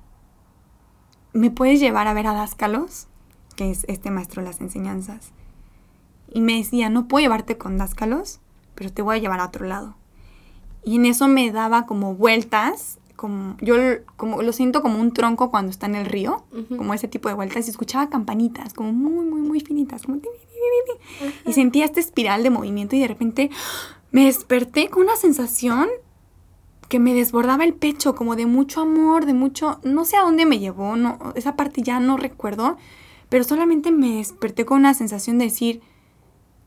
¿me 1.32 1.50
puedes 1.50 1.78
llevar 1.78 2.08
a 2.08 2.14
ver 2.14 2.26
a 2.26 2.32
Dáscalos? 2.32 3.06
Que 3.54 3.70
es 3.70 3.84
este 3.86 4.10
maestro 4.10 4.42
de 4.42 4.48
las 4.48 4.60
enseñanzas 4.60 5.32
y 6.34 6.40
me 6.40 6.56
decía, 6.56 6.88
no 6.88 7.08
puedo 7.08 7.22
llevarte 7.22 7.58
con 7.58 7.78
dáscalos, 7.78 8.40
pero 8.74 8.92
te 8.92 9.02
voy 9.02 9.16
a 9.16 9.20
llevar 9.20 9.40
a 9.40 9.46
otro 9.46 9.66
lado. 9.66 9.96
Y 10.84 10.96
en 10.96 11.06
eso 11.06 11.28
me 11.28 11.50
daba 11.52 11.86
como 11.86 12.14
vueltas, 12.14 12.98
como 13.16 13.56
yo 13.60 13.76
como 14.16 14.42
lo 14.42 14.52
siento 14.52 14.82
como 14.82 15.00
un 15.00 15.12
tronco 15.12 15.50
cuando 15.50 15.70
está 15.70 15.86
en 15.86 15.94
el 15.94 16.06
río, 16.06 16.44
como 16.76 16.94
ese 16.94 17.08
tipo 17.08 17.28
de 17.28 17.34
vueltas, 17.34 17.66
y 17.66 17.70
escuchaba 17.70 18.08
campanitas, 18.08 18.74
como 18.74 18.92
muy, 18.92 19.24
muy, 19.24 19.42
muy 19.42 19.60
finitas, 19.60 20.02
como... 20.02 20.20
Y 21.44 21.52
sentía 21.52 21.84
esta 21.84 22.00
espiral 22.00 22.42
de 22.42 22.50
movimiento 22.50 22.96
y 22.96 23.00
de 23.00 23.08
repente 23.08 23.50
me 24.10 24.24
desperté 24.24 24.88
con 24.88 25.02
una 25.02 25.16
sensación 25.16 25.88
que 26.88 26.98
me 26.98 27.14
desbordaba 27.14 27.64
el 27.64 27.74
pecho, 27.74 28.14
como 28.14 28.36
de 28.36 28.46
mucho 28.46 28.82
amor, 28.82 29.24
de 29.24 29.34
mucho, 29.34 29.80
no 29.82 30.04
sé 30.04 30.16
a 30.16 30.22
dónde 30.22 30.44
me 30.44 30.58
llevó, 30.58 30.96
no, 30.96 31.32
esa 31.36 31.56
parte 31.56 31.82
ya 31.82 32.00
no 32.00 32.16
recuerdo, 32.16 32.76
pero 33.28 33.44
solamente 33.44 33.90
me 33.90 34.16
desperté 34.16 34.66
con 34.66 34.80
una 34.80 34.92
sensación 34.92 35.38
de 35.38 35.46
decir, 35.46 35.80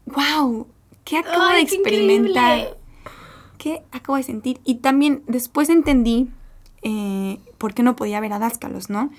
wow, 0.06 0.68
¿qué 1.04 1.18
acabo 1.18 1.48
de 1.50 1.62
experimentar? 1.62 2.78
Qué, 3.58 3.84
acabo 3.92 4.18
de 4.18 4.24
sentir? 4.24 4.60
Y 4.64 4.76
también 4.76 5.24
después 5.28 5.70
entendí 5.70 6.30
eh, 6.82 7.40
por 7.58 7.74
qué 7.74 7.84
no 7.84 7.96
podía 7.96 8.20
ver 8.20 8.34
a 8.34 8.40
Dáscalos, 8.40 8.90
¿no? 8.90 9.12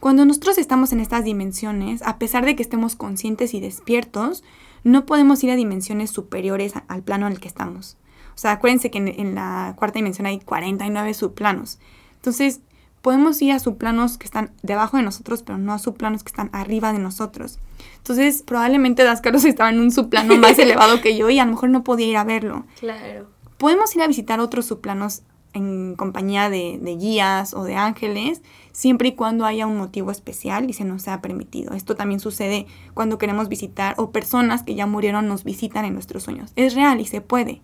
Cuando 0.00 0.24
nosotros 0.24 0.58
estamos 0.58 0.92
en 0.92 1.00
estas 1.00 1.24
dimensiones, 1.24 2.02
a 2.02 2.18
pesar 2.18 2.44
de 2.44 2.54
que 2.54 2.62
estemos 2.62 2.96
conscientes 2.96 3.54
y 3.54 3.60
despiertos, 3.60 4.44
no 4.84 5.06
podemos 5.06 5.42
ir 5.42 5.50
a 5.50 5.56
dimensiones 5.56 6.10
superiores 6.10 6.74
al 6.88 7.02
plano 7.02 7.26
en 7.26 7.32
el 7.32 7.40
que 7.40 7.48
estamos. 7.48 7.96
O 8.34 8.38
sea, 8.38 8.52
acuérdense 8.52 8.90
que 8.90 8.98
en, 8.98 9.08
en 9.08 9.34
la 9.34 9.74
cuarta 9.76 9.98
dimensión 9.98 10.26
hay 10.26 10.38
49 10.38 11.14
subplanos. 11.14 11.78
Entonces, 12.16 12.60
podemos 13.06 13.40
ir 13.40 13.52
a 13.52 13.60
subplanos 13.60 14.18
que 14.18 14.24
están 14.24 14.50
debajo 14.64 14.96
de 14.96 15.04
nosotros, 15.04 15.44
pero 15.44 15.58
no 15.58 15.72
a 15.72 15.78
subplanos 15.78 16.24
que 16.24 16.30
están 16.30 16.50
arriba 16.52 16.92
de 16.92 16.98
nosotros. 16.98 17.60
Entonces, 17.98 18.42
probablemente 18.42 19.04
Dáscaros 19.04 19.44
estaba 19.44 19.70
en 19.70 19.78
un 19.78 19.92
subplano 19.92 20.36
más 20.38 20.58
elevado 20.58 21.00
que 21.00 21.16
yo 21.16 21.30
y 21.30 21.38
a 21.38 21.44
lo 21.44 21.52
mejor 21.52 21.70
no 21.70 21.84
podía 21.84 22.08
ir 22.08 22.16
a 22.16 22.24
verlo. 22.24 22.64
Claro. 22.80 23.28
Podemos 23.58 23.94
ir 23.94 24.02
a 24.02 24.08
visitar 24.08 24.40
otros 24.40 24.66
subplanos 24.66 25.22
en 25.52 25.94
compañía 25.94 26.50
de, 26.50 26.80
de, 26.82 26.96
guías 26.96 27.54
o 27.54 27.62
de 27.62 27.76
ángeles, 27.76 28.42
siempre 28.72 29.10
y 29.10 29.12
cuando 29.12 29.44
haya 29.44 29.68
un 29.68 29.78
motivo 29.78 30.10
especial 30.10 30.68
y 30.68 30.72
se 30.72 30.84
nos 30.84 31.02
sea 31.02 31.22
permitido. 31.22 31.74
Esto 31.74 31.94
también 31.94 32.18
sucede 32.18 32.66
cuando 32.92 33.18
queremos 33.18 33.48
visitar 33.48 33.94
o 33.98 34.10
personas 34.10 34.64
que 34.64 34.74
ya 34.74 34.86
murieron 34.86 35.28
nos 35.28 35.44
visitan 35.44 35.84
en 35.84 35.94
nuestros 35.94 36.24
sueños. 36.24 36.50
Es 36.56 36.74
real 36.74 37.00
y 37.00 37.04
se 37.04 37.20
puede 37.20 37.62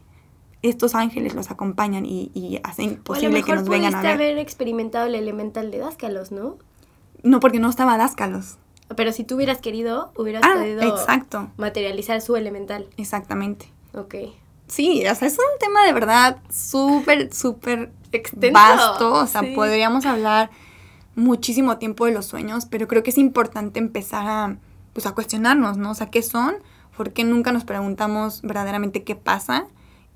estos 0.62 0.94
ángeles 0.94 1.34
los 1.34 1.50
acompañan 1.50 2.06
y, 2.06 2.60
hacen 2.62 2.96
posible 2.96 3.42
que 3.42 3.54
nos 3.54 3.68
vengan 3.68 3.94
a 3.96 4.02
ver. 4.02 4.12
haber 4.12 4.38
experimentado 4.38 5.06
el 5.06 5.14
elemental 5.14 5.70
de 5.70 5.78
Dáscalos, 5.78 6.30
¿no? 6.32 6.56
No, 7.22 7.40
porque 7.40 7.58
no 7.58 7.68
estaba 7.68 7.96
Dáscalos. 7.98 8.58
Pero 8.96 9.12
si 9.12 9.24
tú 9.24 9.36
hubieras 9.36 9.58
querido, 9.58 10.12
hubieras 10.16 10.42
Ah, 10.44 10.54
podido 10.58 10.82
exacto, 10.82 11.50
materializar 11.56 12.20
su 12.20 12.36
elemental. 12.36 12.86
exactamente. 12.96 13.72
Ok. 13.94 14.14
Sí, 14.68 15.04
o 15.06 15.14
sea, 15.14 15.28
es 15.28 15.34
un 15.38 15.58
tema 15.58 15.84
de 15.84 15.92
verdad 15.92 16.38
súper, 16.50 17.32
súper 17.34 17.90
Extenso. 18.12 18.52
vasto. 18.54 19.12
O 19.14 19.26
sea, 19.26 19.40
Sí. 19.42 19.52
podríamos 19.54 20.06
hablar 20.06 20.50
muchísimo 21.14 21.78
tiempo 21.78 22.06
de 22.06 22.12
los 22.12 22.26
sueños, 22.26 22.66
pero 22.66 22.88
creo 22.88 23.02
que 23.02 23.10
es 23.10 23.18
importante 23.18 23.78
empezar 23.78 24.26
a, 24.26 24.56
pues, 24.92 25.06
a 25.06 25.12
cuestionarnos, 25.12 25.76
¿no? 25.76 25.90
O 25.90 25.94
sea, 25.94 26.08
¿qué 26.10 26.22
son? 26.22 26.54
Porque 26.96 27.24
nunca 27.24 27.52
nos 27.52 27.64
preguntamos 27.64 28.40
verdaderamente 28.42 29.02
qué 29.04 29.14
pasa 29.16 29.66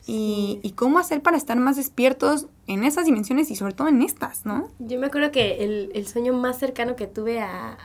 y, 0.07 0.61
Sí. 0.63 0.69
y 0.69 0.73
cómo 0.73 0.99
hacer 0.99 1.21
para 1.23 1.37
estar 1.37 1.57
más 1.59 1.77
despiertos 1.77 2.47
en 2.67 2.85
esas 2.85 3.05
dimensiones 3.07 3.51
y 3.51 3.57
sobre 3.57 3.75
todo 3.75 3.89
en 3.89 4.03
estas, 4.03 4.47
¿no? 4.47 4.69
Yo 4.79 4.99
me 5.01 5.07
acuerdo 5.07 5.31
que 5.33 5.65
el, 5.65 5.91
el 5.95 6.07
sueño 6.07 6.33
más 6.33 6.59
cercano 6.59 6.95
que 6.97 7.07
tuve 7.07 7.41
a, 7.41 7.73
a 7.73 7.79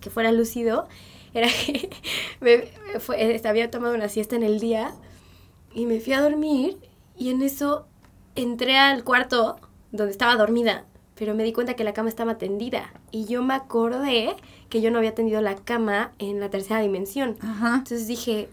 que 0.00 0.08
fuera 0.10 0.32
lúcido 0.32 0.88
era 1.34 1.48
que 1.48 1.90
me, 2.40 2.64
me 2.92 3.00
fue- 3.00 3.34
este, 3.34 3.48
había 3.48 3.70
tomado 3.70 3.94
una 3.94 4.08
siesta 4.08 4.36
en 4.36 4.42
el 4.42 4.58
día 4.60 4.94
y 5.74 5.86
me 5.86 6.00
fui 6.00 6.14
a 6.14 6.20
dormir 6.22 6.78
y 7.18 7.30
en 7.30 7.42
eso 7.42 7.86
entré 8.34 8.78
al 8.78 9.04
cuarto 9.04 9.56
donde 9.92 10.12
estaba 10.12 10.36
dormida, 10.36 10.84
pero 11.14 11.34
me 11.34 11.44
di 11.44 11.52
cuenta 11.52 11.74
que 11.74 11.84
la 11.84 11.92
cama 11.94 12.08
estaba 12.08 12.36
tendida 12.38 12.92
y 13.10 13.24
yo 13.26 13.42
me 13.42 13.54
acordé 13.54 14.34
que 14.68 14.80
yo 14.80 14.90
no 14.90 14.98
había 14.98 15.14
tendido 15.14 15.40
la 15.40 15.54
cama 15.56 16.12
en 16.18 16.40
la 16.40 16.50
tercera 16.50 16.80
dimensión. 16.80 17.36
Ajá. 17.40 17.68
Entonces 17.76 18.06
dije, 18.06 18.48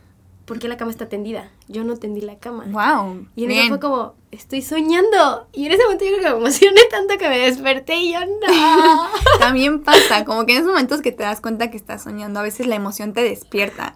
¿por 0.46 0.60
qué 0.60 0.68
la 0.68 0.78
cama 0.78 0.92
está 0.92 1.08
tendida? 1.08 1.50
Yo 1.68 1.84
no 1.84 1.96
tendí 1.96 2.22
la 2.22 2.38
cama. 2.38 2.66
Wow. 2.68 3.28
Y 3.36 3.46
en 3.46 3.52
eso 3.52 3.70
fue 3.70 3.80
como, 3.80 4.16
estoy 4.32 4.62
soñando. 4.62 5.48
Y 5.54 5.66
en 5.66 5.72
ese 5.72 5.84
momento 5.84 6.06
yo 6.06 6.12
creo 6.12 6.24
que 6.24 6.30
me 6.32 6.38
emocioné 6.38 6.82
tanto 6.90 7.18
que 7.18 7.30
me 7.30 7.38
desperté 7.38 7.96
y 7.96 8.14
yo 8.14 8.20
no. 8.20 9.10
También 9.40 9.84
pasa, 9.84 10.26
como 10.26 10.46
que 10.46 10.54
en 10.54 10.60
esos 10.60 10.70
momentos 10.70 11.02
que 11.02 11.12
te 11.12 11.24
das 11.24 11.40
cuenta 11.40 11.72
que 11.72 11.78
estás 11.78 12.04
soñando, 12.04 12.40
a 12.40 12.44
veces 12.44 12.68
la 12.68 12.76
emoción 12.76 13.14
te 13.14 13.24
despierta. 13.24 13.96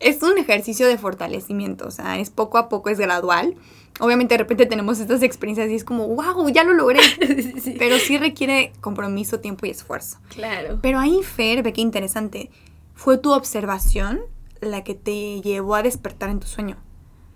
Es 0.00 0.22
un 0.22 0.36
ejercicio 0.38 0.86
de 0.88 0.98
fortalecimiento, 0.98 1.86
o 1.86 1.90
sea, 1.90 2.18
es 2.18 2.30
poco 2.30 2.58
a 2.58 2.68
poco, 2.68 2.90
es 2.90 2.98
gradual. 2.98 3.54
Obviamente 4.00 4.34
de 4.34 4.38
repente 4.38 4.66
tenemos 4.66 4.98
estas 4.98 5.22
experiencias 5.22 5.70
y 5.70 5.74
es 5.74 5.84
como, 5.84 6.08
wow, 6.08 6.48
ya 6.48 6.64
lo 6.64 6.72
logré. 6.72 7.00
Sí, 7.20 7.60
sí. 7.60 7.76
Pero 7.78 7.98
sí 7.98 8.18
requiere 8.18 8.72
compromiso, 8.80 9.38
tiempo 9.38 9.66
y 9.66 9.70
esfuerzo. 9.70 10.18
Claro. 10.28 10.78
Pero 10.82 10.98
ahí, 10.98 11.22
Fer, 11.22 11.62
ve 11.62 11.72
qué 11.72 11.82
interesante, 11.82 12.50
fue 12.94 13.18
tu 13.18 13.32
observación 13.32 14.22
la 14.62 14.84
que 14.84 14.94
te 14.94 15.40
llevó 15.40 15.74
a 15.74 15.82
despertar 15.82 16.30
en 16.30 16.40
tu 16.40 16.46
sueño. 16.46 16.76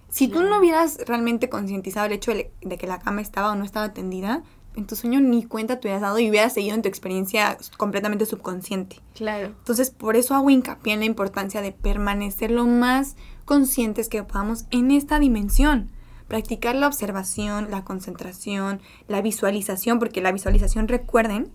Si 0.09 0.29
tú 0.29 0.43
no 0.43 0.59
hubieras 0.59 0.99
realmente 1.07 1.49
concientizado 1.49 2.07
el 2.07 2.12
hecho 2.12 2.33
de, 2.33 2.51
de 2.62 2.79
que 2.79 2.87
la 2.87 3.01
cama 3.01 3.20
estaba 3.20 3.53
o 3.53 3.55
no 3.55 3.64
estaba 3.64 3.93
tendida, 3.93 4.43
en 4.77 4.87
tu 4.87 4.95
sueño 4.95 5.20
ni 5.20 5.45
cuenta 5.45 5.81
te 5.81 5.89
hubieras 5.89 6.03
dado 6.03 6.18
y 6.18 6.29
hubieras 6.29 6.53
seguido 6.53 6.74
en 6.74 6.83
tu 6.83 6.89
experiencia 6.89 7.57
completamente 7.77 8.27
subconsciente. 8.27 9.01
Claro. 9.14 9.49
Entonces, 9.49 9.91
por 9.91 10.16
eso 10.16 10.35
hago 10.35 10.51
hincapié 10.51 10.93
en 10.93 11.01
la 11.01 11.07
importancia 11.07 11.62
de 11.62 11.72
permanecer 11.72 12.51
lo 12.51 12.66
más 12.66 13.16
conscientes 13.45 14.09
que 14.09 14.22
podamos 14.22 14.66
en 14.70 14.91
esta 14.91 15.18
dimensión. 15.18 15.91
Practicar 16.29 16.74
la 16.74 16.89
observación, 16.89 17.70
la 17.70 17.85
concentración, 17.85 18.81
la 19.09 19.22
visualización, 19.22 19.99
porque 19.99 20.20
la 20.20 20.33
visualización, 20.33 20.89
recuerden, 20.89 21.51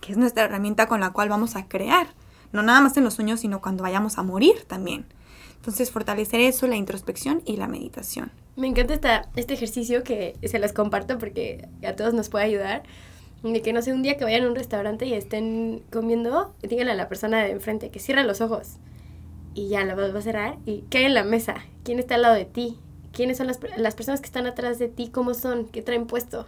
que 0.00 0.12
es 0.12 0.18
nuestra 0.18 0.44
herramienta 0.44 0.86
con 0.86 1.00
la 1.00 1.10
cual 1.10 1.28
vamos 1.28 1.56
a 1.56 1.68
crear. 1.68 2.08
No 2.52 2.62
nada 2.62 2.80
más 2.80 2.96
en 2.96 3.04
los 3.04 3.14
sueños, 3.14 3.40
sino 3.40 3.60
cuando 3.60 3.82
vayamos 3.82 4.18
a 4.18 4.22
morir 4.22 4.64
también. 4.66 5.06
Entonces, 5.56 5.90
fortalecer 5.90 6.40
eso, 6.40 6.66
la 6.66 6.76
introspección 6.76 7.42
y 7.44 7.56
la 7.56 7.66
meditación. 7.66 8.30
Me 8.56 8.66
encanta 8.66 8.94
esta, 8.94 9.28
este 9.36 9.54
ejercicio 9.54 10.02
que 10.02 10.34
se 10.42 10.58
las 10.58 10.72
comparto 10.72 11.18
porque 11.18 11.68
a 11.86 11.94
todos 11.94 12.14
nos 12.14 12.28
puede 12.28 12.44
ayudar. 12.44 12.82
De 13.42 13.62
que 13.62 13.72
no 13.72 13.82
sé, 13.82 13.92
un 13.92 14.02
día 14.02 14.16
que 14.16 14.24
vayan 14.24 14.44
a 14.44 14.48
un 14.48 14.56
restaurante 14.56 15.06
y 15.06 15.14
estén 15.14 15.82
comiendo, 15.92 16.54
díganle 16.62 16.92
a 16.92 16.96
la 16.96 17.08
persona 17.08 17.42
de 17.42 17.50
enfrente 17.50 17.90
que 17.90 18.00
cierre 18.00 18.24
los 18.24 18.40
ojos. 18.40 18.78
Y 19.54 19.68
ya 19.68 19.84
la 19.84 19.94
va 19.94 20.08
va 20.08 20.18
a 20.18 20.22
cerrar. 20.22 20.58
Y 20.64 20.84
¿qué 20.90 20.98
hay 20.98 21.04
en 21.04 21.14
la 21.14 21.24
mesa? 21.24 21.56
¿Quién 21.84 21.98
está 21.98 22.16
al 22.16 22.22
lado 22.22 22.34
de 22.34 22.44
ti? 22.46 22.78
¿Quiénes 23.12 23.36
son 23.36 23.46
las, 23.46 23.60
las 23.76 23.94
personas 23.94 24.20
que 24.20 24.26
están 24.26 24.46
atrás 24.46 24.78
de 24.78 24.88
ti? 24.88 25.08
¿Cómo 25.08 25.34
son? 25.34 25.66
¿Qué 25.66 25.82
traen 25.82 26.06
puesto? 26.06 26.46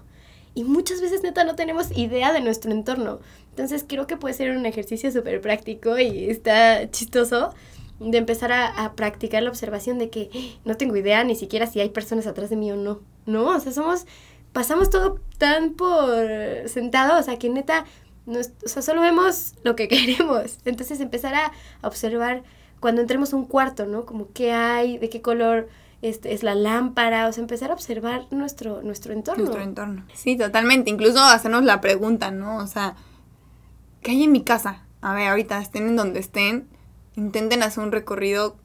Y 0.55 0.65
muchas 0.65 1.01
veces, 1.01 1.23
neta, 1.23 1.45
no 1.45 1.55
tenemos 1.55 1.97
idea 1.97 2.33
de 2.33 2.41
nuestro 2.41 2.73
entorno. 2.73 3.21
Entonces, 3.51 3.85
creo 3.87 4.07
que 4.07 4.17
puede 4.17 4.35
ser 4.35 4.57
un 4.57 4.67
ejercicio 4.67 5.11
súper 5.13 5.41
práctico 5.41 5.99
y 5.99 6.29
está 6.29 6.91
chistoso 6.91 7.55
de 8.01 8.19
empezar 8.19 8.51
a, 8.53 8.67
a 8.85 8.95
practicar 8.95 9.43
la 9.43 9.51
observación 9.51 9.99
de 9.99 10.09
que 10.11 10.31
"Eh, 10.33 10.59
no 10.65 10.77
tengo 10.77 10.97
idea 10.97 11.23
ni 11.23 11.37
siquiera 11.37 11.67
si 11.67 11.81
hay 11.81 11.91
personas 11.91 12.27
atrás 12.27 12.51
de 12.51 12.57
mí 12.57 12.73
o 12.73 12.77
no. 12.77 13.01
No, 13.27 13.49
o 13.57 13.61
sea, 13.61 13.73
somos, 13.73 14.07
pasamos 14.53 14.91
todo 14.91 15.21
tan 15.39 15.75
por 15.75 16.17
sentado, 16.67 17.19
o 17.19 17.23
sea, 17.23 17.39
que 17.39 17.49
neta, 17.51 17.85
nos- 18.27 18.51
solo 18.65 19.01
vemos 19.03 19.55
lo 19.65 19.77
que 19.77 19.89
queremos. 19.89 20.59
Entonces, 20.65 21.01
empezar 21.01 21.35
a 21.35 21.53
observar 21.87 22.43
cuando 22.81 23.03
entremos 23.03 23.33
a 23.33 23.37
un 23.37 23.45
cuarto, 23.45 23.87
¿no? 23.87 24.07
Como 24.07 24.29
qué 24.33 24.53
hay, 24.53 24.99
de 24.99 25.09
qué 25.11 25.21
color 25.23 25.69
este, 26.03 26.33
es 26.33 26.43
la 26.43 26.55
lámpara, 26.55 27.29
o 27.29 27.33
sea, 27.33 27.43
empezar 27.43 27.71
a 27.71 27.75
observar 27.75 28.27
nuestro, 28.31 28.83
nuestro 28.83 29.13
entorno. 29.13 29.45
Nuestro 29.45 29.63
entorno. 29.63 30.05
Sí, 30.15 30.37
totalmente. 30.37 30.91
Incluso 30.91 31.21
hacernos 31.21 31.65
la 31.65 31.81
pregunta, 31.81 32.31
¿no? 32.31 32.57
O 32.59 32.67
sea, 32.67 32.97
¿qué 34.03 34.13
hay 34.13 34.25
en 34.25 34.33
mi 34.33 34.43
casa? 34.43 34.85
A 35.03 35.15
ver, 35.15 35.29
ahorita 35.29 35.61
estén 35.61 35.89
en 35.89 35.97
donde 35.97 36.21
estén, 36.21 36.69
intenten 37.17 37.63
hacer 37.63 37.85
un 37.85 37.93
recorrido 37.93 38.57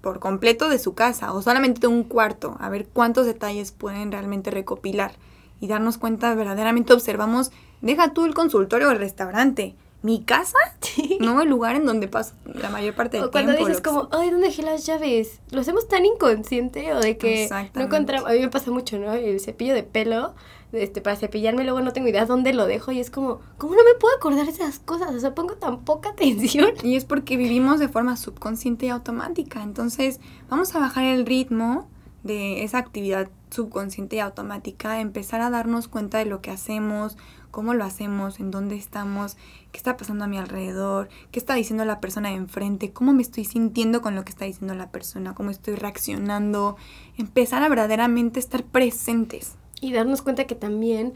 por 0.00 0.18
completo 0.18 0.68
de 0.68 0.78
su 0.78 0.94
casa 0.94 1.32
o 1.32 1.42
solamente 1.42 1.80
de 1.80 1.86
un 1.86 2.04
cuarto, 2.04 2.56
a 2.60 2.68
ver 2.68 2.86
cuántos 2.86 3.24
detalles 3.24 3.72
pueden 3.72 4.12
realmente 4.12 4.50
recopilar 4.50 5.12
y 5.60 5.68
darnos 5.68 5.96
cuenta, 5.96 6.34
verdaderamente 6.34 6.92
observamos, 6.92 7.52
deja 7.80 8.12
tú 8.12 8.24
el 8.24 8.34
consultorio 8.34 8.88
o 8.88 8.90
el 8.90 8.98
restaurante, 8.98 9.76
mi 10.02 10.22
casa, 10.22 10.58
Sí. 10.80 11.16
no 11.20 11.40
el 11.42 11.48
lugar 11.48 11.76
en 11.76 11.86
donde 11.86 12.08
paso 12.08 12.34
la 12.44 12.68
mayor 12.70 12.94
parte 12.94 13.16
del 13.18 13.26
O 13.26 13.30
cuando 13.30 13.52
tiempo. 13.52 13.68
dices 13.68 13.84
lo 13.84 14.00
que 14.00 14.08
como, 14.08 14.22
ay, 14.22 14.30
¿dónde 14.30 14.48
dejé 14.48 14.62
las 14.62 14.84
llaves? 14.84 15.40
Lo 15.50 15.60
hacemos 15.60 15.86
tan 15.88 16.04
inconsciente 16.04 16.92
o 16.92 17.00
de 17.00 17.16
que 17.16 17.48
no 17.74 17.82
encontramos, 17.82 18.28
a 18.28 18.32
mí 18.32 18.40
me 18.40 18.48
pasa 18.48 18.70
mucho, 18.70 18.98
¿no? 18.98 19.12
El 19.12 19.38
cepillo 19.40 19.74
de 19.74 19.82
pelo, 19.84 20.34
este, 20.72 21.00
para 21.02 21.16
cepillarme 21.16 21.64
luego 21.64 21.80
no 21.82 21.92
tengo 21.92 22.08
idea 22.08 22.24
dónde 22.26 22.52
lo 22.54 22.66
dejo 22.66 22.92
y 22.92 22.98
es 23.00 23.10
como, 23.10 23.40
¿cómo 23.58 23.74
no 23.74 23.84
me 23.84 23.94
puedo 24.00 24.16
acordar 24.16 24.46
de 24.46 24.52
esas 24.52 24.78
cosas? 24.78 25.14
O 25.14 25.20
sea, 25.20 25.34
pongo 25.34 25.54
tan 25.54 25.84
poca 25.84 26.10
atención. 26.10 26.70
Y 26.82 26.96
es 26.96 27.04
porque 27.04 27.36
vivimos 27.36 27.78
de 27.78 27.88
forma 27.88 28.16
subconsciente 28.16 28.86
y 28.86 28.88
automática. 28.88 29.62
Entonces, 29.62 30.18
vamos 30.48 30.74
a 30.74 30.78
bajar 30.80 31.04
el 31.04 31.26
ritmo 31.26 31.88
de 32.22 32.64
esa 32.64 32.78
actividad 32.78 33.28
subconsciente 33.52 34.16
y 34.16 34.20
automática, 34.20 35.00
empezar 35.00 35.40
a 35.40 35.50
darnos 35.50 35.88
cuenta 35.88 36.18
de 36.18 36.24
lo 36.24 36.40
que 36.40 36.50
hacemos, 36.50 37.16
cómo 37.50 37.74
lo 37.74 37.84
hacemos, 37.84 38.40
en 38.40 38.50
dónde 38.50 38.76
estamos, 38.76 39.36
qué 39.70 39.78
está 39.78 39.96
pasando 39.96 40.24
a 40.24 40.28
mi 40.28 40.38
alrededor, 40.38 41.08
qué 41.30 41.38
está 41.38 41.54
diciendo 41.54 41.84
la 41.84 42.00
persona 42.00 42.30
de 42.30 42.36
enfrente, 42.36 42.92
cómo 42.92 43.12
me 43.12 43.22
estoy 43.22 43.44
sintiendo 43.44 44.00
con 44.00 44.14
lo 44.14 44.24
que 44.24 44.30
está 44.30 44.46
diciendo 44.46 44.74
la 44.74 44.90
persona, 44.90 45.34
cómo 45.34 45.50
estoy 45.50 45.74
reaccionando, 45.74 46.76
empezar 47.18 47.62
a 47.62 47.68
verdaderamente 47.68 48.40
estar 48.40 48.64
presentes. 48.64 49.54
Y 49.80 49.92
darnos 49.92 50.22
cuenta 50.22 50.46
que 50.46 50.54
también 50.54 51.12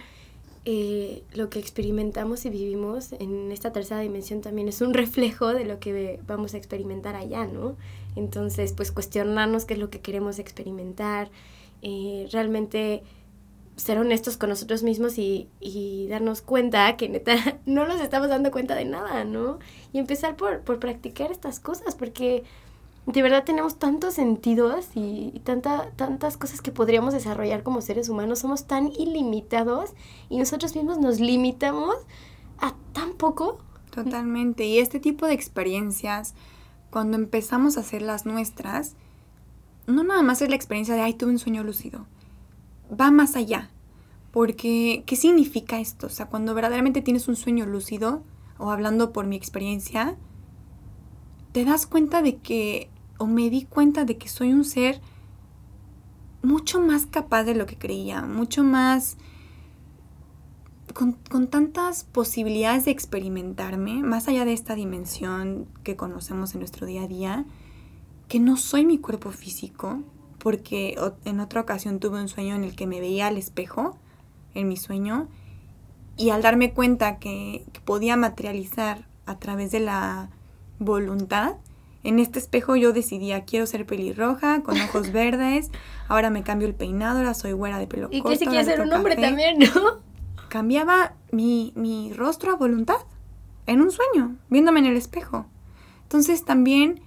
eh, 0.68 1.22
lo 1.32 1.49
que 1.49 1.61
experimentamos 1.61 2.45
y 2.45 2.51
vivimos 2.51 3.12
en 3.12 3.53
esta 3.53 3.72
tercera 3.72 4.01
dimensión 4.01 4.41
también 4.41 4.66
es 4.66 4.80
un 4.80 4.95
reflejo 4.95 5.55
de 5.55 5.64
lo 5.64 5.78
que 5.78 6.20
vamos 6.26 6.55
a 6.55 6.57
experimentar 6.57 7.14
allá, 7.14 7.47
¿no? 7.47 7.76
Entonces, 8.16 8.72
pues 8.72 8.91
cuestionarnos 8.91 9.64
qué 9.64 9.74
es 9.74 9.80
lo 9.80 9.91
que 9.91 10.01
queremos 10.01 10.41
experimentar, 10.41 11.30
eh, 11.89 12.26
realmente 12.32 13.05
ser 13.76 13.99
honestos 13.99 14.37
con 14.37 14.49
nosotros 14.49 14.82
mismos 14.82 15.18
y, 15.18 15.49
y 15.61 16.09
darnos 16.09 16.43
cuenta 16.43 16.97
que 16.97 17.09
neta 17.09 17.37
no 17.66 17.87
nos 17.87 18.01
estamos 18.01 18.28
dando 18.28 18.51
cuenta 18.51 18.74
de 18.74 18.87
nada, 18.87 19.22
¿no? 19.22 19.61
Y 19.93 20.01
empezar 20.01 20.34
por, 20.34 20.62
por 20.62 20.80
practicar 20.80 21.30
estas 21.30 21.61
cosas, 21.61 21.95
porque 21.95 22.43
de 23.07 23.22
verdad 23.22 23.45
tenemos 23.45 23.78
tantos 23.78 24.14
sentidos 24.14 24.89
y, 24.97 25.41
tanta, 25.45 25.93
tantas 25.95 26.37
cosas 26.37 26.61
que 26.61 26.72
podríamos 26.72 27.14
desarrollar 27.14 27.62
como 27.62 27.80
seres 27.80 28.09
humanos. 28.09 28.41
Somos 28.41 28.66
tan 28.66 28.89
ilimitados 28.89 29.91
y 30.28 30.39
nosotros 30.39 30.74
mismos 30.74 30.99
nos 30.99 31.20
limitamos 31.20 31.95
a 32.59 32.74
tan 32.93 33.12
poco. 33.12 33.59
Totalmente. 33.95 34.64
Y 34.64 34.80
este 34.80 34.99
tipo 34.99 35.24
de 35.26 35.34
experiencias, 35.34 36.34
cuando 36.91 37.16
empezamos 37.16 37.76
a 37.76 37.80
hacer 37.80 38.03
las 38.03 38.26
nuestras, 38.26 38.97
no 39.87 40.05
nada 40.05 40.22
más 40.22 40.43
es 40.43 40.49
la 40.49 40.57
experiencia 40.57 40.95
de, 40.95 41.03
ay, 41.03 41.14
tuve 41.14 41.30
un 41.30 41.39
sueño 41.39 41.62
lúcido. 41.62 42.07
Va 42.89 43.11
más 43.11 43.37
allá. 43.37 43.70
Porque, 44.32 45.03
¿qué 45.07 45.16
significa 45.16 45.80
esto? 45.80 46.09
O 46.09 46.11
sea, 46.11 46.26
cuando 46.26 46.55
verdaderamente 46.55 47.03
tienes 47.03 47.28
un 47.28 47.37
sueño 47.37 47.66
lúcido, 47.66 48.22
o 48.59 48.70
hablando 48.70 49.12
por 49.12 49.26
mi 49.26 49.37
experiencia, 49.37 50.16
te 51.53 51.64
das 51.64 51.87
cuenta 51.87 52.22
de 52.22 52.37
que, 52.37 52.91
o 53.18 53.26
me 53.26 53.49
di 53.49 53.64
cuenta 53.64 54.05
de 54.05 54.18
que 54.18 54.28
soy 54.28 54.53
un 54.53 54.64
ser 54.64 55.01
mucho 56.43 56.80
más 56.80 57.07
capaz 57.07 57.45
de 57.45 57.55
lo 57.55 57.66
que 57.66 57.78
creía, 57.78 58.22
mucho 58.22 58.62
más 58.62 59.16
con, 60.93 61.12
con 61.12 61.49
tantas 61.49 62.05
posibilidades 62.05 62.84
de 62.84 62.91
experimentarme, 62.91 64.03
más 64.03 64.28
allá 64.28 64.45
de 64.45 64.53
esta 64.53 64.74
dimensión 64.74 65.66
que 65.82 65.97
conocemos 65.97 66.55
en 66.55 66.61
nuestro 66.61 66.87
día 66.87 67.03
a 67.03 67.09
día, 67.09 67.47
que 68.28 68.40
no 68.40 68.56
soy 68.56 68.84
mi 68.84 68.98
cuerpo 68.98 69.30
físico, 69.30 70.02
porque 70.38 70.96
en 71.24 71.40
otra 71.40 71.60
ocasión 71.60 71.98
tuve 72.00 72.20
un 72.20 72.28
sueño 72.28 72.54
en 72.54 72.64
el 72.64 72.74
que 72.76 72.86
me 72.86 73.00
veía 73.00 73.26
al 73.26 73.36
espejo, 73.36 73.96
en 74.54 74.68
mi 74.68 74.76
sueño, 74.76 75.28
y 76.16 76.30
al 76.30 76.42
darme 76.42 76.72
cuenta 76.72 77.18
que, 77.18 77.64
que 77.72 77.80
podía 77.80 78.16
materializar 78.16 79.06
a 79.26 79.38
través 79.38 79.70
de 79.70 79.80
la 79.80 80.30
voluntad. 80.78 81.56
En 82.04 82.18
este 82.20 82.38
espejo 82.38 82.76
yo 82.76 82.92
decidía, 82.92 83.44
quiero 83.44 83.66
ser 83.66 83.84
pelirroja, 83.86 84.62
con 84.62 84.80
ojos 84.80 85.12
verdes, 85.12 85.70
ahora 86.08 86.30
me 86.30 86.42
cambio 86.42 86.68
el 86.68 86.74
peinado, 86.74 87.18
ahora 87.18 87.34
soy 87.34 87.52
güera 87.52 87.78
de 87.78 87.86
pelo 87.86 88.08
Y 88.10 88.20
corto. 88.20 88.38
que 88.38 88.44
se 88.44 88.50
quiere 88.50 88.64
ser 88.64 88.80
un 88.80 88.92
hombre 88.92 89.16
café. 89.16 89.26
también, 89.26 89.58
¿no? 89.58 90.00
Cambiaba 90.48 91.14
mi, 91.32 91.72
mi 91.74 92.12
rostro 92.12 92.52
a 92.52 92.56
voluntad, 92.56 92.98
en 93.66 93.80
un 93.80 93.90
sueño, 93.90 94.36
viéndome 94.48 94.78
en 94.80 94.86
el 94.86 94.96
espejo. 94.96 95.46
Entonces 96.04 96.44
también 96.44 97.02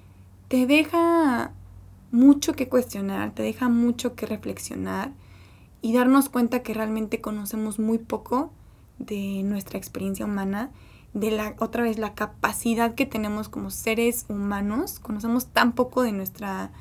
te 0.49 0.65
deja 0.65 1.53
mucho 2.11 2.53
que 2.53 2.67
cuestionar, 2.67 3.33
te 3.33 3.43
deja 3.43 3.69
mucho 3.69 4.15
que 4.15 4.25
reflexionar 4.25 5.13
y 5.81 5.93
darnos 5.93 6.27
cuenta 6.27 6.63
que 6.63 6.73
realmente 6.73 7.21
conocemos 7.21 7.79
muy 7.79 7.99
poco 7.99 8.51
de 8.97 9.43
nuestra 9.43 9.77
experiencia 9.77 10.25
humana, 10.25 10.71
de 11.13 11.31
la 11.31 11.55
otra 11.59 11.83
vez 11.83 11.97
la 11.99 12.15
capacidad 12.15 12.95
que 12.95 13.05
tenemos 13.05 13.47
como 13.47 13.69
seres 13.69 14.25
humanos, 14.27 14.99
conocemos 14.99 15.47
tan 15.47 15.73
poco 15.73 16.01
de 16.01 16.11
nuestra 16.11 16.71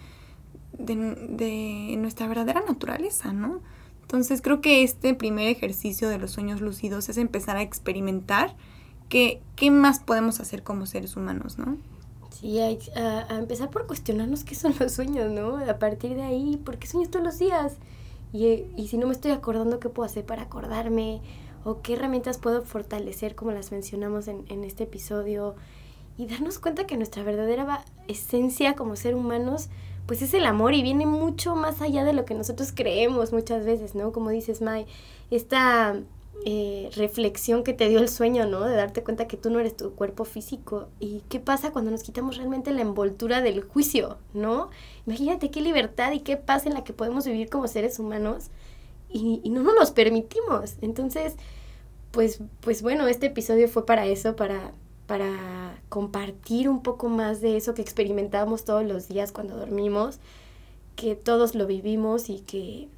de, 0.79 1.95
nuestra 1.99 2.27
verdadera 2.27 2.63
naturaleza, 2.67 3.33
¿no? 3.33 3.61
Entonces 4.03 4.41
creo 4.41 4.63
que 4.63 4.83
este 4.83 5.15
primer 5.15 5.49
ejercicio 5.49 6.09
de 6.09 6.19
los 6.19 6.31
sueños 6.31 6.63
lúcidos 6.63 7.09
es 7.11 7.19
empezar 7.19 7.59
a 7.59 7.63
experimentar 7.63 8.57
qué, 9.11 9.43
qué 9.57 9.71
más 9.71 10.01
podemos 10.01 10.41
hacer 10.41 10.63
como 10.63 10.87
seres 10.87 11.17
humanos, 11.17 11.59
¿no? 11.59 11.77
Sí, 12.41 12.61
hay, 12.61 12.79
a, 12.95 13.33
a 13.35 13.39
empezar 13.39 13.71
por 13.71 13.87
cuestionarnos 13.87 14.45
qué 14.45 14.55
son 14.55 14.75
los 14.79 14.93
sueños, 14.93 15.31
¿no? 15.31 15.57
A 15.69 15.79
partir 15.79 16.15
de 16.15 16.23
ahí, 16.23 16.57
¿por 16.57 16.79
qué 16.79 16.87
sueño 16.87 17.09
todos 17.11 17.25
los 17.25 17.39
días? 17.39 17.77
Y, 18.33 18.65
y 18.77 18.89
si 18.89 18.97
no 18.97 19.07
me 19.07 19.13
estoy 19.13 19.33
acordando, 19.33 19.81
¿qué 19.81 19.89
puedo 19.89 20.07
hacer 20.07 20.25
para 20.25 20.43
acordarme? 20.43 21.21
¿O 21.65 21.81
qué 21.83 21.95
herramientas 21.95 22.39
puedo 22.39 22.63
fortalecer, 22.63 23.35
como 23.35 23.51
las 23.51 23.73
mencionamos 23.73 24.29
en, 24.29 24.45
en 24.49 24.63
este 24.63 24.85
episodio? 24.85 25.57
Y 26.17 26.27
darnos 26.27 26.59
cuenta 26.59 26.87
que 26.87 26.97
nuestra 26.97 27.23
verdadera 27.25 27.85
esencia 28.07 28.75
como 28.77 28.95
ser 28.95 29.15
humanos, 29.17 29.69
pues 30.07 30.23
es 30.23 30.33
el 30.35 30.47
amor 30.47 30.75
y 30.75 30.83
viene 30.83 31.07
mucho 31.07 31.57
más 31.57 31.81
allá 31.81 32.05
de 32.05 32.13
lo 32.13 32.25
que 32.25 32.35
nosotros 32.35 32.73
creemos 32.75 33.33
muchas 33.33 33.65
veces, 33.65 33.95
¿no? 33.95 34.13
Como 34.13 34.31
dices, 34.31 34.61
Mai, 34.63 34.87
esta 35.31 35.97
eh, 36.45 36.91
reflexión 36.95 37.65
que 37.65 37.73
te 37.73 37.89
dio 37.89 37.99
el 37.99 38.09
sueño, 38.09 38.47
¿no? 38.47 38.65
De 38.65 38.77
darte 38.77 39.03
cuenta 39.03 39.27
que 39.27 39.37
tú 39.37 39.51
no 39.51 39.59
eres 39.59 39.77
tu 39.77 39.93
cuerpo 39.95 40.25
físico. 40.25 40.89
¿Y 41.01 41.23
qué 41.29 41.41
pasa 41.41 41.73
cuando 41.73 41.91
nos 41.91 42.03
quitamos 42.03 42.37
realmente 42.37 42.71
la 42.71 42.83
envoltura 42.83 43.41
del 43.41 43.63
juicio, 43.63 44.19
¿no? 44.35 44.71
Imagínate 45.07 45.51
qué 45.51 45.61
libertad 45.61 46.13
y 46.13 46.21
qué 46.21 46.37
paz 46.37 46.67
en 46.67 46.75
la 46.75 46.85
que 46.85 46.93
podemos 46.93 47.27
vivir 47.27 47.51
como 47.51 47.67
seres 47.67 47.99
humanos 47.99 48.51
y, 49.11 49.41
no 49.51 49.63
nos 49.63 49.75
los 49.75 49.91
permitimos. 49.91 50.77
Entonces, 50.81 51.37
pues, 52.13 52.41
pues 52.61 52.83
bueno, 52.83 53.09
este 53.09 53.27
episodio 53.27 53.69
fue 53.69 53.85
para 53.85 54.07
eso, 54.07 54.37
para, 54.37 54.73
para 55.07 55.81
compartir 55.89 56.69
un 56.69 56.83
poco 56.83 57.09
más 57.09 57.41
de 57.41 57.57
eso 57.57 57.75
que 57.75 57.83
experimentamos 57.83 58.65
todos 58.65 58.85
los 58.85 59.09
días 59.09 59.33
cuando 59.33 59.57
dormimos, 59.57 60.21
que 60.97 61.15
todos 61.17 61.55
lo 61.55 61.67
vivimos 61.67 62.31
y 62.31 62.41
que, 62.41 62.89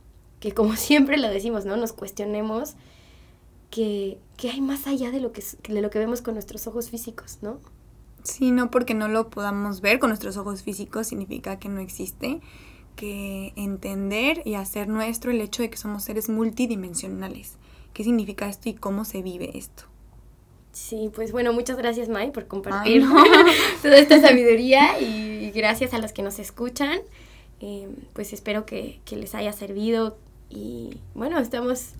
que 0.40 0.52
como 0.52 0.76
siempre 0.76 1.16
lo 1.16 1.28
decimos, 1.28 1.64
¿no? 1.64 1.76
Nos 1.76 1.92
cuestionemos 1.92 2.74
que, 3.70 4.18
que 4.36 4.50
hay 4.50 4.60
más 4.60 4.86
allá 4.86 5.10
de 5.10 5.20
lo 5.20 5.32
que, 5.32 5.42
de 5.68 5.80
lo 5.80 5.90
que 5.90 5.98
vemos 5.98 6.22
con 6.22 6.34
nuestros 6.34 6.66
ojos 6.66 6.90
físicos, 6.90 7.38
¿no? 7.40 7.58
Sí, 8.22 8.50
no 8.50 8.70
porque 8.70 8.94
no 8.94 9.08
lo 9.08 9.30
podamos 9.30 9.80
ver 9.80 9.98
con 9.98 10.10
nuestros 10.10 10.36
ojos 10.36 10.62
físicos 10.62 11.06
significa 11.06 11.58
que 11.58 11.68
no 11.68 11.80
existe, 11.80 12.40
que 12.96 13.52
entender 13.56 14.42
y 14.44 14.54
hacer 14.54 14.88
nuestro 14.88 15.30
el 15.30 15.40
hecho 15.40 15.62
de 15.62 15.70
que 15.70 15.78
somos 15.78 16.04
seres 16.04 16.28
multidimensionales. 16.28 17.56
¿Qué 17.94 18.04
significa 18.04 18.48
esto 18.48 18.68
y 18.68 18.74
cómo 18.74 19.04
se 19.04 19.22
vive 19.22 19.56
esto? 19.56 19.84
Sí, 20.72 21.10
pues 21.14 21.32
bueno, 21.32 21.52
muchas 21.52 21.76
gracias 21.76 22.08
Mai 22.08 22.30
por 22.30 22.46
compartir 22.46 23.02
Ay, 23.02 23.08
no. 23.08 23.24
toda 23.82 23.96
esta 23.96 24.20
sabiduría 24.20 25.00
y 25.00 25.50
gracias 25.50 25.94
a 25.94 25.98
los 25.98 26.12
que 26.12 26.22
nos 26.22 26.38
escuchan. 26.38 27.00
Eh, 27.60 27.88
pues 28.12 28.32
espero 28.32 28.66
que, 28.66 29.00
que 29.04 29.16
les 29.16 29.34
haya 29.34 29.52
servido 29.52 30.16
y 30.48 30.90
bueno, 31.14 31.38
estamos 31.38 31.94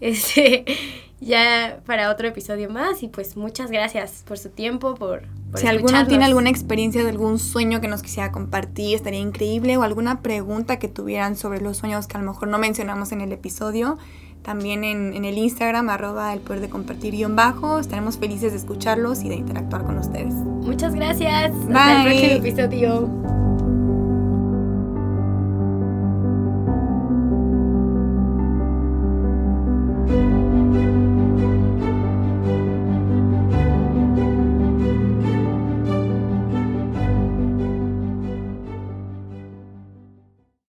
este, 0.00 0.64
ya 1.20 1.80
para 1.86 2.10
otro 2.10 2.28
episodio 2.28 2.70
más 2.70 3.02
y 3.02 3.08
pues 3.08 3.36
muchas 3.36 3.70
gracias 3.70 4.22
por 4.26 4.38
su 4.38 4.48
tiempo, 4.48 4.94
por, 4.94 5.22
por 5.50 5.60
si 5.60 5.66
alguno 5.66 6.06
tiene 6.06 6.24
alguna 6.24 6.50
experiencia 6.50 7.02
de 7.02 7.10
algún 7.10 7.38
sueño 7.38 7.80
que 7.80 7.88
nos 7.88 8.02
quisiera 8.02 8.32
compartir, 8.32 8.96
estaría 8.96 9.20
increíble, 9.20 9.76
o 9.76 9.82
alguna 9.82 10.22
pregunta 10.22 10.78
que 10.78 10.88
tuvieran 10.88 11.36
sobre 11.36 11.60
los 11.60 11.78
sueños 11.78 12.06
que 12.06 12.16
a 12.16 12.20
lo 12.20 12.26
mejor 12.26 12.48
no 12.48 12.58
mencionamos 12.58 13.12
en 13.12 13.20
el 13.20 13.32
episodio, 13.32 13.98
también 14.42 14.84
en, 14.84 15.12
en 15.12 15.26
el 15.26 15.36
Instagram, 15.36 15.90
arroba 15.90 16.32
el 16.32 16.40
poder 16.40 16.62
de 16.62 16.70
compartir 16.70 17.12
guion 17.12 17.36
bajo, 17.36 17.78
estaremos 17.78 18.16
felices 18.16 18.52
de 18.52 18.58
escucharlos 18.58 19.22
y 19.22 19.28
de 19.28 19.34
interactuar 19.34 19.84
con 19.84 19.98
ustedes. 19.98 20.32
Muchas 20.32 20.94
gracias. 20.94 21.52
Hasta 21.52 21.68
Bye. 21.68 21.96
el 21.96 22.40
próximo 22.40 22.46
episodio. 22.46 23.49